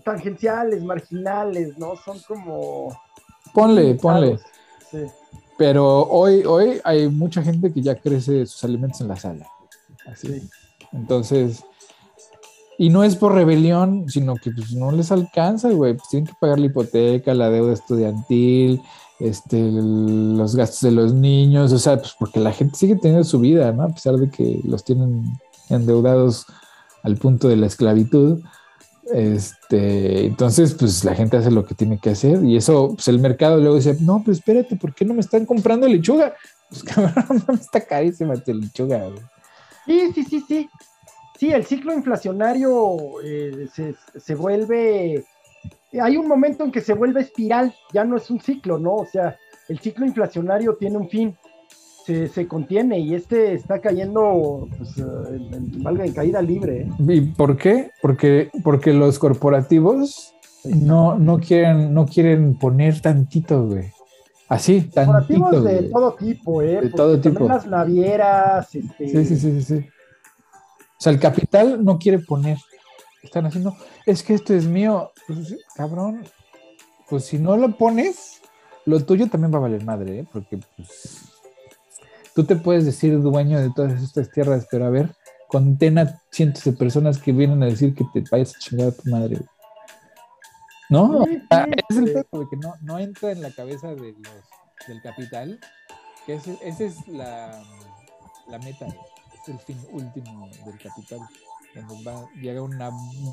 [0.04, 1.96] tangenciales, marginales, ¿no?
[1.96, 2.96] Son como...
[3.52, 4.38] Ponle, ponle.
[5.58, 9.46] Pero hoy, hoy hay mucha gente que ya crece sus alimentos en la sala.
[10.06, 10.48] Así.
[10.92, 11.64] Entonces,
[12.78, 15.94] y no es por rebelión, sino que pues, no les alcanza, güey.
[15.94, 18.80] Pues tienen que pagar la hipoteca, la deuda estudiantil,
[19.20, 23.38] este, los gastos de los niños, o sea, pues porque la gente sigue teniendo su
[23.38, 23.84] vida, ¿no?
[23.84, 25.38] A pesar de que los tienen
[25.68, 26.46] endeudados
[27.02, 28.40] al punto de la esclavitud.
[29.12, 33.18] Este, entonces, pues la gente hace lo que tiene que hacer y eso, pues el
[33.18, 36.34] mercado luego dice, no, pues espérate, ¿por qué no me están comprando lechuga?
[36.72, 39.10] Pues cabrón, está carísima tu lechuga.
[39.84, 40.70] Sí, sí, sí, sí.
[41.42, 45.24] Sí, el ciclo inflacionario eh, se, se, vuelve,
[46.00, 48.94] hay un momento en que se vuelve espiral, ya no es un ciclo, ¿no?
[48.94, 49.36] O sea,
[49.68, 51.36] el ciclo inflacionario tiene un fin
[52.06, 56.82] se, contiene y este está cayendo pues, en, valga en caída libre.
[56.82, 56.90] ¿eh?
[57.08, 57.90] ¿Y por qué?
[58.00, 63.90] Porque, porque los corporativos no, no, quieren, no quieren poner tantito, güey.
[64.48, 65.40] Así, tantito.
[65.40, 66.82] Corporativos de todo tipo, ¿eh?
[66.82, 67.48] De todo tipo.
[67.48, 68.72] Las navieras.
[68.72, 69.08] Este...
[69.08, 69.86] Sí, sí, sí, sí.
[71.02, 72.58] Sea, el capital no quiere poner.
[73.22, 73.76] Están haciendo,
[74.06, 75.12] es que esto es mío.
[75.26, 76.24] Pues, cabrón,
[77.08, 78.40] pues si no lo pones,
[78.84, 80.26] lo tuyo también va a valer madre, ¿eh?
[80.32, 81.24] Porque pues
[82.34, 85.14] tú te puedes decir dueño de todas estas tierras, pero a ver,
[85.48, 89.10] contena cientos de personas que vienen a decir que te vayas a chingar a tu
[89.10, 89.40] madre.
[90.88, 91.24] ¿No?
[91.24, 95.58] es el pedo, que no, no, entra en la cabeza de los, del capital,
[96.26, 97.62] que esa es la,
[98.48, 98.94] la meta, es
[99.48, 101.20] el fin último del capital
[101.74, 102.90] donde va, llega una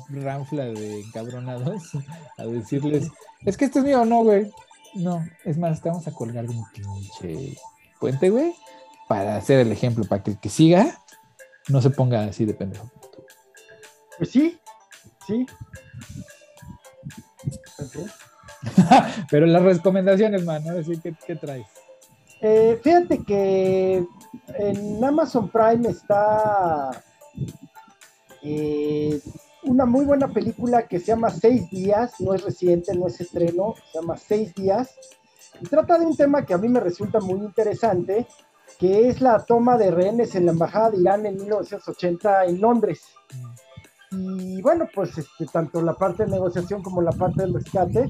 [0.08, 1.82] ranfla de encabronados
[2.38, 3.10] a decirles,
[3.44, 4.50] es que esto es mío, no, güey.
[4.94, 7.56] No, es más, te vamos a colgar de un pinche
[8.00, 8.54] puente, güey,
[9.08, 11.00] para hacer el ejemplo, para que el que siga
[11.68, 12.90] no se ponga así de pendejo.
[14.18, 14.58] Pues sí,
[15.26, 15.46] sí.
[19.30, 20.74] Pero las recomendaciones, man, ¿no?
[21.02, 21.66] ¿qué, qué traes?
[22.42, 24.04] Eh, fíjate que
[24.58, 26.90] en Amazon Prime está
[28.42, 29.20] eh,
[29.64, 33.74] una muy buena película que se llama Seis Días, no es reciente, no es estreno,
[33.92, 34.94] se llama Seis Días.
[35.60, 38.26] Y trata de un tema que a mí me resulta muy interesante,
[38.78, 43.02] que es la toma de rehenes en la Embajada de Irán en 1980 en Londres.
[44.12, 48.08] Y bueno, pues este, tanto la parte de negociación como la parte del rescate,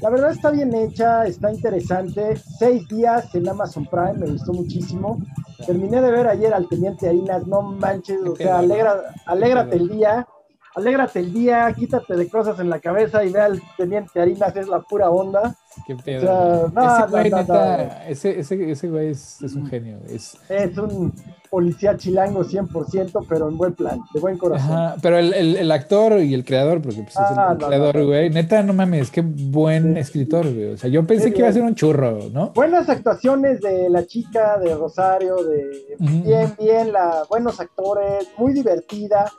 [0.00, 2.36] la verdad está bien hecha, está interesante.
[2.58, 5.18] Seis días en Amazon Prime, me gustó muchísimo.
[5.66, 10.26] Terminé de ver ayer al Teniente Harinas, no manches, o sea, alegra, alégrate el día
[10.74, 14.68] alégrate el día, quítate de cosas en la cabeza y ve al teniente Harinas, es
[14.68, 15.54] la pura onda.
[15.86, 16.66] Qué pedo.
[16.66, 19.98] ese, güey, neta, ese, ese, ese, güey es, es, un genio.
[20.08, 20.36] Es...
[20.48, 21.12] es un
[21.50, 24.72] policía chilango 100%, pero en buen plan, de buen corazón.
[24.72, 28.04] Ajá, pero el, el, el, actor y el creador, porque pues, es el, ah, creador,
[28.04, 30.72] güey, neta, no mames, qué buen escritor, güey.
[30.72, 32.52] O sea, yo pensé que iba a ser un churro, ¿no?
[32.54, 39.30] Buenas actuaciones de la chica, de Rosario, de bien, bien, la, buenos actores, muy divertida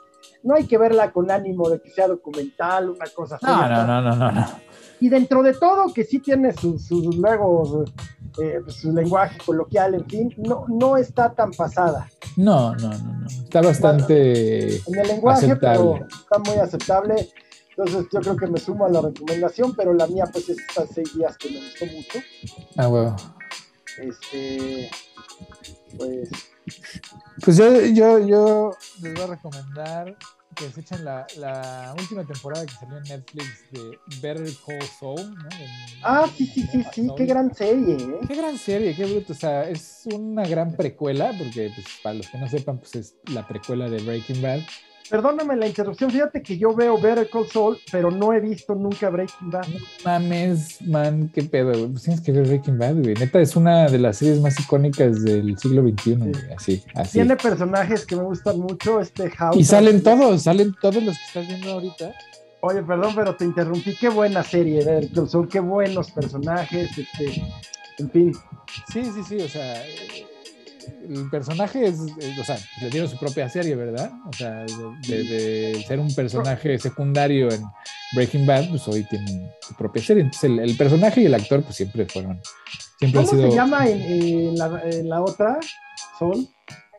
[0.42, 3.46] no hay que verla con ánimo de que sea documental, una cosa así.
[3.46, 4.46] No, no, no, no, no,
[5.04, 7.84] Y dentro de todo, que sí tiene sus su, luego
[8.42, 12.08] eh, su lenguaje coloquial, en fin, no, no está tan pasada.
[12.38, 13.26] No, no, no, no.
[13.26, 15.90] Está bastante en el lenguaje, aceptable.
[15.92, 17.28] Pero está muy aceptable.
[17.68, 20.88] Entonces yo creo que me sumo a la recomendación, pero la mía pues es estas
[20.94, 22.18] seis días que me gustó mucho.
[22.78, 23.14] Ah, huevo.
[23.98, 24.90] Este,
[25.98, 26.30] pues
[27.44, 28.70] pues yo, yo, yo
[29.02, 30.16] les voy a recomendar
[30.54, 35.34] que se echen la, la, última temporada que salió en Netflix de Better Call Saul.
[35.34, 35.48] ¿no?
[36.02, 37.94] ah, sí, sí, sí, sí, qué gran serie.
[37.94, 38.20] ¿eh?
[38.26, 39.32] Qué gran serie, qué bruto.
[39.32, 43.16] O sea, es una gran precuela, porque pues, para los que no sepan, pues es
[43.32, 44.60] la precuela de Breaking Bad
[45.08, 49.10] perdóname la interrupción, fíjate que yo veo Better Call Saul, pero no he visto nunca
[49.10, 49.66] Breaking Bad.
[49.68, 53.14] No mames, man, qué pedo, Pues tienes que ver Breaking Bad, güey.
[53.14, 56.32] Neta, es una de las series más icónicas del siglo XXI, güey.
[56.56, 57.12] Así, así.
[57.12, 59.56] Tiene personajes que me gustan mucho, este House.
[59.56, 62.12] Y salen todos, salen todos los que estás viendo ahorita.
[62.60, 63.94] Oye, perdón, pero te interrumpí.
[63.94, 67.42] Qué buena serie, Better Call Saul, qué buenos personajes, este,
[67.98, 68.32] en fin.
[68.92, 69.82] Sí, sí, sí, o sea
[71.08, 74.10] el personaje es, o sea, le dieron su propia serie, ¿verdad?
[74.26, 74.64] O sea,
[75.08, 77.62] de, ser un personaje secundario en
[78.14, 80.22] Breaking Bad, pues hoy tiene su propia serie.
[80.22, 82.40] Entonces, el, personaje y el actor, pues siempre fueron.
[82.98, 85.58] Siempre ¿Cómo se llama en, la, otra?
[86.18, 86.48] ¿Sol?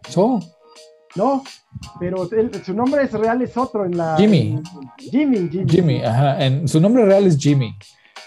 [0.09, 0.43] ¿Sol?
[1.15, 1.43] No,
[1.99, 2.29] pero
[2.65, 4.17] su nombre real es otro en la.
[4.17, 4.61] Jimmy.
[4.97, 5.69] Jimmy, Jimmy.
[5.69, 6.43] Jimmy, ajá.
[6.43, 7.75] En, su nombre real es Jimmy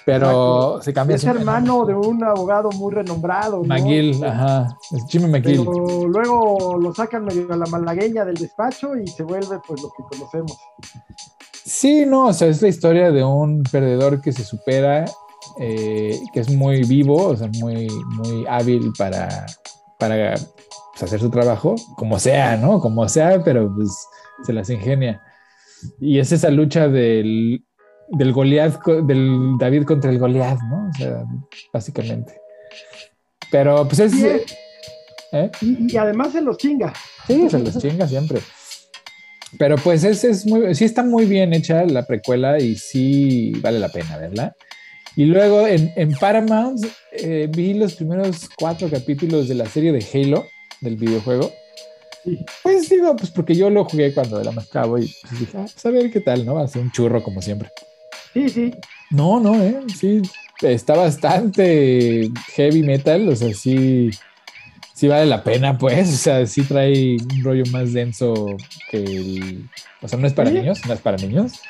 [0.09, 1.17] pero se cambia.
[1.17, 3.63] Es hermano de un abogado muy renombrado.
[3.63, 5.67] McGill, ajá, es Jimmy McGill.
[5.67, 9.91] Pero luego lo sacan medio a la malagueña del despacho y se vuelve pues lo
[9.91, 10.57] que conocemos.
[11.53, 15.05] Sí, no, o sea, es la historia de un perdedor que se supera
[15.61, 19.45] eh, que es muy vivo, o sea, muy, muy hábil para,
[19.99, 22.81] para pues, hacer su trabajo, como sea, ¿no?
[22.81, 23.91] Como sea, pero pues
[24.43, 25.21] se las ingenia.
[26.01, 27.63] Y es esa lucha del,
[28.11, 30.89] del Goliath, del David contra el Goliath, ¿no?
[30.89, 31.25] O sea,
[31.73, 32.41] básicamente.
[33.51, 34.13] Pero pues es...
[35.33, 35.51] ¿eh?
[35.61, 36.93] y, además se los chinga.
[37.27, 38.41] Sí, se los chinga siempre.
[39.59, 43.79] Pero pues es, es muy, sí está muy bien hecha la precuela y sí vale
[43.79, 44.55] la pena verla.
[45.17, 50.07] Y luego en, en Paramount eh, vi los primeros cuatro capítulos de la serie de
[50.13, 50.47] Halo,
[50.81, 51.53] del videojuego.
[52.63, 55.67] Pues digo, pues porque yo lo jugué cuando era más cabo y pues dije, ah,
[55.73, 56.67] pues a ver qué tal, ¿no?
[56.69, 57.71] Ser un churro como siempre.
[58.33, 58.75] Sí, sí.
[59.11, 59.81] No, no, ¿eh?
[59.99, 60.23] Sí,
[60.63, 64.11] está bastante heavy metal, o sea, sí,
[64.95, 68.35] sí vale la pena, pues, o sea, sí trae un rollo más denso
[68.91, 69.69] que el...
[70.01, 71.61] O sea, no es para niños, no es para niños.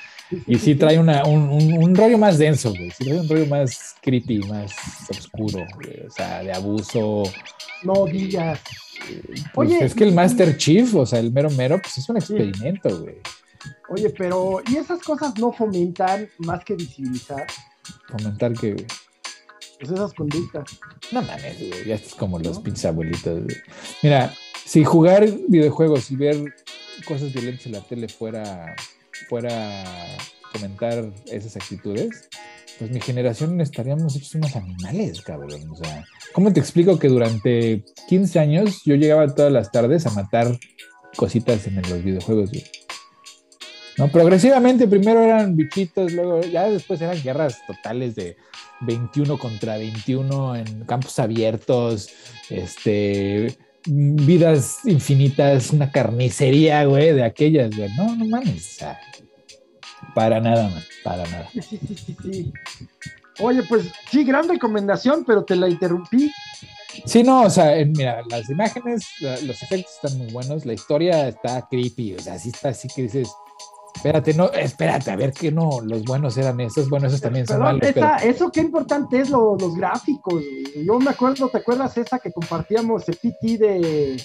[0.46, 2.90] Y sí trae una, un, un, rollo más denso, güey.
[2.90, 4.72] Sí trae un rollo más creepy, más
[5.08, 5.64] oscuro,
[6.06, 7.22] O sea, de abuso.
[7.82, 8.60] No digas.
[9.54, 12.18] Pues Oye, es que el Master Chief, o sea, el mero mero, pues es un
[12.18, 13.16] experimento, güey.
[13.88, 17.46] Oye, pero ¿y esas cosas no fomentan más que visibilizar?
[18.08, 18.86] ¿Fomentar qué, güey?
[19.78, 20.64] Pues esas conductas.
[21.12, 23.56] No mames, güey, ya es como los pinches abuelitos, güey.
[24.02, 26.54] Mira, si jugar videojuegos y ver
[27.06, 28.74] cosas violentas en la tele fuera,
[29.28, 29.84] fuera
[30.52, 32.28] fomentar esas actitudes,
[32.78, 35.70] pues mi generación estaríamos hechos unos animales, cabrón.
[35.70, 40.10] O sea, ¿cómo te explico que durante 15 años yo llegaba todas las tardes a
[40.10, 40.58] matar
[41.16, 42.64] cositas en los videojuegos, güey?
[43.98, 44.08] ¿No?
[44.08, 48.36] Progresivamente primero eran bichitos, luego ya después eran guerras totales de
[48.80, 52.08] 21 contra 21 en campos abiertos,
[52.48, 57.88] este, vidas infinitas, una carnicería, güey, de aquellas, güey.
[57.96, 59.00] No, no mames, o sea,
[60.14, 61.48] para nada, man, para nada.
[61.52, 62.52] Sí, sí, sí, sí.
[63.40, 66.30] Oye, pues sí, gran recomendación, pero te la interrumpí.
[67.04, 71.66] Sí, no, o sea, mira, las imágenes, los efectos están muy buenos, la historia está
[71.68, 73.28] creepy, o sea, así está, así que dices,
[73.98, 77.58] Espérate, no, espérate, a ver que no, los buenos eran esos, bueno, esos también son
[77.58, 77.82] malos.
[78.22, 80.40] Eso qué importante es los gráficos.
[80.86, 84.22] Yo me acuerdo, ¿te acuerdas esa que compartíamos el PT de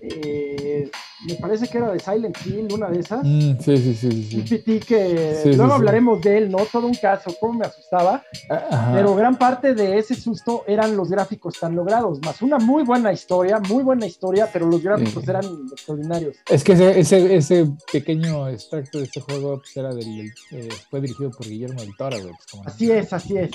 [0.00, 0.90] eh,
[1.26, 3.24] me parece que era de Silent Hill, una de esas.
[3.24, 4.22] Mm, sí, sí, sí.
[4.24, 4.58] sí.
[4.58, 6.58] PT que luego hablaremos de él, ¿no?
[6.70, 8.22] Todo un caso, cómo me asustaba.
[8.92, 13.12] Pero gran parte de ese susto eran los gráficos tan logrados, más una muy buena
[13.12, 16.36] historia, muy buena historia, pero los gráficos eran extraordinarios.
[16.50, 21.00] Es que ese, ese, ese, pequeño extracto de este juego pues, era del, eh, fue
[21.00, 22.16] dirigido por Guillermo del Toro.
[22.20, 23.50] Pues, así es, así es.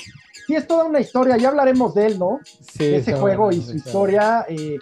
[0.47, 2.39] Sí, es toda una historia, ya hablaremos de él, ¿no?
[2.43, 4.45] Sí, ese juego y su historia.
[4.49, 4.79] Eh,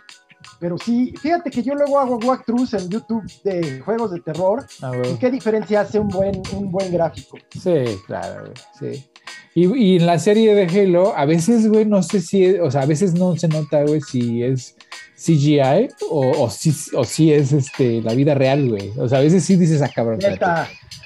[0.59, 4.65] pero sí, fíjate que yo luego hago walkthroughs en YouTube de juegos de terror.
[4.81, 7.37] Ah, ¿Y qué diferencia hace un buen, un buen gráfico?
[7.51, 9.09] Sí, claro, sí.
[9.55, 12.81] Y, y, en la serie de Halo, a veces, güey, no sé si, o sea,
[12.81, 14.75] a veces no se nota, güey, si es
[15.15, 18.91] CGI o, o, si, o si es este, la vida real, güey.
[18.97, 20.19] O sea, a veces sí dices, a ah, cabrón.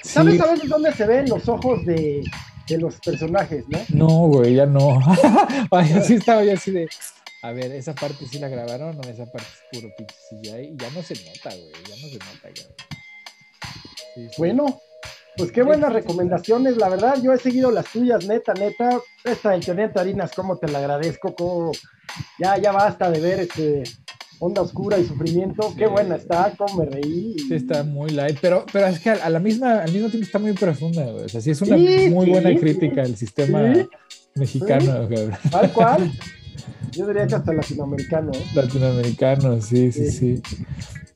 [0.03, 2.23] ¿Sabes a veces dónde se ven los ojos de,
[2.67, 3.79] de los personajes, no?
[3.89, 4.99] No, güey, ya no.
[5.71, 6.89] Ay, así estaba yo así de
[7.43, 10.77] a ver, esa parte sí la grabaron o esa parte es puro pinche CGI y
[10.77, 12.49] ya no se nota, güey, ya no se nota,
[14.15, 14.29] güey.
[14.37, 14.81] Bueno,
[15.35, 18.97] pues qué buenas recomendaciones, la verdad, yo he seguido las tuyas, neta, neta.
[19.25, 21.73] Esta del Teniente Harinas, cómo te la agradezco, cómo
[22.39, 23.83] ya, ya basta de ver este
[24.39, 27.35] onda oscura y sufrimiento, qué buena está, cómo me reí.
[27.39, 30.39] Sí, está muy light, pero, pero es que a la misma, al mismo tiempo está
[30.39, 31.25] muy profunda, güey.
[31.25, 33.73] O sea, sí es una muy buena crítica al sistema
[34.35, 35.27] mexicano, güey.
[35.51, 36.09] Tal cual.
[36.91, 38.31] Yo diría que hasta latinoamericano.
[38.33, 38.45] ¿eh?
[38.53, 40.41] Latinoamericano, sí, sí, sí,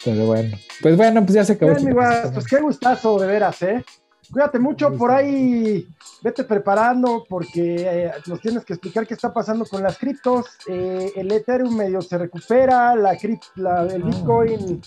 [0.03, 0.57] Pero bueno.
[0.81, 1.71] Pues bueno, pues ya se acabó.
[1.71, 1.93] Este
[2.33, 3.83] pues qué gustazo, de veras, ¿eh?
[4.31, 5.87] Cuídate mucho por ahí,
[6.21, 10.47] vete preparando porque eh, nos tienes que explicar qué está pasando con las criptos.
[10.67, 13.17] Eh, el Ethereum medio se recupera, la,
[13.55, 14.05] la el ah.
[14.05, 14.81] Bitcoin,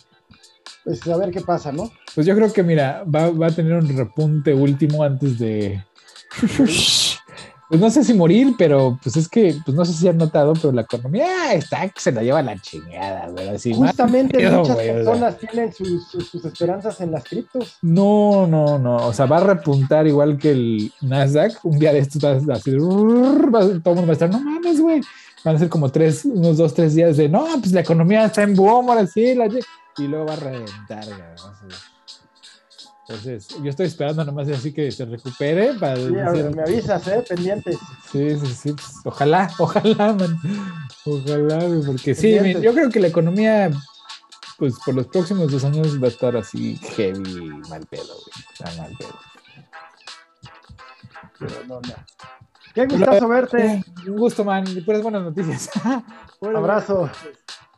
[0.85, 1.91] pues a ver qué pasa, ¿no?
[2.15, 5.83] Pues yo creo que mira, va, va a tener un repunte último antes de...
[7.71, 10.55] pues no sé si morir, pero pues es que, pues no sé si han notado,
[10.55, 13.61] pero la economía está que se la lleva la chingada, ¿verdad?
[13.63, 17.77] Justamente muchas personas tienen sus, esperanzas en las criptos.
[17.81, 22.01] No, no, no, o sea, va a repuntar igual que el Nasdaq, un día de
[22.01, 25.01] estos va a decir, todo el mundo va a estar, no mames, güey,
[25.45, 28.43] van a ser como tres, unos dos, tres días de, no, pues la economía está
[28.43, 29.47] en boom, ahora sí, la...
[29.47, 31.21] y luego va a reventar, güey,
[33.11, 35.97] entonces, yo estoy esperando nomás así que se recupere para...
[35.97, 37.25] Sí, me avisas, ¿eh?
[37.29, 37.77] Pendientes.
[38.13, 38.73] Sí, sí, sí.
[38.73, 40.39] Pues, ojalá, ojalá, man.
[41.05, 43.69] Ojalá, porque sí, yo creo que la economía,
[44.59, 48.77] pues por los próximos dos años va a estar así heavy, mal pedo, güey.
[48.79, 49.19] mal pedo.
[51.37, 51.95] Pero no, no.
[52.75, 53.85] Qué gustazo verte.
[54.07, 54.65] Un gusto, man.
[54.69, 55.69] Y puras buenas noticias.
[56.41, 57.11] Abrazo.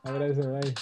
[0.05, 0.75] Abrazo, bye.